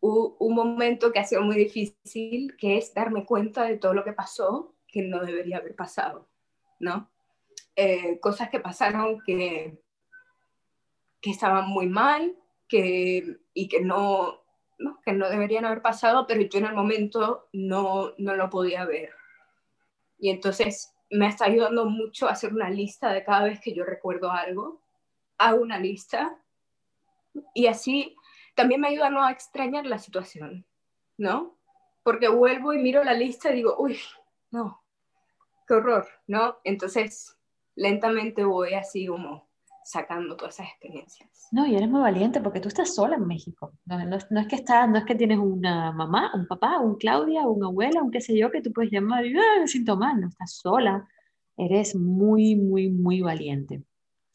un, 0.00 0.36
un, 0.38 0.54
momento 0.54 1.12
que 1.12 1.18
ha 1.18 1.24
sido 1.24 1.42
muy 1.42 1.56
difícil, 1.56 2.56
que 2.56 2.78
es 2.78 2.94
darme 2.94 3.24
cuenta 3.24 3.64
de 3.64 3.76
todo 3.78 3.92
lo 3.94 4.04
que 4.04 4.12
pasó, 4.12 4.74
que 4.86 5.02
no 5.02 5.20
debería 5.24 5.58
haber 5.58 5.74
pasado, 5.74 6.28
¿no? 6.78 7.10
Eh, 7.74 8.18
cosas 8.20 8.48
que 8.48 8.60
pasaron 8.60 9.20
que, 9.20 9.78
que 11.20 11.30
estaban 11.30 11.68
muy 11.68 11.88
mal 11.88 12.34
que, 12.68 13.38
y 13.52 13.68
que 13.68 13.80
no, 13.82 14.45
que 15.04 15.12
no 15.12 15.28
deberían 15.28 15.64
haber 15.64 15.82
pasado, 15.82 16.26
pero 16.26 16.42
yo 16.42 16.58
en 16.58 16.66
el 16.66 16.74
momento 16.74 17.48
no, 17.52 18.12
no 18.18 18.34
lo 18.34 18.50
podía 18.50 18.84
ver. 18.84 19.10
Y 20.18 20.30
entonces 20.30 20.94
me 21.10 21.28
está 21.28 21.46
ayudando 21.46 21.86
mucho 21.86 22.26
a 22.26 22.32
hacer 22.32 22.52
una 22.52 22.70
lista 22.70 23.12
de 23.12 23.24
cada 23.24 23.44
vez 23.44 23.60
que 23.60 23.72
yo 23.72 23.84
recuerdo 23.84 24.30
algo. 24.30 24.82
Hago 25.38 25.60
una 25.60 25.78
lista 25.78 26.38
y 27.54 27.66
así 27.66 28.16
también 28.54 28.80
me 28.80 28.88
ayuda 28.88 29.26
a 29.26 29.30
extrañar 29.30 29.86
la 29.86 29.98
situación, 29.98 30.66
¿no? 31.18 31.58
Porque 32.02 32.28
vuelvo 32.28 32.72
y 32.72 32.78
miro 32.78 33.04
la 33.04 33.14
lista 33.14 33.50
y 33.50 33.56
digo, 33.56 33.76
uy, 33.78 33.98
no, 34.50 34.82
qué 35.66 35.74
horror, 35.74 36.06
¿no? 36.26 36.58
Entonces 36.64 37.36
lentamente 37.74 38.44
voy 38.44 38.74
así 38.74 39.06
como 39.06 39.46
sacando 39.86 40.36
todas 40.36 40.54
esas 40.54 40.68
experiencias. 40.68 41.48
No, 41.52 41.64
y 41.64 41.76
eres 41.76 41.88
muy 41.88 42.00
valiente 42.00 42.40
porque 42.40 42.60
tú 42.60 42.68
estás 42.68 42.92
sola 42.94 43.16
en 43.16 43.26
México. 43.26 43.72
No, 43.84 44.04
no, 44.04 44.16
es 44.16 44.46
que 44.48 44.56
estás, 44.56 44.88
no 44.88 44.98
es 44.98 45.04
que 45.04 45.14
tienes 45.14 45.38
una 45.38 45.92
mamá, 45.92 46.32
un 46.34 46.46
papá, 46.46 46.80
un 46.80 46.96
Claudia, 46.96 47.46
una 47.46 47.68
abuela, 47.68 48.02
un 48.02 48.10
qué 48.10 48.20
sé 48.20 48.36
yo, 48.36 48.50
que 48.50 48.60
tú 48.60 48.72
puedes 48.72 48.90
llamar 48.90 49.24
y 49.24 49.36
ah, 49.38 49.66
sin 49.66 49.84
tomar, 49.84 50.18
no 50.18 50.28
estás 50.28 50.56
sola. 50.56 51.06
Eres 51.56 51.94
muy, 51.94 52.56
muy, 52.56 52.90
muy 52.90 53.20
valiente. 53.20 53.84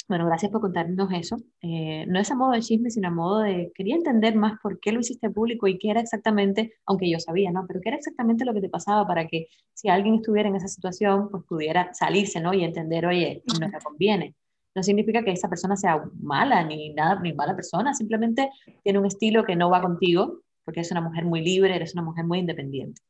Bueno, 0.08 0.26
gracias 0.26 0.52
por 0.52 0.62
contarnos 0.62 1.12
eso. 1.14 1.38
Eh, 1.62 2.06
no 2.08 2.20
es 2.20 2.32
a 2.32 2.36
modo 2.36 2.52
de 2.52 2.62
chisme, 2.62 2.90
sino 2.90 3.10
a 3.10 3.12
modo 3.12 3.40
de, 3.40 3.72
quería 3.76 3.96
entender 3.96 4.36
más 4.36 4.58
por 4.62 4.80
qué 4.80 4.94
lo 4.94 5.02
hiciste 5.02 5.30
público 5.30 5.68
y 5.68 5.78
qué 5.78 5.90
era 5.90 6.02
exactamente, 6.02 6.74
aunque 6.86 7.10
yo 7.10 7.20
sabía, 7.20 7.52
¿no? 7.52 7.66
Pero 7.68 7.82
qué 7.82 7.90
era 7.90 7.98
exactamente 7.98 8.46
lo 8.46 8.54
que 8.54 8.62
te 8.62 8.70
pasaba 8.70 9.06
para 9.06 9.28
que 9.28 9.48
si 9.74 9.90
alguien 9.90 10.16
estuviera 10.16 10.50
en 10.50 10.56
esa 10.56 10.68
situación, 10.70 11.30
pues 11.30 11.44
pudiera 11.44 11.94
salirse, 11.94 12.40
¿no? 12.42 12.54
Y 12.54 12.64
entender, 12.64 13.06
oye, 13.06 13.44
no 13.60 13.70
te 13.70 13.80
conviene 13.84 14.36
no 14.74 14.84
significa 14.84 15.24
que 15.24 15.32
esa 15.32 15.50
persona 15.50 15.76
sea 15.76 16.02
mala 16.22 16.64
ni 16.64 16.94
nada, 16.94 17.20
ni 17.20 17.34
mala 17.34 17.56
persona, 17.56 17.94
simplemente 17.94 18.50
tiene 18.84 19.00
un 19.00 19.06
estilo 19.06 19.44
que 19.44 19.56
no 19.56 19.70
va 19.70 19.82
contigo, 19.82 20.42
porque 20.64 20.82
es 20.82 20.92
una 20.92 21.02
mujer 21.02 21.26
muy 21.26 21.42
libre, 21.42 21.76
eres 21.76 21.94
una 21.94 22.04
mujer 22.04 22.26
muy 22.26 22.40
independiente. 22.40 23.02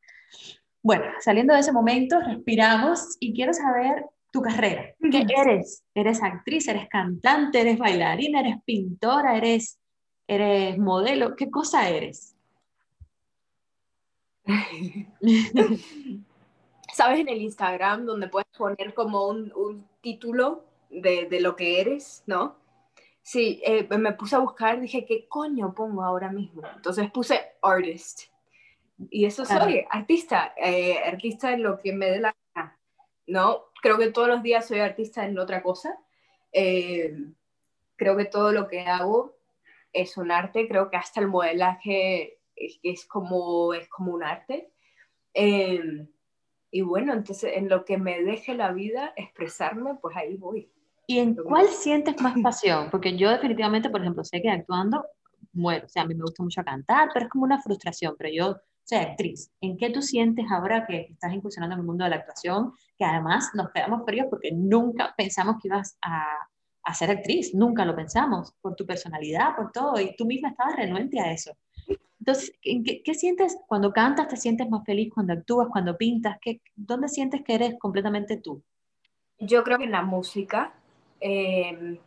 Bueno, 0.82 1.06
saliendo 1.20 1.54
de 1.54 1.60
ese 1.60 1.72
momento, 1.72 2.20
respiramos 2.20 3.18
y 3.20 3.34
quiero 3.34 3.54
saber 3.54 4.06
tu 4.32 4.42
carrera. 4.42 4.96
¿Qué 5.00 5.26
eres? 5.28 5.84
¿Eres 5.94 6.24
actriz? 6.24 6.68
¿Eres 6.68 6.90
cantante? 6.90 7.62
¿Eres 7.62 7.78
bailarina? 7.78 8.40
¿Eres 8.40 8.56
pintora? 8.66 9.38
¿Eres, 9.38 9.80
eres 10.28 10.80
modelo? 10.80 11.36
¿Qué 11.36 11.52
cosa 11.52 11.88
eres? 11.88 12.36
¿Sabes 16.94 17.20
en 17.20 17.30
el 17.30 17.42
Instagram 17.42 18.06
donde 18.06 18.28
puedes 18.28 18.48
poner 18.58 18.96
como 18.96 19.28
un, 19.28 19.54
un 19.56 19.86
título 20.02 20.66
de, 20.92 21.40
lo 21.40 21.56
que 21.56 21.82
eres, 21.82 22.24
¿no? 22.28 22.58
Sí, 23.22 23.62
eh, 23.66 23.88
me 23.98 24.14
puse 24.14 24.36
a 24.36 24.40
buscar, 24.40 24.80
dije, 24.80 25.06
¿qué 25.06 25.28
coño 25.28 25.74
pongo 25.74 26.04
ahora 26.04 26.32
mismo? 26.32 26.64
Entonces 26.76 27.10
puse 27.12 27.40
artist. 27.62 28.24
Y 29.10 29.26
eso 29.26 29.46
soy, 29.46 29.86
artista, 29.90 30.54
eh, 30.58 31.00
artista 31.04 31.54
en 31.54 31.64
lo 31.64 31.80
que 31.80 31.94
me 31.94 32.12
dé 32.12 32.20
la 32.20 32.36
gana, 32.54 32.80
¿no? 33.26 33.66
Creo 33.82 33.98
que 33.98 34.12
todos 34.12 34.28
los 34.28 34.44
días 34.44 34.68
soy 34.68 34.80
artista 34.80 35.26
en 35.26 35.40
otra 35.40 35.64
cosa. 35.64 35.98
Eh, 36.52 37.16
creo 37.96 38.16
que 38.16 38.26
todo 38.26 38.52
lo 38.52 38.68
que 38.68 38.82
hago 38.82 39.36
es 39.94 40.18
un 40.18 40.32
arte, 40.32 40.68
creo 40.68 40.90
que 40.90 40.98
hasta 40.98 41.20
el 41.20 41.28
modelaje 41.28 42.40
es, 42.56 43.06
como, 43.06 43.74
es 43.74 43.88
como 43.90 44.14
un 44.14 44.24
arte. 44.24 44.72
y 45.34 46.82
bueno, 46.82 47.14
entonces 47.14 47.54
en 47.56 47.70
lo 47.70 47.86
que 47.86 47.98
me 47.98 48.22
deje 48.24 48.54
la 48.54 48.72
vida 48.72 49.14
expresarme, 49.16 49.96
pues 49.96 50.16
ahí 50.16 50.36
voy. 50.36 50.72
¿Y 51.08 51.20
en 51.20 51.36
cuál 51.36 51.68
sientes 51.68 52.20
más 52.22 52.36
pasión? 52.44 52.90
Porque 52.92 53.18
yo 53.18 53.30
definitivamente, 53.30 53.90
por 53.90 54.02
ejemplo, 54.02 54.24
sé 54.24 54.42
que 54.42 54.50
actuando 54.50 55.06
muero, 55.54 55.86
o 55.86 55.90
sea, 55.90 56.04
a 56.04 56.06
mí 56.06 56.16
me 56.16 56.24
gusta 56.24 56.44
mucho 56.44 56.64
cantar, 56.64 57.10
pero 57.14 57.26
es 57.26 57.32
como 57.32 57.44
una 57.44 57.62
frustración, 57.62 58.16
pero 58.18 58.30
yo 58.34 58.58
soy 58.84 59.00
actriz. 59.00 59.52
¿En 59.62 59.78
qué 59.78 59.90
tú 59.90 60.02
sientes 60.02 60.46
ahora 60.52 60.86
que 60.86 61.08
estás 61.12 61.34
incursionando 61.34 61.76
en 61.76 61.82
el 61.82 61.86
mundo 61.86 62.04
de 62.04 62.10
la 62.10 62.18
actuación? 62.18 62.74
Que 62.98 63.06
además 63.06 63.50
nos 63.54 63.72
quedamos 63.72 64.04
fríos 64.06 64.28
porque 64.30 64.52
nunca 64.52 65.14
pensamos 65.18 65.58
que 65.62 65.68
ibas 65.68 65.98
a, 66.02 66.26
a 66.84 66.94
ser 66.94 67.12
actriz, 67.12 67.54
nunca 67.54 67.86
lo 67.86 67.96
pensamos, 67.96 68.54
por 68.62 68.76
tu 68.76 68.86
personalidad, 68.86 69.56
por 69.56 69.72
todo, 69.72 70.00
y 70.00 70.16
tú 70.16 70.26
misma 70.26 70.50
estabas 70.50 70.76
renuente 70.76 71.20
a 71.20 71.32
eso. 71.32 71.56
Entonces, 72.20 72.54
¿qué, 72.62 73.02
qué, 73.04 73.14
sientes 73.16 73.58
cuando 73.68 73.92
cantas? 73.92 74.28
¿Te 74.28 74.38
sientes 74.38 74.70
más 74.70 74.86
feliz 74.86 75.12
cuando 75.14 75.34
actúas, 75.34 75.70
cuando 75.72 75.98
pintas? 75.98 76.38
¿Qué, 76.40 76.62
¿Dónde 76.76 77.08
sientes 77.08 77.42
que 77.44 77.56
eres 77.56 77.80
completamente 77.80 78.38
tú? 78.38 78.64
Yo 79.40 79.64
creo 79.64 79.80
que 79.80 79.86
en 79.86 79.92
la 79.92 80.04
música, 80.04 80.74
Em, 81.22 82.00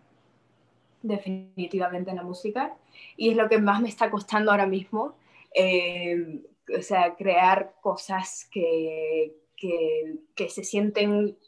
definitivamente 1.03 2.11
en 2.11 2.17
la 2.17 2.23
música, 2.23 2.77
y 3.17 3.31
es 3.31 3.37
lo 3.37 3.49
que 3.49 3.59
más 3.59 3.81
me 3.81 3.89
está 3.89 4.11
costando 4.11 4.51
ahora 4.51 4.67
mismo, 4.67 5.15
em, 5.53 6.43
o 6.77 6.83
sea, 6.83 7.15
crear 7.15 7.75
cosas 7.81 8.49
que, 8.51 9.35
que, 9.57 10.17
que 10.35 10.49
se 10.49 10.65
sienten, 10.65 11.39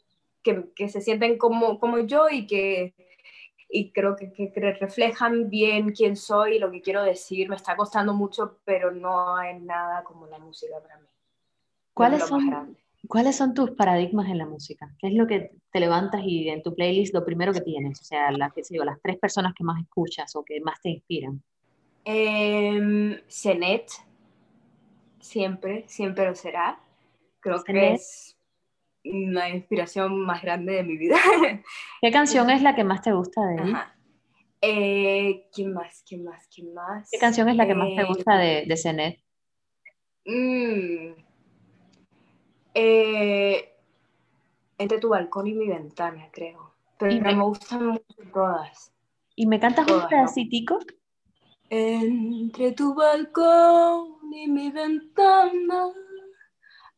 que, 0.43 0.65
que, 0.75 0.87
se 0.89 1.01
sienten 1.01 1.37
como, 1.37 1.79
como 1.79 1.99
yo 1.99 2.29
y 2.29 2.47
que 2.47 2.93
y 3.69 3.91
creo 3.91 4.15
que, 4.15 4.31
que, 4.31 4.51
reflejan 4.79 5.49
bien 5.49 5.91
quién 5.91 6.15
soy 6.15 6.55
y 6.55 6.59
lo 6.59 6.71
que 6.71 6.81
quiero 6.81 7.03
decir. 7.03 7.49
Me 7.49 7.55
está 7.55 7.75
costando 7.75 8.13
mucho, 8.13 8.59
pero 8.63 8.91
no 8.91 9.35
hay 9.35 9.59
nada 9.59 10.03
como 10.03 10.25
la 10.27 10.39
música 10.39 10.79
para 10.81 10.97
mí. 10.99 11.07
¿Cuáles 11.93 12.23
son, 12.25 12.77
¿Cuáles 13.07 13.37
son 13.37 13.53
tus 13.53 13.71
paradigmas 13.71 14.27
en 14.27 14.37
la 14.37 14.45
música? 14.45 14.93
¿Qué 14.99 15.07
es 15.07 15.13
lo 15.13 15.27
que 15.27 15.51
te 15.71 15.79
levantas 15.79 16.21
y 16.25 16.49
en 16.49 16.61
tu 16.61 16.75
playlist 16.75 17.13
lo 17.13 17.23
primero 17.23 17.53
que 17.53 17.61
tienes? 17.61 18.01
O 18.01 18.03
sea, 18.03 18.31
las, 18.31 18.51
las 18.69 19.01
tres 19.01 19.17
personas 19.17 19.53
que 19.55 19.63
más 19.63 19.81
escuchas 19.81 20.35
o 20.35 20.43
que 20.43 20.59
más 20.59 20.81
te 20.81 20.89
inspiran. 20.89 21.41
Eh, 22.03 23.21
Zenet, 23.29 23.89
siempre, 25.19 25.85
siempre 25.87 26.25
lo 26.25 26.35
será. 26.35 26.79
Creo 27.39 27.63
que 27.63 27.93
es 27.93 28.37
la 29.03 29.49
inspiración 29.49 30.19
más 30.25 30.41
grande 30.41 30.73
de 30.73 30.83
mi 30.83 30.97
vida. 30.97 31.17
¿Qué 32.01 32.11
canción 32.11 32.49
es 32.49 32.61
la 32.61 32.75
que 32.75 32.83
más 32.83 33.01
te 33.01 33.13
gusta 33.13 33.41
de 33.45 33.55
él? 33.55 33.75
Eh, 34.59 35.47
¿Quién 35.53 35.73
más? 35.73 36.03
¿Quién 36.05 36.25
más? 36.25 36.47
¿Quién 36.53 36.73
más? 36.73 37.09
¿Qué 37.09 37.19
canción 37.19 37.47
es 37.47 37.55
la 37.55 37.67
que 37.67 37.75
más 37.75 37.89
te 37.95 38.03
gusta 38.03 38.37
de, 38.37 38.65
de 38.65 38.77
Zenet? 38.77 39.19
Mmm 40.25 41.26
eh, 42.79 43.73
entre 44.77 44.99
tu 44.99 45.09
balcón 45.09 45.47
y 45.47 45.53
mi 45.53 45.67
ventana, 45.67 46.29
creo. 46.31 46.73
Pero 46.99 47.19
me... 47.21 47.35
me 47.35 47.43
gustan 47.43 47.87
mucho 47.87 48.03
todas. 48.31 48.91
¿Y 49.35 49.47
me 49.47 49.59
cantas 49.59 49.89
un 49.89 50.07
pedacitico? 50.07 50.77
Entre 51.69 52.71
tu 52.73 52.93
balcón 52.93 54.19
y 54.31 54.47
mi 54.47 54.69
ventana 54.71 55.91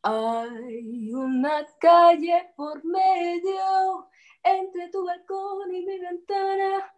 hay 0.02 1.14
una 1.14 1.66
calle 1.80 2.52
por 2.56 2.84
medio. 2.84 4.08
Entre 4.42 4.90
tu 4.90 5.04
balcón 5.04 5.74
y 5.74 5.86
mi 5.86 5.98
ventana. 5.98 6.92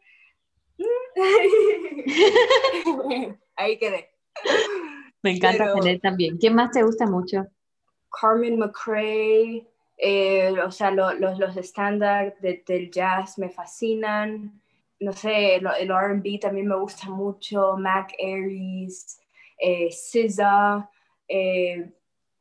Ahí 3.56 3.78
quedé. 3.78 4.10
Me 5.22 5.36
encanta 5.36 5.72
tener 5.74 6.00
también. 6.00 6.36
¿Quién 6.36 6.56
más 6.56 6.72
te 6.72 6.82
gusta 6.82 7.06
mucho? 7.06 7.46
Carmen 8.20 8.58
McRae, 8.58 9.66
eh, 9.96 10.54
o 10.64 10.70
sea, 10.70 10.90
los, 10.90 11.18
los 11.38 11.56
estándares 11.56 12.34
del 12.40 12.90
jazz 12.90 13.38
me 13.38 13.50
fascinan. 13.50 14.60
No 15.00 15.12
sé, 15.12 15.56
el, 15.56 15.88
RB 15.88 16.38
también 16.40 16.68
me 16.68 16.76
gusta 16.76 17.08
mucho. 17.08 17.76
Mac 17.76 18.12
Aries, 18.20 19.20
eh, 19.58 19.90
SZA, 19.90 20.88
eh, 21.28 21.92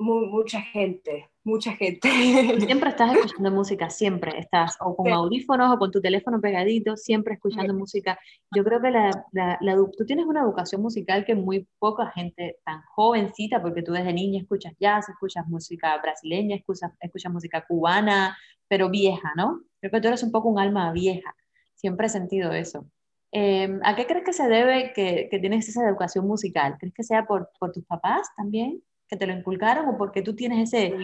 mucha 0.02 0.62
gente, 0.62 1.30
mucha 1.44 1.74
gente. 1.74 2.10
Siempre 2.66 2.90
estás 2.90 3.12
escuchando 3.16 3.52
música, 3.52 3.90
siempre 3.90 4.38
estás 4.40 4.78
o 4.80 4.96
con 4.96 5.12
audífonos 5.12 5.74
o 5.74 5.78
con 5.78 5.92
tu 5.92 6.02
teléfono 6.02 6.40
pegadito, 6.42 6.98
siempre 6.98 7.36
escuchando 7.36 7.74
música. 7.74 8.20
Yo 8.56 8.64
creo 8.64 8.82
que 8.82 8.92
la, 8.92 9.26
la, 9.32 9.76
tú 9.98 10.06
tienes 10.06 10.26
una 10.26 10.42
educación 10.42 10.82
musical 10.82 11.26
que 11.26 11.36
muy 11.36 11.68
poca 11.80 12.08
gente 12.08 12.58
tan 12.66 12.82
jovencita, 12.96 13.62
porque 13.62 13.84
tú 13.84 13.92
desde 13.94 14.14
niña 14.14 14.42
escuchas 14.42 14.74
jazz, 14.80 15.10
escuchas 15.10 15.48
música 15.48 15.98
brasileña, 16.02 16.56
escuchas, 16.56 16.92
escuchas 17.00 17.32
música 17.32 17.66
cubana, 17.68 18.38
pero 18.68 18.90
vieja, 18.90 19.34
¿no? 19.36 19.62
Creo 19.80 19.92
que 19.92 20.02
tú 20.02 20.08
eres 20.08 20.24
un 20.24 20.32
poco 20.32 20.50
un 20.50 20.60
alma 20.60 20.92
vieja, 20.92 21.36
siempre 21.76 22.08
he 22.08 22.10
sentido 22.10 22.52
eso. 22.52 22.86
Em, 23.34 23.80
¿A 23.84 23.96
qué 23.96 24.06
crees 24.06 24.26
que 24.26 24.34
se 24.34 24.48
debe 24.50 24.92
que, 24.94 25.30
que, 25.32 25.40
tienes 25.40 25.68
esa 25.70 25.88
educación 25.88 26.28
musical? 26.28 26.76
¿Crees 26.78 26.94
que 26.94 27.04
sea 27.04 27.26
por, 27.26 27.50
por 27.60 27.72
tus 27.72 27.86
papás 27.86 28.28
también? 28.36 28.84
Que 29.12 29.18
te 29.18 29.28
lo 29.28 29.34
inculcaron 29.34 29.90
o 29.90 29.98
porque 29.98 30.22
tú 30.22 30.34
tienes 30.34 30.74
ese, 30.74 30.96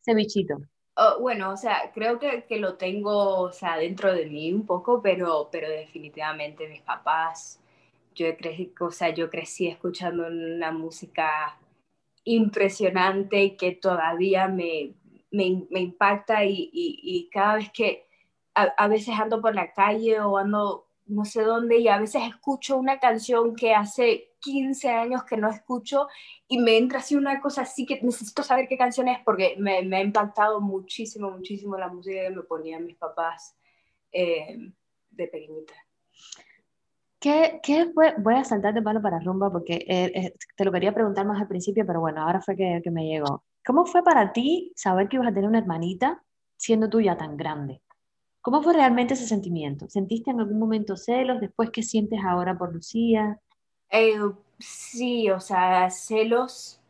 ese 0.00 0.14
bichito? 0.14 0.58
Oh, 0.96 1.18
bueno, 1.20 1.50
o 1.50 1.56
sea, 1.56 1.90
creo 1.94 2.18
que, 2.18 2.44
que, 2.44 2.58
lo 2.58 2.74
tengo, 2.74 3.40
o 3.40 3.52
sea, 3.52 3.78
dentro 3.78 4.12
de 4.14 4.26
mí 4.26 4.52
un 4.52 4.66
poco, 4.66 5.00
pero, 5.02 5.48
pero 5.50 5.68
definitivamente 5.68 6.68
mis 6.68 6.82
papás, 6.82 7.58
yo 8.14 8.36
crecí, 8.36 8.72
o 8.78 8.90
sea, 8.90 9.08
yo 9.08 9.30
crecí 9.30 9.66
escuchando 9.66 10.26
una 10.26 10.70
música 10.70 11.58
impresionante 12.24 13.56
que 13.56 13.72
todavía 13.72 14.46
me, 14.46 14.92
me, 15.30 15.64
me 15.70 15.80
impacta 15.80 16.44
y, 16.44 16.70
y, 16.72 17.00
y, 17.02 17.28
cada 17.30 17.56
vez 17.56 17.70
que 17.72 18.06
a, 18.54 18.64
a, 18.64 18.86
veces 18.86 19.18
ando 19.18 19.40
por 19.40 19.54
la 19.54 19.72
calle 19.72 20.20
o 20.20 20.36
ando 20.36 20.86
no 21.06 21.24
sé 21.24 21.42
dónde 21.42 21.78
y 21.78 21.88
a 21.88 21.98
veces 21.98 22.22
escucho 22.28 22.76
una 22.76 22.98
canción 22.98 23.56
que 23.56 23.74
hace 23.74 24.33
15 24.44 24.90
años 24.90 25.24
que 25.24 25.38
no 25.38 25.48
escucho 25.48 26.06
y 26.46 26.58
me 26.58 26.76
entra 26.76 26.98
así 26.98 27.16
una 27.16 27.40
cosa 27.40 27.62
así 27.62 27.86
que 27.86 28.00
necesito 28.02 28.42
saber 28.42 28.68
qué 28.68 28.76
canción 28.76 29.08
es 29.08 29.18
porque 29.24 29.56
me, 29.58 29.82
me 29.82 29.96
ha 29.96 30.02
impactado 30.02 30.60
muchísimo, 30.60 31.30
muchísimo 31.30 31.78
la 31.78 31.88
música 31.88 32.20
que 32.22 32.30
me 32.30 32.42
ponían 32.42 32.84
mis 32.84 32.96
papás 32.96 33.56
eh, 34.12 34.72
de 35.10 35.28
pequeñita. 35.28 35.74
¿Qué, 37.18 37.58
¿Qué? 37.62 37.90
Voy 38.18 38.34
a 38.34 38.44
saltar 38.44 38.74
de 38.74 38.82
palo 38.82 39.00
para 39.00 39.18
rumba 39.18 39.50
porque 39.50 39.84
eh, 39.88 40.12
eh, 40.14 40.34
te 40.54 40.64
lo 40.64 40.70
quería 40.70 40.92
preguntar 40.92 41.24
más 41.24 41.40
al 41.40 41.48
principio, 41.48 41.86
pero 41.86 42.00
bueno, 42.00 42.20
ahora 42.20 42.42
fue 42.42 42.54
que, 42.54 42.82
que 42.84 42.90
me 42.90 43.06
llegó. 43.06 43.44
¿Cómo 43.64 43.86
fue 43.86 44.04
para 44.04 44.32
ti 44.32 44.72
saber 44.76 45.08
que 45.08 45.16
ibas 45.16 45.28
a 45.28 45.32
tener 45.32 45.48
una 45.48 45.60
hermanita 45.60 46.22
siendo 46.56 46.90
tú 46.90 47.00
ya 47.00 47.16
tan 47.16 47.38
grande? 47.38 47.80
¿Cómo 48.42 48.62
fue 48.62 48.74
realmente 48.74 49.14
ese 49.14 49.26
sentimiento? 49.26 49.88
¿Sentiste 49.88 50.30
en 50.30 50.40
algún 50.40 50.58
momento 50.58 50.98
celos? 50.98 51.40
¿Después 51.40 51.70
qué 51.70 51.82
sientes 51.82 52.20
ahora 52.22 52.58
por 52.58 52.74
Lucía? 52.74 53.40
Eh, 53.96 54.18
sí, 54.58 55.30
o 55.30 55.38
sea, 55.38 55.88
celos, 55.88 56.80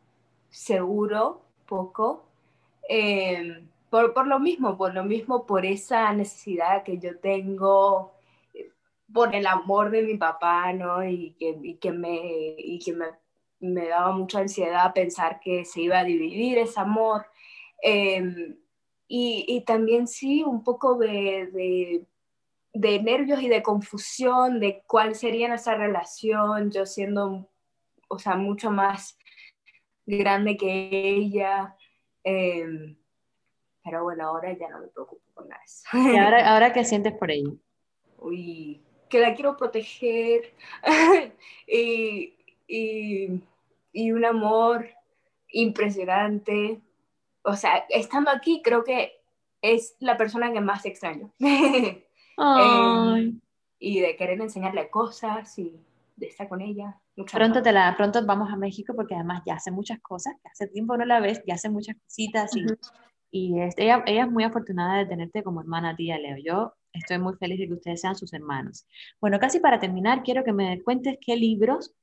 seguro, 0.49 1.43
poco. 1.67 2.25
Eh, 2.89 3.63
por, 3.91 4.15
por, 4.15 4.27
lo 4.27 4.41
mismo, 4.41 4.79
por 4.79 4.95
lo 4.95 5.05
mismo, 5.05 5.45
por 5.47 5.67
esa 5.67 6.13
necesidad 6.15 6.83
que 6.83 6.99
yo 6.99 7.19
tengo, 7.19 8.15
por 9.13 9.35
el 9.35 9.47
amor 9.47 9.91
de 9.91 10.03
mi 10.03 10.17
papá, 10.17 10.73
¿no? 10.73 11.07
Y 11.07 11.33
que, 11.39 11.59
y 11.63 11.75
que, 11.75 11.93
me, 11.93 12.55
y 12.57 12.79
que 12.79 12.95
me, 12.95 13.07
me, 13.61 13.89
daba 13.89 14.13
mucha 14.13 14.41
ansiedad 14.41 14.95
pensar 14.95 15.41
que 15.41 15.67
se 15.67 15.83
iba 15.83 15.99
a 15.99 16.05
dividir 16.05 16.57
ese 16.59 16.81
amor. 16.81 17.27
Eh, 17.83 18.57
y, 19.09 19.45
y, 19.47 19.61
también 19.63 20.09
sí, 20.09 20.43
un 20.43 20.65
poco 20.65 20.97
de 20.97 22.07
de 22.75 23.01
nervios 23.01 23.41
y 23.41 23.49
de 23.49 23.63
confusión 23.63 24.59
de 24.59 24.83
cuál 24.87 25.15
sería 25.15 25.49
nuestra 25.49 25.77
relación, 25.77 26.73
yo 26.73 26.85
siendo, 26.85 27.49
o 28.09 28.19
sea, 28.19 28.35
mucho 28.35 28.73
más 28.73 29.17
grande 30.05 30.57
que 30.57 30.91
ella. 30.91 31.77
Em, 32.25 32.97
pero 33.83 34.03
bueno, 34.03 34.27
ahora 34.27 34.53
ya 34.59 34.69
no 34.69 34.81
me 34.81 34.89
preocupo 34.89 35.23
con 35.35 35.49
eso. 35.65 35.87
¿Y 35.93 36.17
ahora, 36.19 36.53
ahora 36.53 36.73
qué 36.73 36.85
sientes 36.85 37.15
por 37.15 37.31
ella? 37.31 37.51
Uy, 38.19 38.83
que 39.09 39.21
la 39.21 39.35
quiero 39.35 39.57
proteger 39.57 40.53
y, 41.69 42.35
y, 42.67 43.41
y 43.93 44.13
un 44.13 44.25
amor 44.25 44.89
impresionante. 45.49 46.81
O 47.43 47.55
sea, 47.55 47.87
estando 47.89 48.33
aquí 48.33 48.63
creo 48.65 48.83
que 48.83 49.13
es 49.63 49.95
la 50.01 50.17
persona 50.17 50.53
que 50.53 50.61
más 50.61 50.85
extraño. 50.85 51.33
Em, 52.37 53.41
y 53.79 54.01
de 54.01 54.17
querer 54.17 54.41
enseñarle 54.41 54.91
cosas 54.91 55.59
y 55.59 55.79
de 56.17 56.27
estar 56.27 56.49
con 56.49 56.61
ella. 56.61 57.01
Pronto, 57.33 57.63
te 57.63 57.73
la, 57.73 57.95
pronto 57.97 58.25
vamos 58.27 58.53
a 58.53 58.57
México 58.57 58.93
porque 58.95 59.15
además 59.15 59.43
ya 59.47 59.55
hace 59.55 59.71
muchas 59.71 60.01
cosas, 60.01 60.35
hace 60.51 60.67
tiempo 60.69 60.97
no 60.97 61.05
la 61.05 61.21
ves, 61.21 61.43
ya 61.47 61.55
hace 61.55 61.69
muchas 61.69 61.97
cositas 61.97 62.57
y, 62.57 62.65
y 63.31 63.61
ella, 63.77 64.03
ella 64.07 64.25
es 64.25 64.31
muy 64.31 64.45
afortunada 64.45 64.99
de 64.99 65.07
tenerte 65.07 65.43
como 65.43 65.61
hermana 65.61 65.95
tía 65.95 66.19
Leo. 66.19 66.37
Yo 66.45 66.75
estoy 66.93 67.19
muy 67.19 67.35
feliz 67.37 67.59
de 67.59 67.67
que 67.69 67.75
ustedes 67.75 68.01
sean 68.01 68.17
sus 68.17 68.33
hermanos. 68.33 68.87
Bueno, 69.21 69.39
casi 69.39 69.61
para 69.61 69.79
terminar, 69.79 70.23
quiero 70.23 70.45
que 70.45 70.53
me 70.53 70.83
cuentes 70.83 71.19
qué 71.21 71.37
libros 71.37 71.95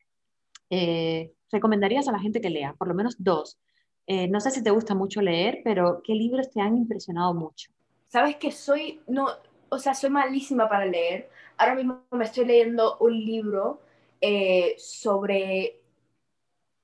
eh, 0.70 1.34
recomendarías 1.52 2.08
a 2.08 2.12
la 2.12 2.20
gente 2.20 2.42
que 2.42 2.50
lea, 2.50 2.74
por 2.78 2.88
lo 2.88 2.94
menos 2.94 3.16
dos. 3.18 3.60
Eh, 4.08 4.28
no 4.28 4.40
sé 4.40 4.52
si 4.52 4.64
te 4.64 4.72
gusta 4.72 4.96
mucho 4.96 5.22
leer, 5.22 5.62
pero 5.64 6.02
¿qué 6.04 6.14
libros 6.14 6.50
te 6.50 6.62
han 6.62 6.78
impresionado 6.78 7.34
mucho? 7.34 7.72
Sabes 8.08 8.38
que 8.38 8.52
soy, 8.52 9.02
no, 9.08 9.28
o 9.74 9.80
sea, 9.80 9.94
soy 9.94 10.10
malísima 10.10 10.68
para 10.68 10.86
leer. 10.86 11.30
Ahora 11.58 11.76
mismo 11.76 12.04
me 12.12 12.26
estoy 12.26 12.46
leyendo 12.46 12.98
un 13.00 13.14
libro 13.14 13.82
eh, 14.20 14.76
sobre 14.78 15.80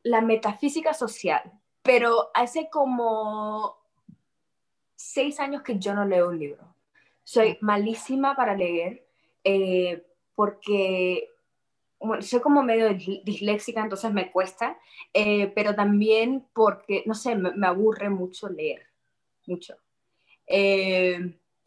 la 0.04 0.22
metafísica 0.22 0.94
social, 0.94 1.52
pero 1.82 2.30
hace 2.34 2.70
como 2.70 3.78
seis 4.96 5.38
años 5.42 5.64
que 5.64 5.78
yo 5.78 5.94
no 5.94 6.06
leo 6.06 6.30
un 6.30 6.40
libro. 6.40 6.64
Soy 7.26 7.58
malísima 7.60 8.38
para 8.38 8.56
leer 8.56 9.06
eh, 9.44 10.06
porque 10.34 11.30
bueno, 12.00 12.22
soy 12.22 12.40
como 12.40 12.64
medio 12.64 12.94
disléxica, 12.94 13.82
entonces 13.82 14.14
me 14.14 14.32
cuesta, 14.32 14.78
eh, 15.14 15.48
pero 15.48 15.76
también 15.76 16.48
porque, 16.54 17.04
no 17.06 17.16
sé, 17.16 17.36
me, 17.36 17.52
me 17.52 17.68
aburre 17.68 18.10
mucho 18.10 18.48
leer, 18.48 18.84
mucho. 19.46 19.76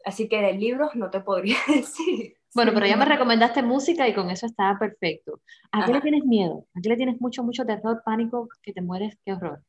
Así 0.05 0.27
que 0.27 0.41
de 0.41 0.53
libros 0.53 0.95
no 0.95 1.09
te 1.09 1.21
podría 1.21 1.57
decir. 1.67 2.35
Bueno, 2.53 2.71
pero 2.73 2.85
ya 2.85 2.97
me 2.97 3.05
recomendaste 3.05 3.63
música 3.63 4.07
y 4.07 4.13
con 4.13 4.29
eso 4.29 4.45
estaba 4.45 4.77
perfecto. 4.77 5.39
¿A 5.71 5.85
qué 5.85 5.93
le 5.93 6.01
tienes 6.01 6.25
miedo? 6.25 6.65
¿A 6.75 6.81
qué 6.81 6.89
le 6.89 6.97
tienes 6.97 7.21
mucho, 7.21 7.43
mucho 7.43 7.65
terror, 7.65 8.01
pánico, 8.03 8.49
que 8.61 8.73
te 8.73 8.81
mueres? 8.81 9.17
¿Qué 9.23 9.33
horror? 9.33 9.63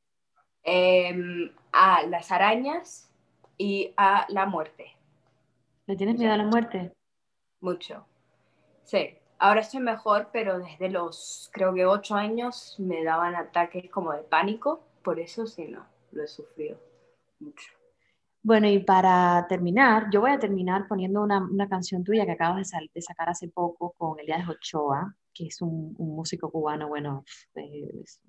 Em, 0.64 1.52
a 1.72 2.02
las 2.06 2.32
arañas 2.32 3.08
y 3.56 3.92
a 3.96 4.26
la 4.28 4.46
muerte. 4.46 4.96
¿Le 5.86 5.96
tienes 5.96 6.18
miedo 6.18 6.32
a 6.32 6.36
la 6.36 6.44
muerte? 6.44 6.92
Mucho. 7.60 8.04
Sí. 8.84 9.16
Ahora 9.38 9.60
estoy 9.60 9.80
mejor, 9.80 10.30
pero 10.32 10.58
desde 10.58 10.88
los, 10.88 11.50
creo 11.52 11.74
que 11.74 11.86
ocho 11.86 12.14
años 12.14 12.76
me 12.78 13.02
daban 13.04 13.34
ataques 13.34 13.90
como 13.90 14.12
de 14.12 14.22
pánico. 14.22 14.84
Por 15.02 15.20
eso 15.20 15.46
sí, 15.46 15.66
no, 15.68 15.84
lo 16.12 16.24
he 16.24 16.28
sufrido 16.28 16.78
mucho. 17.40 17.81
Bueno, 18.44 18.68
y 18.68 18.80
para 18.80 19.46
terminar, 19.48 20.08
yo 20.12 20.20
voy 20.20 20.32
a 20.32 20.38
terminar 20.38 20.88
poniendo 20.88 21.22
una, 21.22 21.38
una 21.38 21.68
canción 21.68 22.02
tuya 22.02 22.26
que 22.26 22.32
acabas 22.32 22.70
de, 22.70 22.90
de, 22.92 23.02
sacar 23.02 23.28
hace 23.28 23.48
poco 23.48 23.94
con 23.96 24.18
Elías 24.18 24.48
Ochoa, 24.48 25.14
que 25.32 25.46
es 25.46 25.62
un, 25.62 25.94
un 25.96 26.16
músico 26.16 26.50
cubano, 26.50 26.88
bueno, 26.88 27.24
es 27.54 28.20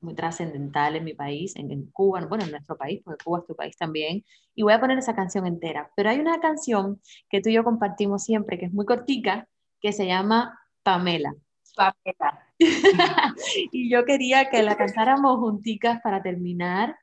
muy 0.00 0.14
trascendental 0.14 0.96
en 0.96 1.04
mi 1.04 1.14
país, 1.14 1.56
en, 1.56 1.70
en, 1.70 1.90
Cuba, 1.90 2.24
bueno, 2.26 2.44
en 2.44 2.52
nuestro 2.52 2.76
país, 2.76 3.02
porque 3.04 3.24
Cuba 3.24 3.40
es 3.40 3.46
tu 3.46 3.54
país 3.54 3.76
también, 3.76 4.24
y 4.54 4.62
voy 4.62 4.72
a 4.72 4.80
poner 4.80 4.98
esa 4.98 5.14
canción 5.14 5.46
entera. 5.46 5.90
Pero 5.96 6.10
hay 6.10 6.20
una 6.20 6.40
canción 6.40 7.00
que 7.28 7.40
tú 7.40 7.50
y 7.50 7.54
yo 7.54 7.64
compartimos 7.64 8.24
siempre, 8.24 8.58
que 8.58 8.66
es 8.66 8.72
muy 8.72 8.86
cortica, 8.86 9.48
que 9.80 9.92
se 9.92 10.06
llama 10.06 10.58
Pamela. 10.82 11.34
Pamela. 11.76 12.46
y 13.72 13.90
yo 13.90 14.04
quería 14.04 14.48
que 14.48 14.62
la 14.62 14.76
cantáramos 14.76 15.38
junticas 15.38 16.00
para 16.02 16.22
terminar 16.22 16.96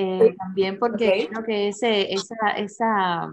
eh, 0.00 0.34
también 0.38 0.78
porque 0.78 1.28
creo 1.28 1.44
que 1.44 1.68
ese, 1.68 2.12
esa, 2.12 2.50
esa 2.56 3.28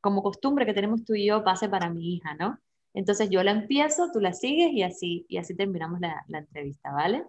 como 0.00 0.22
costumbre 0.22 0.64
que 0.64 0.72
tenemos 0.72 1.04
tú 1.04 1.14
y 1.14 1.26
yo 1.26 1.42
pase 1.42 1.68
para 1.68 1.90
mi 1.90 2.14
hija, 2.14 2.34
¿no? 2.34 2.58
Entonces 2.94 3.28
yo 3.30 3.42
la 3.42 3.50
empiezo, 3.50 4.10
tú 4.12 4.20
la 4.20 4.32
sigues 4.32 4.72
y 4.72 4.82
así, 4.82 5.26
y 5.28 5.38
así 5.38 5.56
terminamos 5.56 6.00
la, 6.00 6.24
la 6.28 6.38
entrevista, 6.38 6.92
¿vale? 6.92 7.24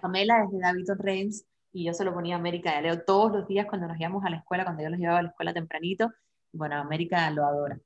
Pamela 0.00 0.44
es 0.44 0.50
de 0.50 0.58
David 0.60 0.88
Reims 0.98 1.44
y 1.72 1.84
yo 1.84 1.92
se 1.92 2.04
lo 2.04 2.14
ponía 2.14 2.36
a 2.36 2.38
América 2.38 2.72
y 2.72 2.78
a 2.78 2.80
Leo 2.80 3.02
todos 3.02 3.32
los 3.32 3.46
días 3.46 3.66
cuando 3.66 3.86
nos 3.86 4.00
íbamos 4.00 4.24
a 4.24 4.30
la 4.30 4.38
escuela, 4.38 4.64
cuando 4.64 4.82
yo 4.82 4.88
los 4.88 4.98
llevaba 4.98 5.18
a 5.18 5.22
la 5.22 5.28
escuela 5.28 5.52
tempranito. 5.52 6.10
Bueno, 6.52 6.76
América 6.76 7.30
lo 7.30 7.44
adora. 7.44 7.78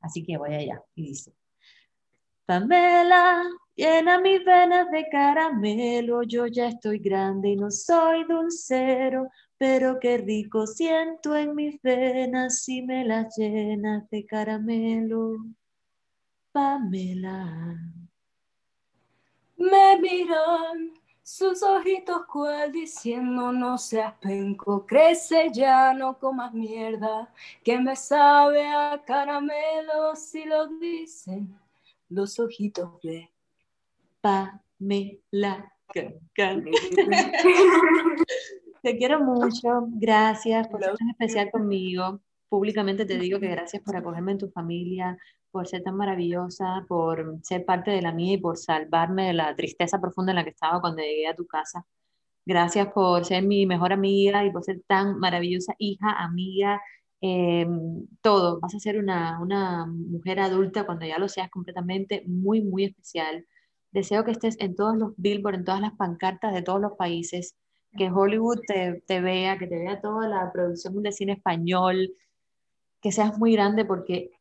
Así 0.00 0.24
que 0.24 0.36
voy 0.36 0.54
allá. 0.54 0.82
Y 0.94 1.08
dice, 1.08 1.32
Pamela, 2.46 3.44
llena 3.74 4.20
mis 4.20 4.44
venas 4.44 4.90
de 4.90 5.08
caramelo, 5.08 6.22
yo 6.22 6.46
ya 6.46 6.68
estoy 6.68 6.98
grande 6.98 7.50
y 7.50 7.56
no 7.56 7.70
soy 7.70 8.24
dulcero, 8.24 9.28
pero 9.66 9.98
qué 9.98 10.18
rico 10.18 10.66
siento 10.66 11.34
en 11.34 11.54
mis 11.54 11.80
venas 11.80 12.64
si 12.64 12.82
me 12.82 13.02
las 13.02 13.34
llenas 13.34 14.10
de 14.10 14.26
caramelo. 14.26 15.38
Pamela. 16.52 17.74
Me 19.56 19.98
miró 20.02 20.74
sus 21.22 21.62
ojitos 21.62 22.26
cual 22.26 22.72
diciendo 22.72 23.52
no 23.52 23.78
seas 23.78 24.12
penco, 24.20 24.84
crece 24.84 25.48
ya, 25.50 25.94
no 25.94 26.18
comas 26.18 26.52
mierda, 26.52 27.32
que 27.64 27.78
me 27.78 27.96
sabe 27.96 28.66
a 28.66 29.02
caramelo 29.02 30.14
si 30.14 30.44
lo 30.44 30.66
dicen 30.66 31.58
los 32.10 32.38
ojitos 32.38 33.00
de 33.02 33.30
Pamela. 34.20 35.72
Te 38.84 38.98
quiero 38.98 39.18
mucho, 39.18 39.86
gracias 39.92 40.68
por 40.68 40.84
ser 40.84 40.94
tan 40.94 41.08
especial 41.08 41.50
conmigo. 41.50 42.20
Públicamente 42.50 43.06
te 43.06 43.18
digo 43.18 43.40
que 43.40 43.48
gracias 43.48 43.82
por 43.82 43.96
acogerme 43.96 44.32
en 44.32 44.38
tu 44.38 44.50
familia, 44.50 45.16
por 45.50 45.66
ser 45.66 45.82
tan 45.82 45.96
maravillosa, 45.96 46.84
por 46.86 47.38
ser 47.42 47.64
parte 47.64 47.90
de 47.92 48.02
la 48.02 48.12
mía 48.12 48.34
y 48.34 48.38
por 48.38 48.58
salvarme 48.58 49.28
de 49.28 49.32
la 49.32 49.56
tristeza 49.56 49.98
profunda 50.02 50.32
en 50.32 50.36
la 50.36 50.44
que 50.44 50.50
estaba 50.50 50.82
cuando 50.82 51.00
llegué 51.00 51.26
a 51.26 51.34
tu 51.34 51.46
casa. 51.46 51.86
Gracias 52.44 52.88
por 52.92 53.24
ser 53.24 53.42
mi 53.44 53.64
mejor 53.64 53.94
amiga 53.94 54.44
y 54.44 54.50
por 54.52 54.64
ser 54.64 54.82
tan 54.86 55.18
maravillosa 55.18 55.74
hija, 55.78 56.10
amiga, 56.22 56.82
em, 57.22 58.06
todo. 58.20 58.60
Vas 58.60 58.74
a 58.74 58.80
ser 58.80 58.98
una, 58.98 59.40
una 59.40 59.86
mujer 59.86 60.40
adulta 60.40 60.84
cuando 60.84 61.06
ya 61.06 61.18
lo 61.18 61.28
seas 61.28 61.50
completamente, 61.50 62.22
muy, 62.26 62.60
muy 62.62 62.84
especial. 62.84 63.46
Deseo 63.92 64.24
que 64.24 64.32
estés 64.32 64.56
en 64.60 64.76
todos 64.76 64.96
los 64.96 65.14
billboards, 65.16 65.60
en 65.60 65.64
todas 65.64 65.80
las 65.80 65.94
pancartas 65.94 66.52
de 66.52 66.62
todos 66.62 66.80
los 66.82 66.92
países, 66.98 67.56
que 67.96 68.10
Hollywood 68.10 68.60
te, 68.66 69.02
te 69.06 69.20
vea, 69.20 69.58
que 69.58 69.66
te 69.66 69.76
vea 69.76 70.00
toda 70.00 70.28
la 70.28 70.52
producción 70.52 71.02
de 71.02 71.12
cine 71.12 71.32
español, 71.34 72.14
que 73.00 73.12
seas 73.12 73.38
muy 73.38 73.52
grande 73.52 73.84
porque 73.84 74.32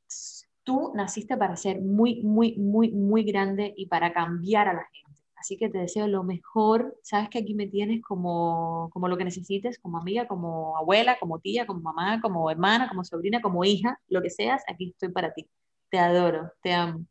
tú 0.63 0.91
naciste 0.95 1.37
para 1.37 1.55
ser 1.55 1.81
muy, 1.81 2.21
muy, 2.23 2.55
muy, 2.57 2.91
muy 2.91 3.23
grande 3.23 3.73
y 3.75 3.87
para 3.87 4.13
cambiar 4.13 4.67
a 4.67 4.73
la 4.73 4.87
gente. 4.91 5.13
Así 5.35 5.57
que 5.57 5.67
te 5.67 5.77
deseo 5.77 6.07
lo 6.07 6.23
mejor. 6.23 6.97
Sabes 7.03 7.27
que 7.27 7.39
aquí 7.39 7.53
me 7.53 7.67
tienes 7.67 8.01
como, 8.01 8.89
como 8.93 9.09
lo 9.09 9.17
que 9.17 9.25
necesites, 9.25 9.77
como 9.77 9.97
amiga, 9.97 10.25
como 10.25 10.77
abuela, 10.77 11.17
como 11.19 11.39
tía, 11.39 11.67
como 11.67 11.81
mamá, 11.81 12.21
como 12.21 12.49
hermana, 12.49 12.87
como 12.87 13.03
sobrina, 13.03 13.41
como 13.41 13.65
hija, 13.65 13.99
lo 14.07 14.21
que 14.21 14.29
seas, 14.29 14.63
aquí 14.69 14.91
estoy 14.91 15.09
para 15.09 15.33
ti. 15.33 15.49
Te 15.89 15.99
adoro, 15.99 16.49
te 16.61 16.73
amo. 16.73 17.05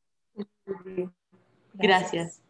Gracias. 1.74 2.41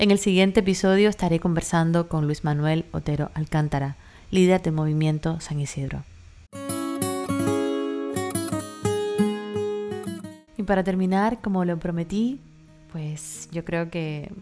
En 0.00 0.10
el 0.10 0.18
siguiente 0.18 0.60
episodio 0.60 1.10
estaré 1.10 1.40
conversando 1.40 2.08
con 2.08 2.24
Luis 2.24 2.42
Manuel 2.42 2.86
Otero 2.90 3.30
Alcántara, 3.34 3.96
líder 4.30 4.62
del 4.62 4.72
movimiento 4.72 5.40
San 5.40 5.60
Isidro. 5.60 6.04
Y 10.56 10.62
para 10.62 10.82
terminar, 10.84 11.42
como 11.42 11.66
lo 11.66 11.78
prometí, 11.78 12.40
pues 12.90 13.50
yo 13.52 13.62
creo 13.66 13.90
que 13.90 14.32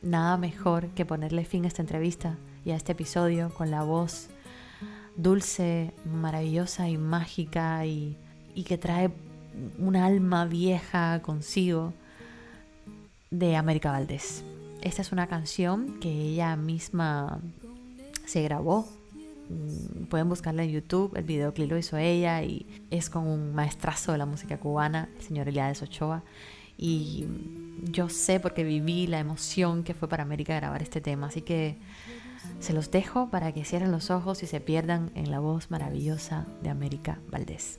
nada 0.00 0.38
mejor 0.38 0.88
que 0.94 1.04
ponerle 1.04 1.44
fin 1.44 1.66
a 1.66 1.68
esta 1.68 1.82
entrevista 1.82 2.38
y 2.64 2.70
a 2.70 2.76
este 2.76 2.92
episodio 2.92 3.50
con 3.50 3.70
la 3.70 3.82
voz 3.82 4.30
dulce, 5.16 5.92
maravillosa 6.10 6.88
y 6.88 6.96
mágica 6.96 7.84
y, 7.84 8.16
que 8.66 8.78
trae 8.78 9.10
un 9.78 9.96
alma 9.96 10.46
vieja 10.46 11.20
consigo 11.20 11.92
de 13.30 13.54
América 13.54 13.90
Valdés. 13.90 14.42
Esta 14.84 15.00
es 15.00 15.12
una 15.12 15.26
canción 15.26 15.98
que 15.98 16.10
ella 16.10 16.54
misma 16.56 17.40
se 18.26 18.42
grabó. 18.42 18.86
Mm, 19.48 20.04
pueden 20.04 20.28
buscarla 20.28 20.62
en 20.62 20.72
YouTube, 20.72 21.16
el 21.16 21.24
videoclip 21.24 21.70
lo 21.70 21.78
hizo 21.78 21.96
ella 21.96 22.42
y 22.42 22.66
es 22.90 23.08
con 23.08 23.26
un 23.26 23.54
maestrazo 23.54 24.12
de 24.12 24.18
la 24.18 24.26
música 24.26 24.58
cubana, 24.58 25.08
el 25.16 25.22
señor 25.22 25.48
Eliades 25.48 25.80
Ochoa. 25.80 26.22
Y 26.76 27.26
yo 27.84 28.10
sé 28.10 28.40
porque 28.40 28.62
viví 28.62 29.06
la 29.06 29.20
emoción 29.20 29.84
que 29.84 29.94
fue 29.94 30.06
para 30.06 30.22
América 30.22 30.54
grabar 30.54 30.82
este 30.82 31.00
tema, 31.00 31.28
así 31.28 31.40
que 31.40 31.78
se 32.60 32.74
los 32.74 32.90
dejo 32.90 33.30
para 33.30 33.52
que 33.52 33.64
cierren 33.64 33.90
los 33.90 34.10
ojos 34.10 34.42
y 34.42 34.46
se 34.46 34.60
pierdan 34.60 35.10
en 35.14 35.30
la 35.30 35.40
voz 35.40 35.70
maravillosa 35.70 36.46
de 36.62 36.68
América 36.68 37.20
Valdés. 37.30 37.78